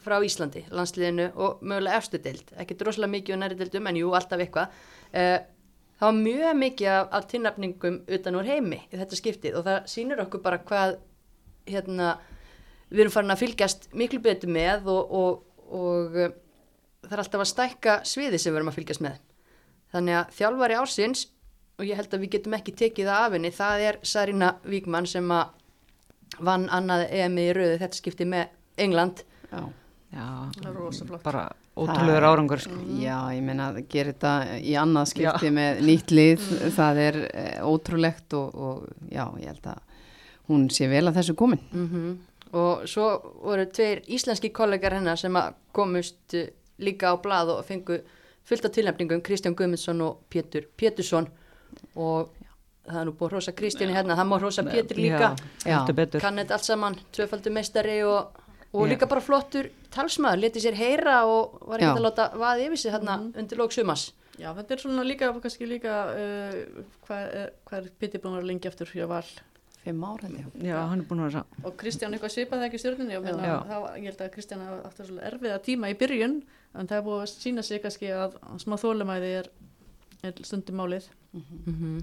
[0.02, 4.08] frá Íslandi, landsliðinu og mögulega efstu deild, ekki droslega mikið og næri deildum en jú,
[4.18, 4.72] alltaf eitthvað.
[5.12, 9.78] Það var mjög mikið af, af tilnefningum utan úr heimi í þetta skiptið og það
[9.92, 10.96] sýnir okkur bara hvað
[11.70, 12.16] hérna,
[12.92, 16.32] við erum farin að fylgjast miklu betur með og, og, og uh,
[17.06, 19.20] það er alltaf að stækka sviði sem við erum að fylgjast með.
[19.92, 21.26] Þannig að þjálfari ársins
[21.80, 25.08] og ég held að við getum ekki tekið það af henni, það er Sarina Víkmann
[25.08, 25.58] sem að
[26.40, 29.24] vann annað EM í rauðu þetta skipti með England.
[29.50, 29.62] Já.
[30.14, 30.26] já,
[30.62, 31.44] er bara
[31.76, 32.78] ótrúlegur árangur, sko.
[33.00, 37.56] Já, ég meina að gera þetta í annað skipti með nýtt lið, það er eh,
[37.64, 39.80] ótrúlegt og, og já, ég held að
[40.50, 41.62] hún sé vel að þessu komin.
[41.72, 41.88] Mm
[42.52, 43.06] Og svo
[43.40, 46.50] voru tveir íslenski kollegar hennar sem að komust eh,
[46.82, 48.02] líka á blað og fengu
[48.44, 51.28] fullt af tilnefningum, Kristján Guðmundsson og Pétur Pétursson
[51.96, 52.32] og
[52.88, 55.34] það er nú búið hrósa Kristjáni hérna, það má hrósa Pétur líka.
[55.62, 56.22] Já, heldur betur.
[56.24, 58.40] kann þetta allt saman, tvöfaldur meistari og,
[58.72, 62.00] og líka bara flottur talsmaður, leti sér heyra og var ekki Já.
[62.00, 64.10] að láta vaði yfir sig hérna undir lók sumas.
[64.40, 68.40] Já, þetta er svona líka, kannski líka, uh, hvað, er, hvað er Pitti búin að
[68.40, 69.26] vera lengi eftir hjá Val?
[69.82, 70.46] Fimm ára, já.
[70.62, 72.78] Já, hann er búin að vera, Og Kristján eitthvað svipað það ekki
[73.66, 76.36] það, var- ég held að Kristján að svona erfiða tíma í byrjun
[76.74, 79.48] en það er búið að sína sig kannski að smá þólumæði er,
[80.22, 81.08] er stundum málið.
[81.34, 82.02] Mm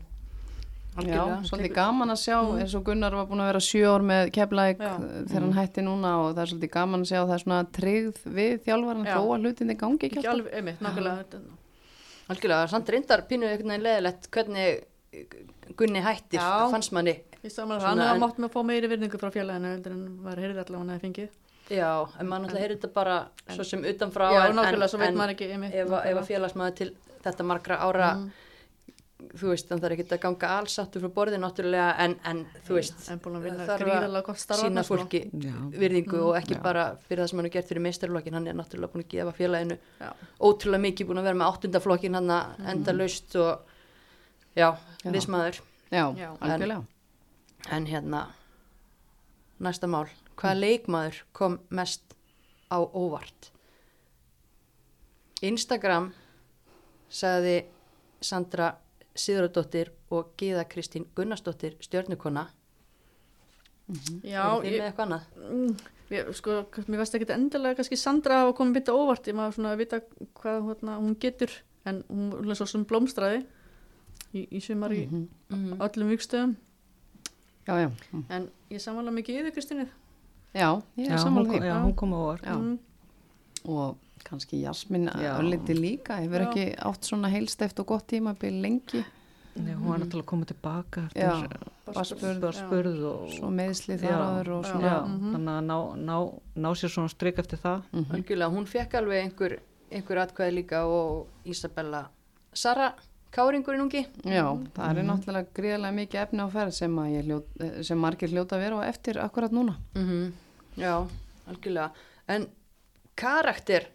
[0.99, 4.31] Já, svolítið gaman að sjá eins og Gunnar var búin að vera sjö ár með
[4.35, 4.97] keflæk Já.
[5.29, 7.59] þegar hann hætti núna og það er svolítið gaman að sjá að það er svona
[7.77, 9.13] tryggð við þjálfaran Já.
[9.15, 10.33] þó að hlutinni gangi ekki Ekki alltaf.
[10.33, 11.23] alveg, einmitt, nákvæmlega.
[11.23, 11.41] þetta-
[12.29, 14.83] Algjörlega, samt reyndar pínu einhvern veginn leðilegt hvernig
[15.77, 16.39] Gunni hættir,
[16.73, 17.15] fannst manni.
[17.43, 20.57] Ég saman að hann mátt með að fá meiri virðingu frá heldur en var heyrið
[20.63, 21.29] allavega hann hefði fengið.
[21.69, 23.15] Já, en maður náttúrulega heyrði þetta bara
[23.53, 26.75] svo sem utanfrá Já, nákvæmlega, svo veit maður ekki, einmitt, ef, að- ef að félagsmaður
[26.79, 26.89] til
[27.23, 28.07] þetta margra ára
[29.35, 32.45] þú veist, þannig það er ekki að ganga alls áttur frá borðið náttúrulega en, en
[32.65, 33.23] þú veist, að
[33.67, 34.97] þarf gríðarlega gott starf sína sko.
[34.97, 35.55] fólki Já.
[35.75, 36.61] virðingu og ekki Já.
[36.63, 39.33] bara fyrir það sem hann er gert fyrir meistarlokkin, hann er náttúrulega búin að gefa
[39.37, 40.13] félaginu Já.
[40.39, 43.59] ótrúlega mikið búin að vera með áttundaflokkin hann að enda laust og
[44.55, 44.69] já,
[45.03, 45.11] Já.
[45.11, 45.59] liðsmaður
[45.91, 46.81] Já, Já.
[47.71, 48.27] En hérna
[49.59, 50.07] næsta mál,
[50.39, 52.15] hvaða leikmaður kom mest
[52.71, 53.51] á óvart?
[55.41, 56.11] Instagram
[57.09, 57.57] sagði
[58.21, 58.73] Sandra
[59.19, 62.47] Sigurðardóttir og Gíða Kristín Gunnarsdóttir stjörnukona.
[64.23, 65.23] Já, Eruð þið ég, með eitthvað annað?
[65.49, 65.71] Mm,
[66.13, 69.71] ég, sko, mér veist ekki endilega kannski Sandra hafa komið bytta óvart, ég maður svona
[69.73, 69.99] að vita
[70.39, 71.55] hvað hérna, hún getur,
[71.89, 73.41] en hún er svo sem blómstraði
[74.37, 75.79] í, í sumar í Mhm.
[75.81, 76.55] öllum vikstöðum,
[77.69, 77.89] Já, já.
[78.13, 78.23] Mm.
[78.29, 79.85] en ég samanlega mikið yfir Kristínu.
[80.55, 81.67] Já, ég Já, er hún, samanlega kom- því.
[81.69, 82.37] já, hún kom á.
[82.43, 82.55] Já.
[82.57, 82.77] Mm,
[83.67, 85.37] Og kannski Jasmín Já.
[85.37, 86.47] örliti líka, hefur Já.
[86.49, 89.03] ekki átt svona heilsteft og gott tímabil lengi.
[89.55, 91.57] Nei, hún var náttúrulega komið tilbaka eftir
[91.93, 94.81] var spurð, og svo meðsli þar og svona.
[94.81, 95.33] Já, Mhm.
[95.35, 97.81] þannig að ná, ná, ná sér svona strik eftir það.
[97.93, 99.59] Algjörlega, hún fekk alveg einhver,
[99.91, 102.07] einhver atkvæði líka og Isabella
[102.53, 102.93] Sara
[103.33, 104.01] Káringurinn ungi.
[104.25, 107.39] Já, það er náttúrulega gríðarlega mikið efni á ferð sem, að ég hljó,
[107.85, 109.77] sem margir hljóta að vera á eftir akkurat núna.
[109.95, 110.31] mm
[110.79, 110.95] já,
[111.49, 111.91] algjörlega.
[112.27, 112.47] En
[113.19, 113.89] karakter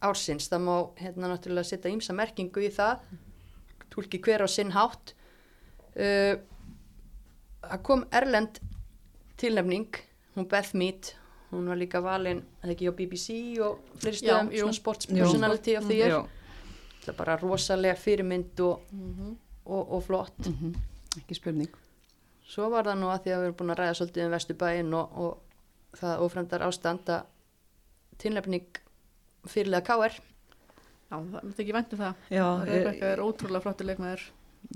[0.00, 3.00] ársins, það má hérna náttúrulega setja ímsa merkingu í það.
[3.90, 5.14] Tólki hver á sinn hátt.
[5.96, 6.36] Uh,
[7.64, 8.60] það kom Erlend
[9.40, 9.96] tilnefning.
[10.36, 11.14] Hún Beth Mead
[11.50, 15.88] hún var líka valin, eða ekki á BBC og fleiri stöðum, svona sports personality of
[15.88, 16.20] the year
[17.00, 18.94] það er bara rosalega fyrirmynd og,
[19.64, 20.78] og, og flott Mm
[21.18, 21.70] Ekki spurning.
[22.46, 24.92] Svo var það nú að því að við erum búin að ræða svolítið um Vesturbæinn
[24.94, 27.24] og, og það ófremdar ástand að
[28.22, 28.80] tilnefning
[29.50, 30.18] fyrirlega KR.
[31.10, 32.20] Já, það myndi ekki væntu það.
[32.30, 32.76] já, e,
[33.08, 34.22] er ótrúlega flottur leikmaður,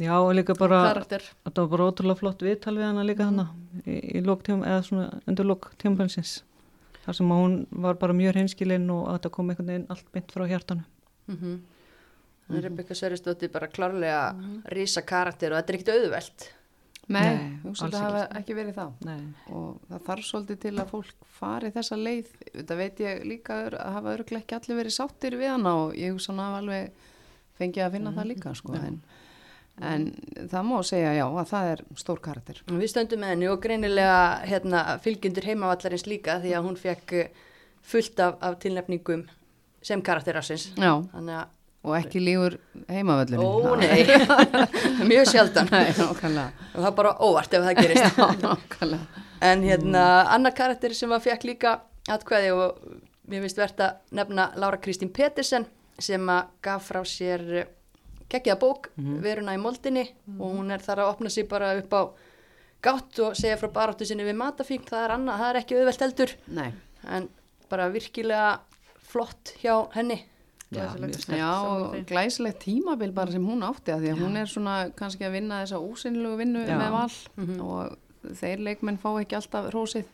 [0.01, 1.29] já, og líka bara, karakter.
[1.45, 3.45] þetta var bara ótrúlega flott viðtal við hana líka hana
[3.85, 6.41] í, í lóktjum, eða svona undir lóktjómpansins.
[7.05, 7.55] Þar sem hún
[7.85, 10.87] var bara mjög hreinskilinn og að þetta kom einhvern veginn allt beint frá hjartanu.
[11.29, 11.57] Mm -hmm.
[12.49, 14.35] Rebecca Sverrisdóttir bara klárlega
[14.75, 16.47] rísa karakter og þetta er ekkert auðvelt.
[17.13, 18.93] Nei, Nei, það hafa ekki verið það.
[19.05, 22.31] Nei, Og það þarf svolítið til að fólk fari þessa leið.
[22.55, 26.17] Þetta veit ég líka að hafa örglega ekki allir verið sáttir við hana og ég
[26.29, 27.05] hann hafa alveg
[27.61, 28.79] fengið að finna það líka sko.
[28.79, 28.99] En,
[29.85, 30.07] en
[30.49, 32.63] það má segja já að það er stór karakter.
[32.73, 37.19] Við stöndum með henni og greinilega hérna, fylgjendur heimavallarins líka því að hún fekk
[37.85, 39.27] fullt af, af tilnefningum
[39.85, 40.71] sem karakterasins.
[40.81, 41.53] Já, Þannig að,
[41.85, 42.57] og ekki lígur
[42.89, 43.45] heimavöllurinn.
[43.45, 44.05] ó nei,
[45.11, 45.69] mjög sjaldan.
[45.71, 45.91] Nei.
[46.01, 48.19] Og það er bara óvart ef það gerist.
[48.43, 48.99] Já.
[49.45, 51.79] En hérna, annar karakter sem að fekk líka
[52.09, 52.85] atkvæði og
[53.29, 55.67] mér finnst verðt að nefna Lára Kristín Petersen
[56.01, 57.45] sem að gaf frá sér
[58.33, 60.09] geggjaða bók, veruna í moldinni
[60.39, 62.03] og hún er þar að opna sig bara upp á
[62.85, 66.05] gátt og segja frá baráttu sinni við matafík, það er annað, það er ekki auðvelt
[66.05, 66.71] heldur, Nei.
[67.17, 67.29] en
[67.71, 68.49] bara virkilega
[69.09, 70.19] flott hjá henni.
[70.73, 71.29] Já, Glæsilegt.
[71.39, 75.27] Já, og glæsilegt tímabil bara sem hún átti að því að hún er svona kannski
[75.27, 76.79] að vinna þessa ósynlegu vinnu Já.
[76.81, 80.09] með val og þeir leikmenn fá ekki alltaf rósið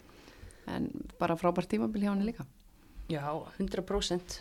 [0.71, 0.91] en
[1.21, 2.45] bara frábært tímabil hjá henni líka.
[3.11, 3.25] Já,
[3.59, 4.41] 100%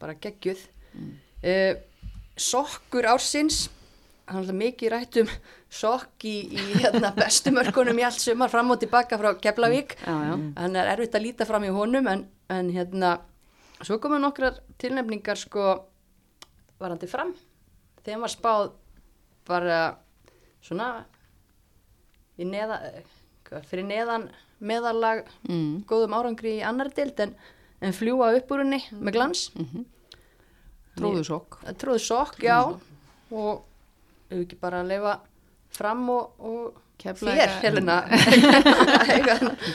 [0.00, 0.62] bara geggjuð
[0.94, 1.12] mm.
[2.40, 3.68] Sokkur ársins
[4.30, 5.30] hann er mikið rætt um
[5.70, 10.14] sokk í, í hérna, bestu mörkunum í allt sumar fram og tilbaka frá Keflavík Já,
[10.30, 10.34] já.
[10.62, 13.18] hann er erfitt að líta fram í honum en, en hérna
[13.86, 15.64] svo komum nokkrar tilnefningar sko
[16.80, 17.32] varandi fram
[18.04, 18.70] þeim var spáð
[19.48, 19.78] bara
[20.64, 20.90] svona
[22.40, 22.78] í neða,
[23.68, 24.28] fyrir neðan
[24.60, 25.82] meðalag Mm.
[25.88, 27.34] góðum árangri í annar dild en,
[27.80, 29.46] en fljúa upp úr henni með glans
[31.00, 31.56] Tróðu sokk.
[31.80, 32.58] tróðu sokk, já
[33.30, 33.64] og
[34.30, 35.12] ekki bara að leifa
[35.72, 37.96] fram og, og þér, Helena.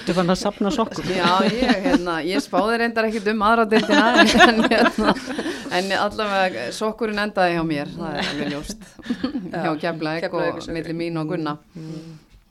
[0.05, 1.07] Þú fann að sapna sokkur.
[1.09, 4.05] Já, ég, hérna, ég spáði reyndar ekkit um aðra deildina
[4.49, 5.15] en, hérna,
[5.79, 10.77] en allavega sokkurinn endaði hjá mér, það er alveg ljóst hjá Keflæk Keflavík og sokkurinn.
[10.79, 11.57] milli mín og Gunna.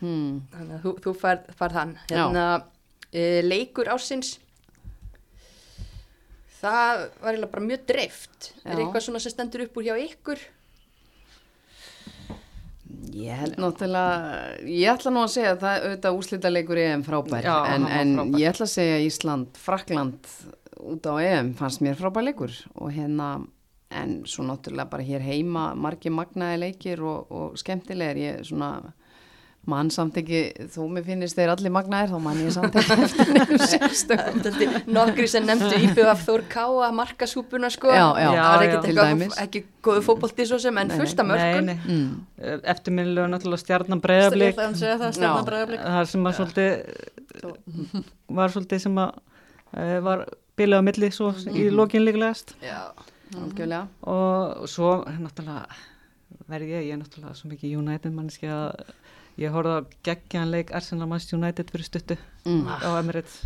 [0.05, 0.41] Hmm.
[0.53, 2.17] þannig að þú, þú færð hann Já.
[2.19, 2.47] hérna,
[3.09, 4.35] e, leikur ásins
[6.61, 10.43] það var bara mjög dreift er eitthvað svona sem stendur upp úr hjá ykkur
[13.15, 17.47] Ég held náttúrulega, ég ætla nú að segja að það auðvitað úslita leikur EM frábær,
[17.47, 18.39] Já, en, en frábær.
[18.41, 20.31] ég ætla að segja Ísland, Frakland
[20.85, 23.29] út á EM fannst mér frábær leikur og hérna,
[23.95, 28.73] en svo náttúrulega bara hér heima margi magnaði leikir og, og skemmtilegir, ég svona
[29.71, 30.41] mann samt ekki,
[30.75, 34.43] þú mér finnist þeir allir magnaðir, þá mann ég samt ekki eftir nefnum sérstökum.
[34.97, 38.29] Nokkri sem nefndu IBF Þór Káa markasúpuna sko Já, já.
[38.29, 38.45] það Já, já.
[38.67, 39.39] eitthvað, dæmis.
[39.45, 41.79] ekki góðu fótbolti svo sem en Nei, fullt af Nei, mörgum nei.
[41.85, 42.59] Mm.
[42.75, 43.63] Eftirminnilegu náttúrulega
[44.75, 45.33] að segja það, Já.
[46.03, 46.71] er sem að svolítið,
[48.41, 49.17] var svolítið sem að
[49.75, 50.27] uh, var
[50.61, 52.55] bilið á milli svo í lokin líklegast.
[52.63, 52.93] Já,
[53.35, 53.89] Algjörlega.
[54.13, 55.65] Og svo náttúrulega
[56.51, 58.85] verði ég, ég er náttúrulega svo mikið United manneski að
[59.41, 62.67] ég horfði á geggjanleik Arsenal Manchester United fyrir stuttu Mm.
[62.69, 63.37] á Emirates.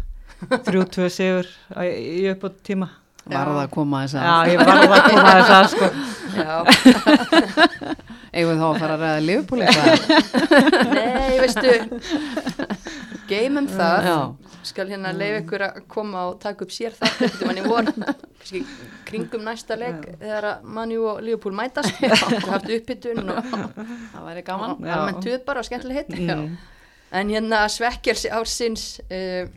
[0.66, 2.88] 3-2 sigur á- í upp á tíma.
[3.28, 4.78] Var það að koma þess Já, að, ég var að
[5.10, 5.86] koma að þess að sko.
[6.38, 6.54] já,
[8.38, 9.88] eigum við þá að fara að ræða Liverpool eitthvað?
[10.94, 11.68] nei, veistu
[13.28, 14.06] geymum það.
[14.08, 14.18] Já.
[14.68, 17.90] skal hérna leiða ykkur að koma og taka upp sér það þetta mann í vor.
[18.38, 18.62] Kannski
[19.08, 21.94] kringum næsta leik þegar að Manju og Liverpool mætast.
[22.02, 24.76] Og haft upphittun og Það væri gaman.
[24.84, 24.92] Já.
[24.98, 26.56] almennt tuð bara og skemmtileg hitt Mm.
[27.12, 29.48] en hérna svekkjars ársins uh,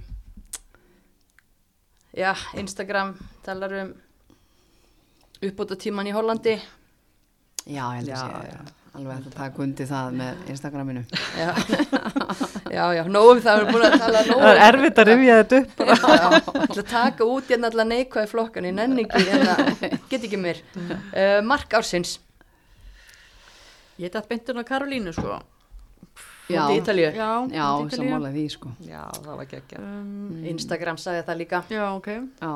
[2.15, 3.93] já, Instagram talar um
[5.41, 6.53] uppbúta tíman í Hollandi.
[7.65, 8.61] Já, ég held að já.
[8.98, 11.04] Alveg að taka undir það með Instagraminu.
[11.39, 11.52] já,
[12.78, 15.38] já, já nógum það við erum búin að tala nógum Það er erfitt að rifja
[15.42, 15.86] þetta upp.
[15.92, 19.56] Já, já, taka út hérna allar neikvæði flokkan í nenni ekki, hérna,
[20.12, 22.18] get ekki mér uh, Mark ársins
[24.02, 25.36] Ég dætt beintun á Karolínu, sko.
[26.50, 26.66] Já.
[27.14, 28.72] Já, já, sammála því, sko.
[28.82, 29.84] Já, það var geggjað.
[29.86, 32.10] Um, Instagram sagði það líka já, ok.
[32.42, 32.52] Já,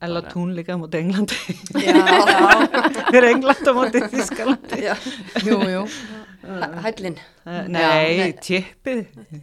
[0.00, 1.34] Ella Tún líka á móti Englandi.
[1.74, 2.48] já, já,
[3.12, 4.78] Fyrir England á móti Þískalandi.
[4.84, 4.94] já.
[5.46, 5.82] jú, jú.
[6.48, 7.16] Hæ- hællin
[7.68, 8.32] nei.
[8.38, 9.00] tippið.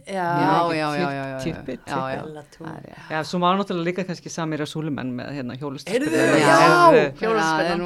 [0.08, 1.26] já, Já, já, já, já,
[3.20, 5.92] er svo var náttúrulega líka kannski Samir að Súlumenn með hérna hjólustöld.
[5.92, 6.56] Heyrðu, já.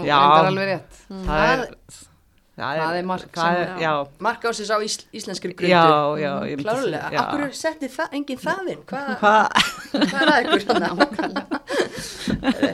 [0.06, 0.20] Já,
[1.26, 1.66] það er
[2.60, 3.92] Það er, Það er mark það er, já,
[4.26, 5.72] Mark ársins á ís, íslenskri grundu.
[5.72, 5.84] já,
[6.20, 6.32] já.
[6.50, 9.46] ég myndi klárlega, akkur setti það, enginn þaðinn hvað Hvað?
[9.94, 10.90] hvað er að ykkur þannig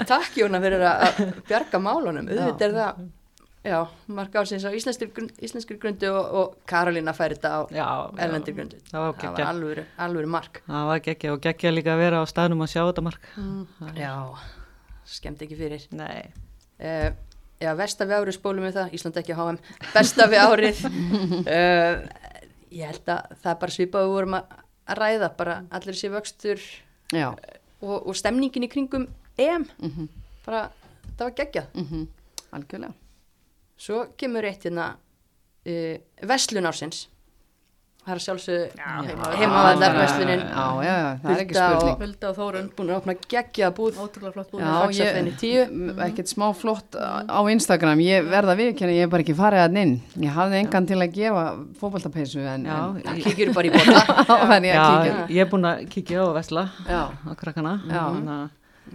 [0.10, 2.32] takk Jóna fyrir að að bjarga málunum.
[2.32, 3.04] Auðvitað er það
[3.66, 3.78] já,
[4.18, 7.86] Mark á íslenskri, grund, íslenskri grundu og, og Karolina færi þetta á já.
[8.56, 8.80] grundu.
[8.90, 10.62] Það var það var alvöru, alvöru Mark.
[10.66, 13.30] Það var geggja og geggja líka að vera á staðnum að sjá þetta mark.
[13.98, 14.12] já,
[15.16, 15.86] skemmt ekki fyrir.
[15.94, 16.26] Nei.
[16.82, 17.10] uh,
[17.62, 18.94] já, versta við árið spólum við það.
[18.98, 19.58] Ísland ekki á HM,
[19.94, 20.82] besta við árið.
[20.86, 21.94] Uh,
[22.78, 24.56] ég held að það er bara svipað við vorum að
[25.00, 26.66] ræða bara allir þessi vöxtur
[27.14, 27.28] Já,
[27.80, 29.66] og, og stemningin í kringum EM.
[29.82, 30.08] Mhm,
[30.46, 30.66] bara,
[31.16, 31.68] það var geggjað.
[31.82, 32.06] Mhm,
[32.56, 32.94] algjörlega.
[33.76, 37.06] svo kemur eitt hérna uh, Veslun ársins
[38.06, 38.74] það er sjálfsög
[39.40, 43.14] heimavallar Veslunin Já, já, já, það er ekki Hulda og- og Þórun, búin að opna
[43.34, 44.62] geggjað búð ótrúlega flott búið.
[44.62, 49.22] Já, ég, 10 m- ekkert smá flott á Instagram, ég verða viðkynna, ég hef bara
[49.26, 49.94] ekki farið að inn.
[50.22, 51.44] Ég hafði engan til að gefa
[51.80, 56.64] fótballtapeysu en, ég- kíkjur bara í bóta að ég er búin að kíkja á Vesla,
[56.86, 57.74] Já, á krakkana.
[57.90, 58.02] Já.
[58.06, 58.50] Þannig að-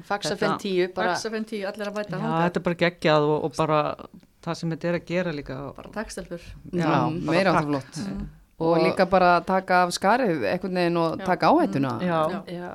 [0.07, 3.55] Faxafenn Þetta- 10 bara Baksa 50, allir að bæta þetta er bara geggjað og, og
[3.57, 3.95] bara
[4.41, 5.57] það sem þetta er að gera líka.
[5.68, 6.39] og- Bara takkstelfur.
[6.72, 7.91] já, meira pakk.
[8.62, 8.78] Flott.
[8.78, 11.93] Og líka bara taka af skarið einhvern veginn og taka áhættuna.
[12.05, 12.41] Já, Já.
[12.47, 12.70] já,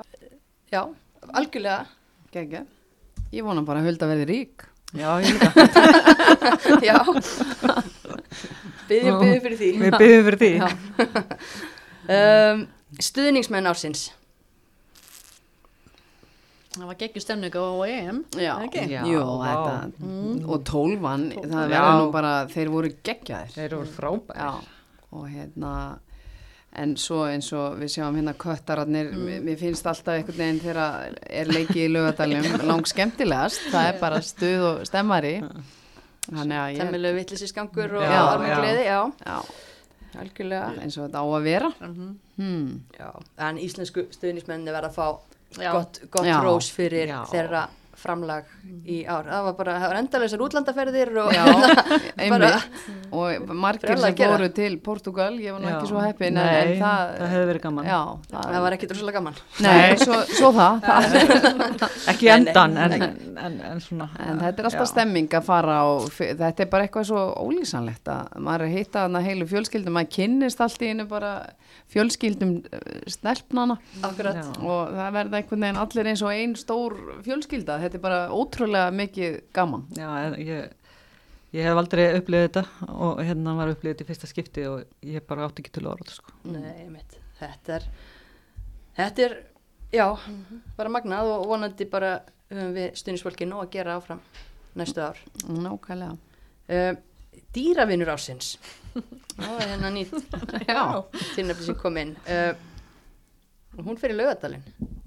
[0.72, 0.82] já,
[1.32, 1.86] algjörlega
[2.34, 2.64] Gekja.
[3.32, 4.66] Ég vona bara að Hulda verði rík.
[4.94, 5.48] já, ég líka.
[6.90, 6.98] já
[8.86, 10.52] byggjum byggjum fyrir því Við byggjum fyrir því.
[12.16, 12.62] um,
[13.02, 14.04] stuðningsmenn ársins
[16.76, 18.16] Það var geggjur stemning á EM.
[18.36, 18.82] Já, ekki?
[18.92, 19.44] Já, vá.
[19.48, 19.76] þetta,
[20.44, 21.70] og tólfan, það Já.
[21.72, 23.54] verður nú bara, þeir voru geggjaðir.
[23.54, 24.48] Þeir eru frábæri.
[25.16, 25.70] Og hérna,
[26.76, 31.48] en svo eins og við sjáum hérna köttararnir, mér finnst alltaf einhvern veginn þegar er
[31.52, 35.38] leikið í lögadalum lang skemmtilegast, það er bara stuð og stemmari.
[36.26, 38.58] Þannig að ég, temmilegu vittlisisgangur og Já, almenn já.
[38.60, 41.72] gleði, já, já, algjörlega eins og þetta á að vera.
[41.86, 42.12] Mhm.
[42.36, 42.68] Hmm.
[42.98, 43.08] já.
[43.46, 45.06] en íslensku stuðningsmenni verða að fá
[45.56, 45.70] Já.
[45.72, 46.36] gott, gott Já.
[46.44, 47.22] rós fyrir Já.
[47.30, 47.62] þeirra
[47.96, 48.44] framlag
[48.86, 49.26] í ár.
[49.30, 51.44] Það var bara, það var endalegsar útlandaferðir og Já,
[52.30, 52.78] bara, einmitt.
[53.16, 55.76] og margir sem fóru til Portugal, ég var nú Já.
[55.78, 57.88] ekki svo heppin en, Nei, en það, það hefði verið gaman.
[57.90, 58.00] já,
[58.32, 59.40] það var ekkit rosalega gaman.
[59.66, 62.96] Nei, svo, svo það, það Ekki endan, en,
[63.46, 64.08] en, en svona.
[64.22, 64.92] En þetta er alltaf já.
[64.92, 69.24] stemming að fara og þetta er bara eitthvað svo ólýsanlegt að maður er hitta þarna
[69.26, 71.32] heilu fjölskyldum, maður kynnist allt í einu bara
[71.92, 72.78] fjölskyldum uh,
[73.10, 78.20] stelpnana og það verða einhvern veginn allir eins og ein stór fjölskylda, þetta er bara
[78.34, 79.86] ótrúlega mikið gaman.
[79.96, 80.10] Já,
[80.42, 80.74] ég,
[81.56, 85.24] ég hef aldrei upplifið þetta og hérna var upplifið þetta í fyrsta skipti og ég
[85.28, 86.34] bara átti ekki til orð, sko.
[86.52, 87.88] nei, mitt þetta er
[88.96, 89.34] þetta er,
[89.92, 90.06] já,
[90.76, 92.14] bara magnað og vonandi bara
[92.50, 94.20] höfum við stuðningsfólki nóg að gera áfram
[94.76, 95.18] næstu ár
[95.48, 96.16] Nákvæmlega.
[96.70, 96.94] uh,
[97.56, 98.54] dýravinur ásins
[99.36, 100.14] það er hérna nýtt
[100.68, 100.82] Já.
[101.34, 102.52] tilnefni sem kom inn uh,
[103.84, 104.62] hún fer í laugadalinn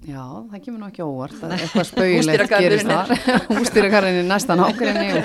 [0.06, 3.10] Já, það kemur nú ekki óvart að eitthvað spauðilegt gerist þar.
[3.52, 5.24] Hústýrakarinn er næstan ákveðinni og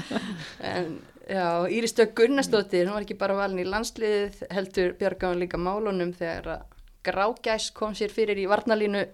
[0.72, 0.86] en
[1.28, 5.60] já, Íris Dögg Gunnarsdóttir hún var ekki bara valin í landsliðið heldur bjarga hún líka
[5.60, 6.62] málunum þegar að
[7.06, 9.04] grágæs kom sér fyrir í varnalínu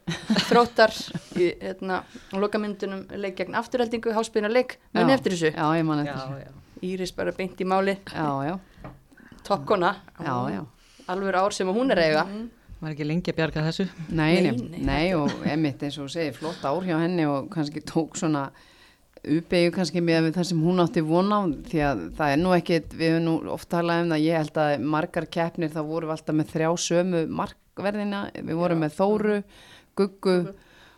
[0.49, 0.95] þróttar
[1.39, 2.01] í hérna,
[2.35, 5.05] lokamyndunum leik gegn afturheldingu, háspilna leik, Já.
[5.15, 6.41] eftir þessu Já, ég man eftir þessu.
[6.47, 6.83] já.
[6.87, 8.57] Íris bara beint í máli, Já, já,
[9.47, 10.63] toppkona já, já.
[11.15, 12.25] alveg ár sem hún er eiga
[12.81, 13.87] Var ekki lengi að bjarga þessu?
[14.11, 17.49] Nei, nei, Nei, nei, og emitt eins og þú segir, flott ár hjá henni og
[17.53, 18.51] kannski tók svona
[19.27, 22.93] uppeyju kannski með það sem hún átti vona á því að það er nú ekkit,
[22.95, 26.17] við höfum nú oft talað um það, ég held að margar keppnir þá vorum við
[26.19, 29.39] alltaf með þrjá sömu markverðina, við vorum með Þóru,
[29.97, 30.37] Guggu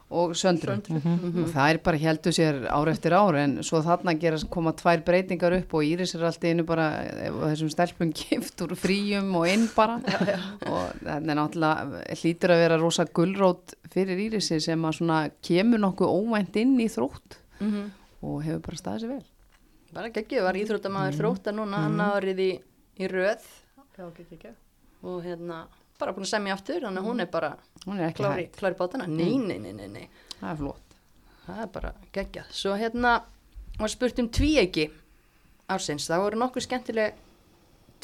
[0.08, 4.48] og Söndru og það er bara heldur sér ár eftir ár en svo þarna gerast
[4.52, 8.72] koma tvær breytingar upp og Íris er alltaf einu bara eh, þessum stelpum gift úr
[8.78, 9.98] fríum og inn bara.
[10.64, 15.84] Og þetta er náttúrulega hlýtur að vera rosa gullrót fyrir Írisi sem að svona kemur
[15.84, 19.26] nokkuð óvænt inn í þrótt mm og hefur bara staðið sér vel.
[19.94, 22.48] Bara geggið, var íþróttamaður þróttar núna annað árið í,
[22.98, 23.44] í röð.
[23.98, 24.50] Já, ekki.
[25.02, 25.60] og hérna
[25.98, 27.50] bara búin að semja aftur, þannig að hún er bara
[27.86, 30.06] hún er ekki klári, klári bátana, nei, nei, nei, nei, nei.
[30.38, 30.96] Það er flott.
[31.46, 32.50] Það er bara geggjað.
[32.54, 33.12] Svo hérna
[33.78, 34.88] var spurt um tvíegi
[35.68, 37.18] ársins, það voru nokkuð skemmtileg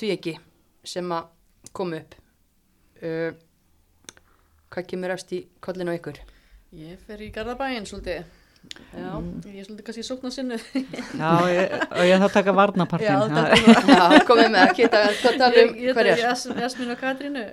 [0.00, 0.36] tvíegi
[0.84, 1.30] sem að
[1.76, 2.14] koma upp.
[3.04, 3.32] Uh,
[4.74, 6.18] hvað kemur efst í kollinu á ykkur?
[6.74, 8.24] Ég fer í Garðabæinn svolítið.
[8.96, 9.10] já,
[9.44, 10.56] Ég er svolítið kannski sókn á sinnu.
[11.20, 13.06] Já, ég, og ég að taka varnapartin.
[13.06, 16.98] Já, það- komið með að geta hvað tala um Ég hverjar, er Jas- Jasmín og
[17.02, 17.44] Katrínu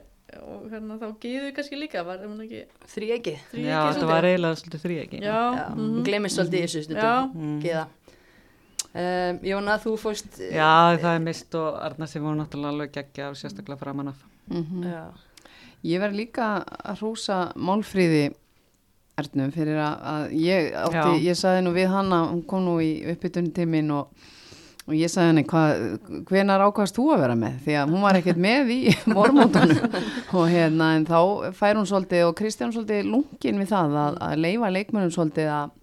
[0.41, 2.61] og hérna þá geðu kannski líka, var hún ekki?
[2.93, 5.21] Þríegi þrý Já, þetta var eiginlega svolítið þrý ekki.
[5.23, 6.03] Já, já, mhm.
[6.07, 7.57] gleymist svolítið í þessu stundum.
[7.63, 7.87] Geða
[8.91, 13.31] um, Jóna, þú fórst Já, það er mist og Arna sem var náttúrulega alveg geggja
[13.31, 14.23] og sérstaklega framan af.
[14.51, 15.03] mm já,
[15.81, 18.29] Ég verð líka að hrósa Málfríði
[19.21, 21.23] Ernum fyrir að, að ég átti, Já.
[21.29, 24.11] ég saði nú við hana, hún kom nú í uppbytunni til mín og,
[24.91, 25.83] og ég saði henni hvað,
[26.27, 27.59] hvenar ákvæmst þú að vera með?
[27.65, 28.79] Því að hún var ekkert með í
[29.17, 29.99] vormótunum
[30.37, 31.19] og hérna en þá
[31.57, 35.77] fær hún svolítið og Kristján svolítið lungin við það að, að leifa leikmönum svolítið að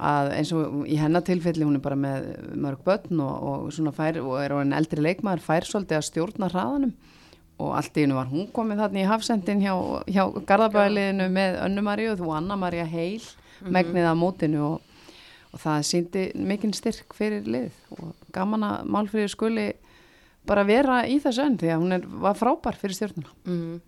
[0.00, 3.92] að eins og í hennar tilfelli hún er bara með mörg börn og, og svona
[3.92, 6.94] fær og er orðin eldri leikmaður fær svolítið að stjórna hraðanum.
[7.60, 9.74] Og allt í hennu var hún komið þarna í hafsendin hjá,
[10.08, 13.20] hjá Garðabæliðinu með Önnu Maríu og þú Anna María Heil
[13.60, 14.89] megnið að mótinu og,
[15.52, 17.72] og það síndi mikinn styrk fyrir lið.
[17.98, 19.68] Og gaman að Málfríður skuli
[20.46, 23.80] bara vera í þessu önn því að hún er, var frábær fyrir stjórnuna mm,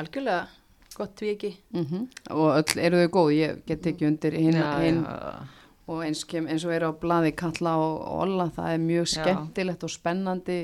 [0.00, 0.46] algjörlega
[0.96, 2.02] gott tvíegi mm
[2.36, 5.46] og öll eru þau góð, ég get ekki undir hinn Já, hin, já.
[5.88, 9.84] og eins, kem, eins og eru á blaði Kalla og, Olla, það er mjög skemmtilegt
[9.88, 10.58] og spennandi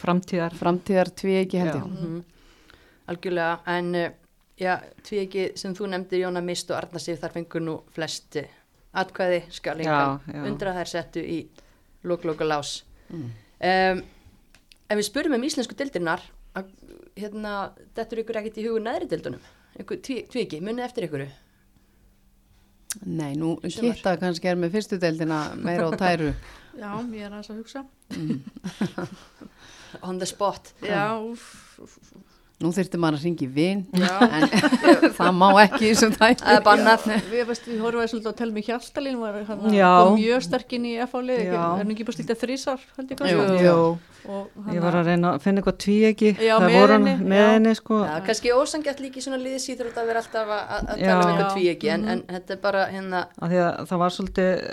[0.00, 0.52] Framtíðar.
[0.56, 1.76] framtíðar tvegi held Já.
[1.80, 1.86] ég.
[1.86, 2.24] Mhm.
[3.08, 3.60] algjörlega.
[3.66, 4.10] En uh,
[4.60, 4.74] já,
[5.06, 8.48] tvíegi sem þú nefndir Jóna Mist og Arna Sif þar fengur nú flest uh,
[8.96, 9.40] atkvæði
[9.86, 10.42] Já, já.
[10.48, 11.40] undra þær settu í
[12.06, 13.26] lók-lóka lás Mm.
[13.62, 14.00] um,
[14.90, 16.24] ef við spurum um íslensku dildirinnar
[16.58, 16.72] að,
[17.14, 17.52] hérna,
[17.94, 19.44] dettur ykkur ekkert í hugun neðri dildunum
[19.78, 21.22] ykkur tvíegi, munið eftir ykkur
[23.06, 23.52] Nei, nú.
[23.62, 26.32] Kitta kannski er með fyrstu deildina meira á tæru
[26.82, 27.84] Já, ég er aðeins að hugsa.
[30.08, 32.35] on the spot Já, úff, úff, úff.
[32.56, 34.14] Nú þyrfti maður að ringi vin Já.
[34.32, 34.46] en
[35.18, 37.02] það má ekki sem þætti Það er bannað.
[37.28, 39.34] Við, veist, við horfum að svolítið að tala mig Hjaltalín var
[40.16, 43.66] mjög sterkinn í FH-lið, er hann ekki bara slítið þrísar, held ég kannski.
[43.66, 43.82] Jú,
[44.26, 46.30] Og ég var að reyna að finna eitthvað tví ekki.
[46.42, 47.98] Já, það voru henni, hann með henni sko.
[48.08, 51.44] Já, kannski ósangjart líki svona liðsýður að vera alltaf að, að að tala um eitthvað
[51.44, 51.52] Já.
[51.52, 54.64] tvíegi en, en þetta er bara hérna Af því að það var svolítið,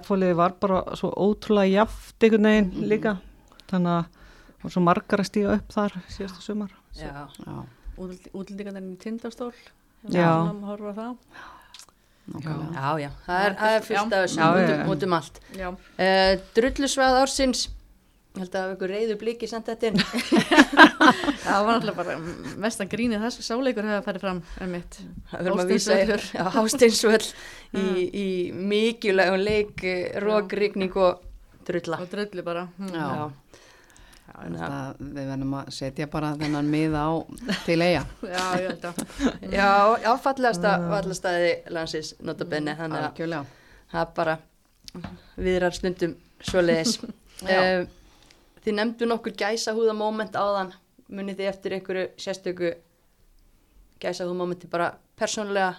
[0.00, 2.88] F-fóliði var bara svo ótrúlega jaft einhvern veginn Mhm.
[2.94, 3.14] líka.
[3.74, 6.72] Þannig að það var svo margar að stíga upp þar síðastu sumar.
[8.34, 9.52] Útlendingarnir í tindastól.
[10.12, 10.28] Já.
[10.68, 11.14] Horfa á það.
[12.24, 12.72] nákvæmlega.
[12.74, 16.30] já, já, það er, það er fullt af þessu út, um, út um allt uh,
[16.56, 17.64] Drullusvað ársins
[18.34, 20.00] ég held að hafa ykkur reyðu bliki sendt þetta inn
[21.44, 22.16] Það var alltaf bara
[22.64, 24.40] mestan grínið þess sáleikur hefði farið fram
[24.72, 24.96] mitt.
[25.30, 27.26] Það verðum að vísa í Hásteinsvöll
[27.76, 28.26] í, í
[28.72, 31.20] mikilvægum leik eh, rók, rigning og
[31.68, 32.64] drulla Og dröllu bara.
[32.80, 32.96] Mm.
[32.96, 33.04] Já.
[33.04, 33.63] Já.
[34.34, 37.12] Að Við verðum að setja bara þennan miða á
[37.64, 38.02] til eiga
[38.34, 39.02] Já, ég held að.
[39.52, 39.68] Já,
[40.02, 43.44] já, fallegasta vallastæði landsins notabenni, þannig að Algjörlega
[43.94, 44.38] það bara
[45.38, 46.96] viðrar stundum svoleiðis.
[47.44, 47.60] Já.
[47.60, 47.86] um,
[48.64, 50.72] þið nefndu nokkur gæsahúða moment áðan,
[51.10, 52.70] munið þið eftir einhverju sérstöku
[54.02, 55.74] gæsahúða momenti bara persónulega?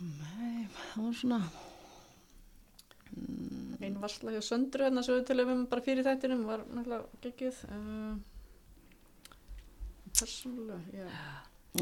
[0.00, 1.40] Það var svona
[4.00, 7.58] Einn varsla hjá Söndru hérna svo við tölum um bara fyrir þættinum var náttúrulega geggjuð
[7.68, 8.14] uh,
[10.16, 11.06] persónulega, já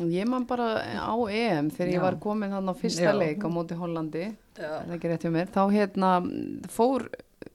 [0.04, 2.02] Ég man bara á EM þegar ég Já.
[2.02, 3.14] var komin hann á fyrsta Já.
[3.16, 4.24] leik á móti Hollandi,
[5.32, 6.10] mér, þá hérna
[6.68, 7.06] fór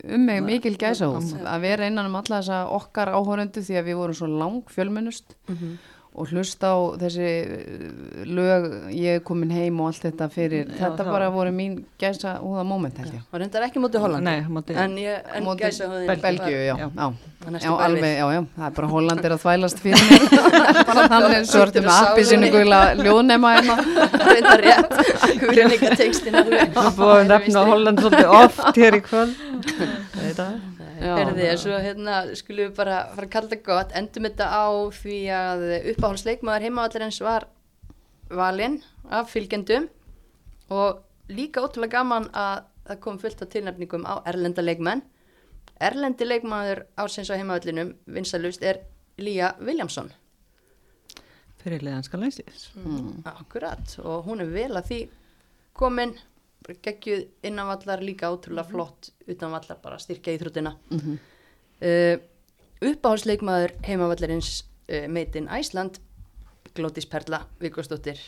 [0.07, 3.99] um mig mikil gæsahúð að vera innan um alla þessa okkar áhórundu því að við
[3.99, 5.75] vorum svo lang fjölmennust Mhm.
[6.13, 10.75] Og hlusta á þessi eh, lög, ég er komin heim og allt þetta fyrir, Já,
[10.83, 13.23] þetta það bara var- voru mín gæsahúða moment held ég.
[13.33, 14.23] Og reyndar ekki mútið Holland.
[14.27, 16.21] Nei, móti, En, ég, en Móti gæsa hóðin.
[16.21, 16.89] Belgíu, já, Já.
[16.95, 17.13] já.
[17.43, 17.65] Við.
[17.85, 21.63] alveg, já, já, það er bara Holland er að þvælast fyrir mér bara þannig svo
[21.65, 23.75] ertu með appi sinni guðla ljóðnema hérna
[24.29, 24.93] Reyndar rétt.
[25.41, 26.71] Við erum líka tekstin alveg.
[26.77, 29.35] Svo búið að nefna Holland svolítið oft hér í kvöld.
[30.23, 30.47] Þetta.
[30.53, 30.72] Já.
[31.03, 34.65] Erði, en svo hérna skulum við bara fara að kalla þetta gott, endum þetta á
[34.95, 37.47] því að uppáhaldsleikmaður heimavallarins var
[38.31, 38.79] valinn
[39.11, 39.89] af fylgjendum
[40.71, 45.03] og líka ótrúlega gaman að það kom fullt af tilnefningum á erlenda leikmenn.
[45.83, 48.83] Erlendi leikmaður ársins á heimavallinum, vinsalust, er
[49.19, 50.11] Lía Williamson.
[51.63, 52.69] Fyrir leðanska læstis.
[53.29, 54.99] Akkurat, og hún er vel að því
[55.77, 56.32] komin, bara
[56.83, 60.75] geggjuð innanvallar líka ótrúlega flott utanvallar bara styrkja íþróttina.
[60.91, 61.17] Mm -hmm.
[61.89, 65.99] uh, uppáhaldsleikmaður heimavallarins uh, meitin Æsland,
[66.75, 68.19] Glótis Perla Vigosdóttir.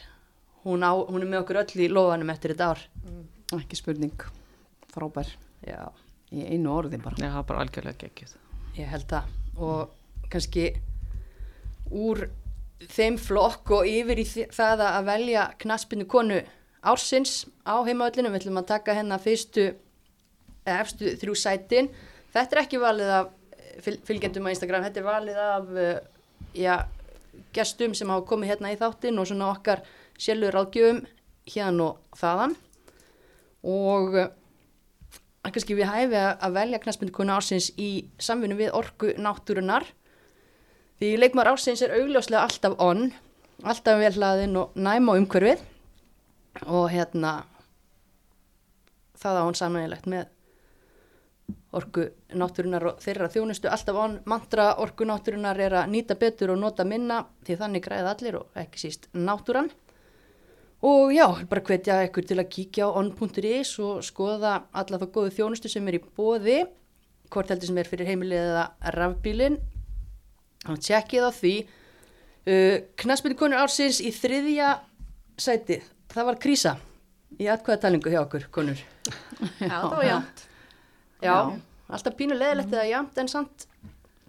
[0.66, 2.80] Hún, á, hún er með okkur öll í lofanum eftir þetta ár.
[3.54, 4.22] ekki spurning,
[4.94, 5.28] frábær
[5.66, 5.92] Já,
[6.32, 8.36] í einu orði bara það er bara algjörlega geggjuð.
[8.78, 9.24] ég held það.
[9.58, 9.90] Og
[10.30, 10.66] kannski
[11.92, 12.30] úr
[12.92, 16.42] þeim flokk og yfir í það að velja knaspinu konu
[16.86, 19.72] ársins á heimavallinu, við ætlum að taka hennar fyrstu,
[20.66, 21.90] efstu þrjú sætin.
[22.36, 25.92] Þetta er ekki valið af eh, fyl, fylgjendum á Instagram, þetta er valið af uh,
[26.56, 26.76] já,
[27.56, 29.84] gestum sem hafa komið hérna í þáttin og svona okkar
[30.16, 31.04] sjálfur ráðgjöfum
[31.54, 32.58] hérna og þaðan.
[33.66, 34.32] Og uh,
[35.52, 39.86] kannski við hæfi að, velja knaspindukonu ársins í samvinnu við orku náttúrunar
[41.00, 43.10] því leikmar ársins er augljóslega alltaf onn
[43.64, 45.64] alltaf vel hlaðinn og næm á umhverfið
[46.66, 47.44] og hérna
[49.20, 50.32] það á hún samnægilegt með
[51.76, 56.62] orku náttúrunar og þeirra þjónustu alltaf onn mantra orku náttúrunar er að nýta betur og
[56.62, 59.70] nota minna því þannig græða allir og ekki síst náttúran
[60.86, 65.32] Og já, bara hvetja ykkur til að kíkja á on.is og skoða alla þá góðu
[65.34, 66.60] þjónustu sem er í bóði,
[67.34, 69.56] hvort heldur sem er fyrir heimilið eða rafbílin.
[70.70, 71.54] Að tjekkið á því.
[72.46, 74.76] Uh, Knaspinu konur ársins í þriðja
[75.42, 75.80] sæti,
[76.14, 76.76] það var krísa
[77.42, 78.82] í atkvæðatalingu hjá okkur, konur.
[79.60, 80.44] Já, það var jæmt.
[81.26, 81.36] Já,
[81.90, 83.66] alltaf pínu leðilegt eða jæmt en samt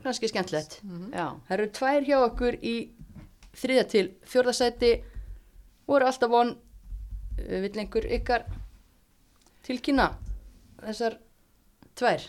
[0.04, 0.78] kannski skemmtilegt.
[1.12, 2.76] Já, Það eru tvær hjá okkur í
[3.56, 4.92] þriðja til fjórða sæti
[5.88, 8.46] voru alltaf von uh, vill einhver ykkar
[9.66, 10.10] tilkynna
[10.82, 11.18] þessar
[11.98, 12.26] tvær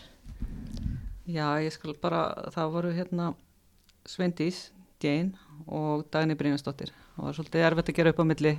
[1.28, 2.22] Já, ég skal bara,
[2.54, 3.32] það voru hérna
[4.08, 4.70] Sveindís,
[5.02, 5.36] Jane
[5.68, 6.88] og Dagni Brynjarsdóttir.
[7.12, 8.52] Það var svolítið erfitt að gera upp á milli,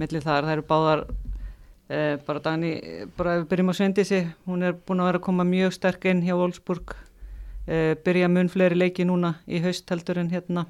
[0.00, 0.48] milli þar.
[0.48, 1.04] Það eru báðar,
[1.88, 2.72] eh, bara Dagni,
[3.16, 6.04] bara ef við byrjum á Sveindísi, hún er búin að vera að koma mjög sterk
[6.10, 6.96] inn hjá Wolfsburg,
[7.68, 10.66] eh, byrja mun fleiri leiki núna í haust heldur en hérna,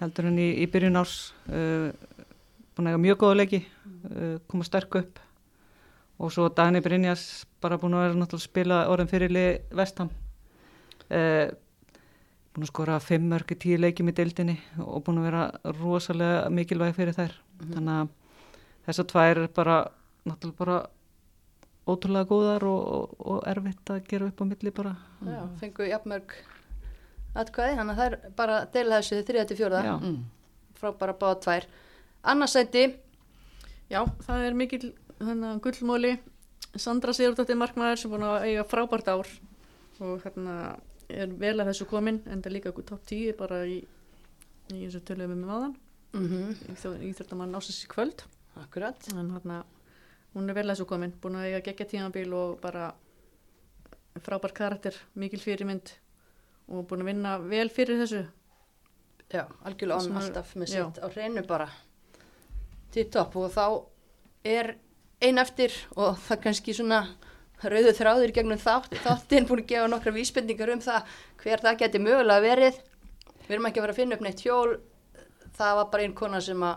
[0.00, 1.92] heldur en í, í byrjun árs, eh,
[2.74, 3.64] búin að eiga mjög góða leiki,
[4.14, 5.18] eh, koma sterk upp.
[6.18, 10.10] Og svo Dagni Brynjas bara búin að vera náttúrulega að spila orðin fyrirli vestam
[11.10, 11.50] eh,
[12.58, 15.42] búin að skora fimm mörg í tíu leikjum í deildinni og búin að vera
[15.78, 17.34] rosalega mikilvæg fyrir þær.
[17.62, 18.12] Þannig að
[18.88, 19.80] þessar tvær er bara
[20.26, 20.78] náttúrulega bara
[21.88, 24.94] ótrúlega góðar og, og, og erfitt að gera upp á milli bara.
[25.24, 26.34] Já, fengu jafnmörg
[27.38, 29.84] atkvæði, þannig að það er bara deila þessu þriða til fjórða.
[29.86, 29.94] Já.
[30.02, 30.18] mm.
[30.80, 31.68] frá bara báða tvær.
[32.28, 32.88] Annarsæti,
[33.88, 34.82] Já, það er mikil
[35.64, 36.18] gullmóli.
[36.76, 39.30] Sandra Sigurdóttir markmaður sem búin að eiga frábært ár.
[40.04, 40.76] Og hérna
[41.08, 43.78] er vel að þessu komin en það er líka top 10 bara í,
[44.74, 45.76] í þessu töluðum um áðan.
[46.12, 46.54] Mm
[47.04, 48.24] í þjóttamann ásins í kvöld.
[48.56, 48.96] Akkurat.
[49.14, 49.62] En hérna
[50.34, 52.90] hún er vel að þessu komin búin að eiga geggja tímabíl og bara
[54.24, 55.92] frábært karakter, mikil fyrirmynd
[56.68, 58.24] og búin að vinna vel fyrir þessu.
[59.32, 61.68] Já, algjörlega er- alltaf með sitt á hreinu bara.
[62.90, 63.84] Tipp topp og þá
[64.44, 64.74] er
[65.20, 67.02] ein eftir og það kannski svona
[67.62, 72.02] rauðu þráður gegnum þátt, þáttinn búin að gefa nokkra vísbendingar um það hver það geti
[72.02, 72.78] mögulega verið.
[73.46, 74.76] Við erum ekki að vera að finna upp neitt hjól.
[75.58, 76.76] Það var bara einn kona sem að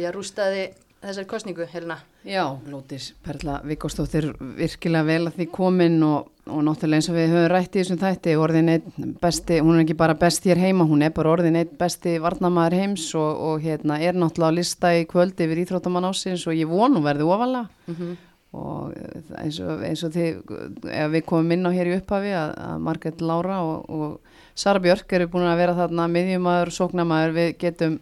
[0.00, 0.64] já, rústaði
[1.04, 1.98] þessari kostningu, Helena.
[2.24, 7.34] Já, Lótis Perla Vigostóttir virkilega vel að því komin og, og náttúrulega eins og við
[7.34, 8.86] höfum rætt í þessum þætti orðin eitt
[9.20, 12.78] besti, hún er ekki bara best hér heima, hún er bara orðin eitt besti varnamaður
[12.80, 16.70] heims og, og hérna er náttúrulega á lista í kvöldi yfir íþróttamann ásins og ég
[16.70, 17.68] vonu verði ofalega.
[17.86, 18.16] Mm -hmm.
[18.54, 22.32] Og eh, eins og, eins og þið ef við komum inn á hér í upphafi
[22.38, 27.36] að, að Margrét Lára og, og Sara Björk eru búin að vera þarna miðjumæður, sóknamaður,
[27.38, 28.00] við getum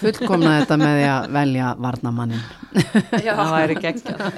[0.00, 2.44] fullkomna þetta með því að velja varnamannin
[3.22, 4.22] Já, það væri geggjað.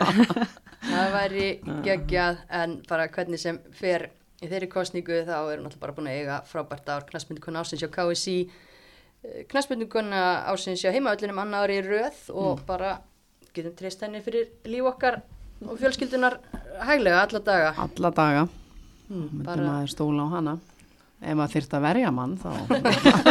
[0.88, 1.46] Það væri
[1.84, 4.04] geggjað en bara hvernig sem fer
[4.38, 7.02] í þeirri kostningu þá erum náttúrulega bara búin að eiga frábært ár.
[7.08, 8.36] Knastmyndikona ásins hjá KSI
[9.50, 10.22] knastmyndikona
[10.52, 12.98] ásins hjá heimaöllinum annar ári í röð og bara
[13.59, 15.20] getum treyst henni fyrir líf okkar
[15.66, 16.39] og fjölskyldunar
[16.89, 17.70] hæglega alla daga.
[17.85, 18.48] Alla daga.
[19.09, 20.59] Hmm, myndum bara, maður stóla á hana.
[21.18, 22.51] Ef maður þyrft að verja mann þá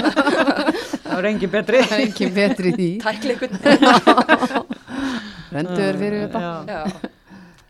[1.07, 1.83] það var engin betri.
[1.85, 2.89] Er ekki betri því.
[3.05, 3.53] Tækleikun
[5.55, 6.41] rendur fyrir þetta.
[6.41, 6.51] Já.
[6.67, 7.13] Já,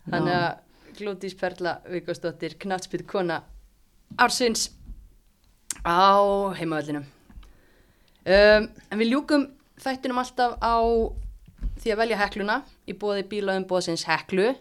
[0.10, 0.50] þannig að
[0.98, 3.42] Glódís Perla Vikosdóttir knastmynd kona
[4.18, 4.72] ársins
[5.86, 6.18] á
[6.58, 7.06] heimaöllinum
[8.26, 9.46] um, en við ljúkum
[9.84, 10.76] þættinum alltaf á
[11.84, 14.52] því að velja hekluna í bóði bílaðum bóðsins heklu.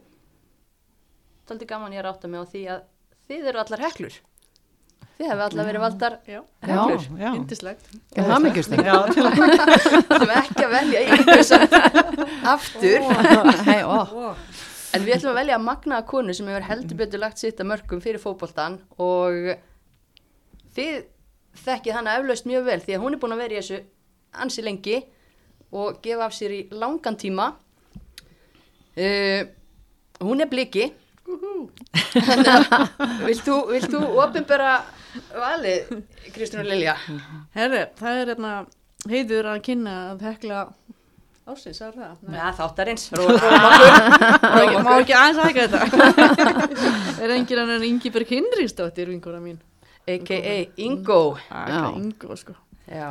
[1.46, 2.80] Daldi gaman ég að rátta mig á því að
[3.28, 4.16] þið eru allar heklur.
[5.16, 7.04] Þið hefur allar verið valdar Já, heklur.
[7.06, 7.30] Já, já.
[7.38, 7.86] yndislegt.
[8.16, 8.36] Það er að
[10.10, 10.98] Það er ekki að velja
[12.52, 13.06] aftur.
[13.66, 14.34] Hei, ó,
[14.96, 18.00] En við ætlum að velja magnaða konu sem hefur heldur betur lagt sitt að mörgum
[18.04, 19.50] fyrir fótboltan og
[20.76, 21.02] þið
[21.64, 23.80] þekkið hana eflaust mjög vel því að hún er búin að vera í þessu
[24.44, 24.98] ansi lengi
[25.76, 27.50] og gefa af sér í langan tíma.
[28.96, 29.42] Uh,
[30.24, 30.88] hún er bliki.
[33.26, 34.78] Vilt þú, vilt þú opinbera
[35.34, 35.90] valið,
[36.32, 36.94] Kristján og Lilja?
[37.56, 38.52] Herri, það er hérna
[39.10, 40.60] heiður að kynna að hekla
[41.46, 42.14] ásins, það er það?
[42.26, 42.36] Nei.
[42.38, 43.08] Já, þáttarins.
[44.86, 45.80] Má ekki, aðeins aðeins þetta
[47.24, 49.58] Er enginn annar Ingiberg Hinriksdóttir vinkora mín
[50.06, 50.56] A.k.a.
[50.86, 51.20] Ingo.
[51.98, 52.54] Ingo sko
[52.86, 53.10] Já.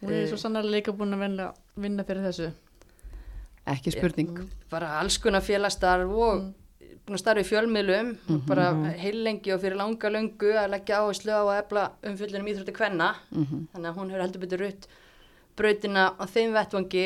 [0.00, 2.50] Hún er svo sannarlega líka búin að vinna, vinna fyrir þessu.
[3.68, 4.38] Ekki spurning.
[4.72, 6.46] Bara alls konar félagstarf og
[7.04, 8.14] búin að starfa í fjölmiðlum.
[8.48, 8.70] Bara
[9.00, 13.10] heilengi og fyrir langa löngu að leggja áherslu á að efla umfyllunum íþrótti kvenna.
[13.32, 14.88] Þannig að hún hefur heldur betur rutt
[15.54, 17.04] brautina á þeim vettvangi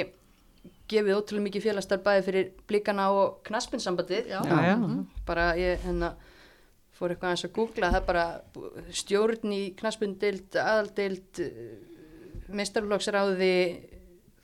[0.89, 4.39] gefið ótrúlega mikið félagstarf bæði fyrir blíkana og knaspinsambandið Já.
[4.41, 4.77] Já, já.
[5.29, 6.15] bara ég hérna
[6.97, 7.91] fór eitthvað eins að googla.
[7.93, 8.25] Það er bara
[8.97, 11.43] stjórn í knaspindild, aðaldild
[12.49, 13.53] meistarflokksráði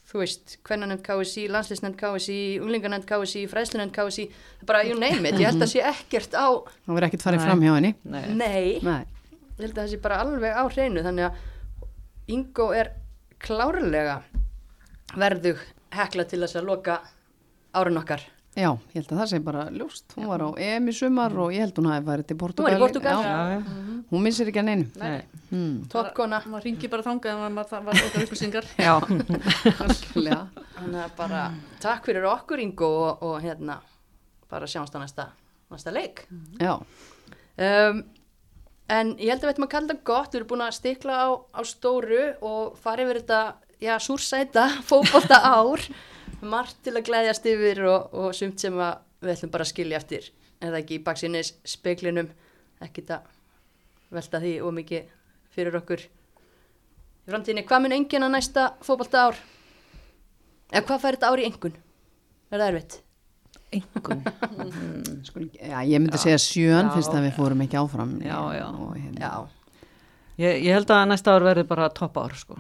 [0.04, 4.26] þú veist, kvennanemnd KSI, landslisnefnd KSI, unglinganemnd KSI, fræslunemnd KSI,
[4.68, 6.48] bara you name it, ég held að sé ekkert á,
[6.84, 8.26] það verður ekkert farið fram hjá henni Nei.
[8.36, 9.00] nei, Nei.
[9.56, 11.42] ég held að það sé bara alveg á hreinu, þannig að
[12.34, 12.92] Ingo er
[13.44, 14.18] klárlega
[15.16, 15.60] verðug
[15.94, 16.94] hekla til þess að loka
[17.76, 18.22] árun okkar.
[18.54, 21.48] Já, ég held að það sé bara ljóst hún var á EM í sumar og
[21.54, 23.16] ég held hún hafi farið til Hún var Portugal í Portúgal.
[23.18, 24.02] Já, Já, já.
[24.12, 25.22] hún missir ekki að neinu Nei.
[25.50, 25.72] hmm.
[25.90, 28.94] Toppkona, maður ringi bara þangað maður það var eitthvað upplýsingar Já.
[29.84, 30.40] Algjörlega.
[30.76, 31.42] þannig að bara
[31.82, 33.80] takk fyrir okkur Ingo og, og hérna
[34.54, 35.28] bara sjáumst á næsta,
[35.74, 36.26] næsta leik.
[36.62, 36.76] Já,
[37.54, 38.00] Um,
[38.90, 41.18] en ég held að við ættum að kalla þetta gott, við erum búin að stikla
[41.22, 43.36] á, á stóru og fara yfir þetta,
[43.78, 45.84] já, súrsæta, fótbolta ár,
[46.42, 50.00] margt til að glæðjast yfir og, og sumt sem að við ætlum bara að skilja
[50.00, 50.26] eftir,
[50.64, 52.28] eða ekki í baksinnis speklinum,
[52.84, 53.30] ekki að
[54.14, 55.08] velta því og mikið
[55.54, 57.64] fyrir okkur í framtíðinni.
[57.68, 59.40] Hvað mun enginn að næsta fótbolta ár?
[60.74, 61.74] Eða hvað fær þetta ár í engun?
[62.50, 63.00] Er það erfitt?
[63.74, 64.22] Engun.
[65.26, 67.36] Skul, já, ég myndi segja sjön Já, fyrst að við já.
[67.38, 68.66] fórum ekki áfram Já, já.
[68.70, 69.32] Og, hérna, Já,
[70.34, 72.56] Ég, ég held að næsta ár verði bara topp ár, sko.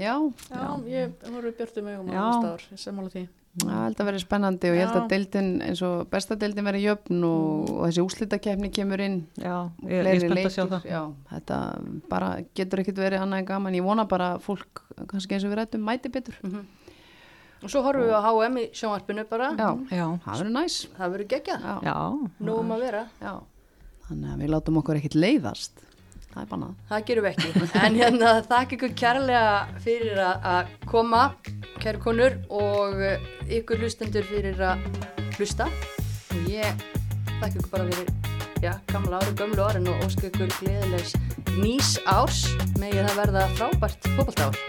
[0.00, 0.14] Já,
[0.50, 2.18] Já, ég horfði björtu mig um Já.
[2.20, 3.22] á næsta ár, ég sammála því.
[3.60, 6.66] Já, ég held að verði spennandi og ég held að deildin eins og besta deildin
[6.68, 10.66] verði jöfn og, og þessi úslitakefni kemur inn Já, ég, ég er spennt að sjá
[10.70, 10.86] það.
[10.86, 11.00] Já,
[11.32, 11.58] þetta
[12.12, 13.74] bara getur ekkit verið annað en gaman.
[13.80, 16.38] Ég vona bara fólk, kannski eins og við rættum mæti betur.
[17.60, 20.06] Og svo horfum við á HM í sjónvarpinu bara, Já, Já.
[20.24, 20.76] það verður næs.
[20.96, 21.96] Það verður geggjað, Já, Já.
[22.46, 23.02] nú um að vera.
[23.20, 23.34] já.
[24.06, 25.82] Þannig að við látum okkur ekkit leiðast
[26.30, 27.64] Það er bannað Það gerum við ekki.
[27.86, 29.54] En hérna þakka ykkur kærlega
[29.84, 31.22] fyrir að- að koma,
[31.82, 33.24] kæru konur, og eh,
[33.58, 34.84] ykkur hlustendur fyrir að
[35.38, 35.66] hlusta.
[36.30, 36.84] Og ég
[37.40, 38.12] þakka ykkur bara fyrir,
[38.62, 41.16] já, gamla ári, gömlu árin og óska ykkur gleðilegs
[41.58, 42.44] nýs árs.
[42.78, 44.62] Megið það verða frábært fótbolta ár.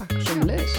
[0.00, 0.78] Takk sem leiðis.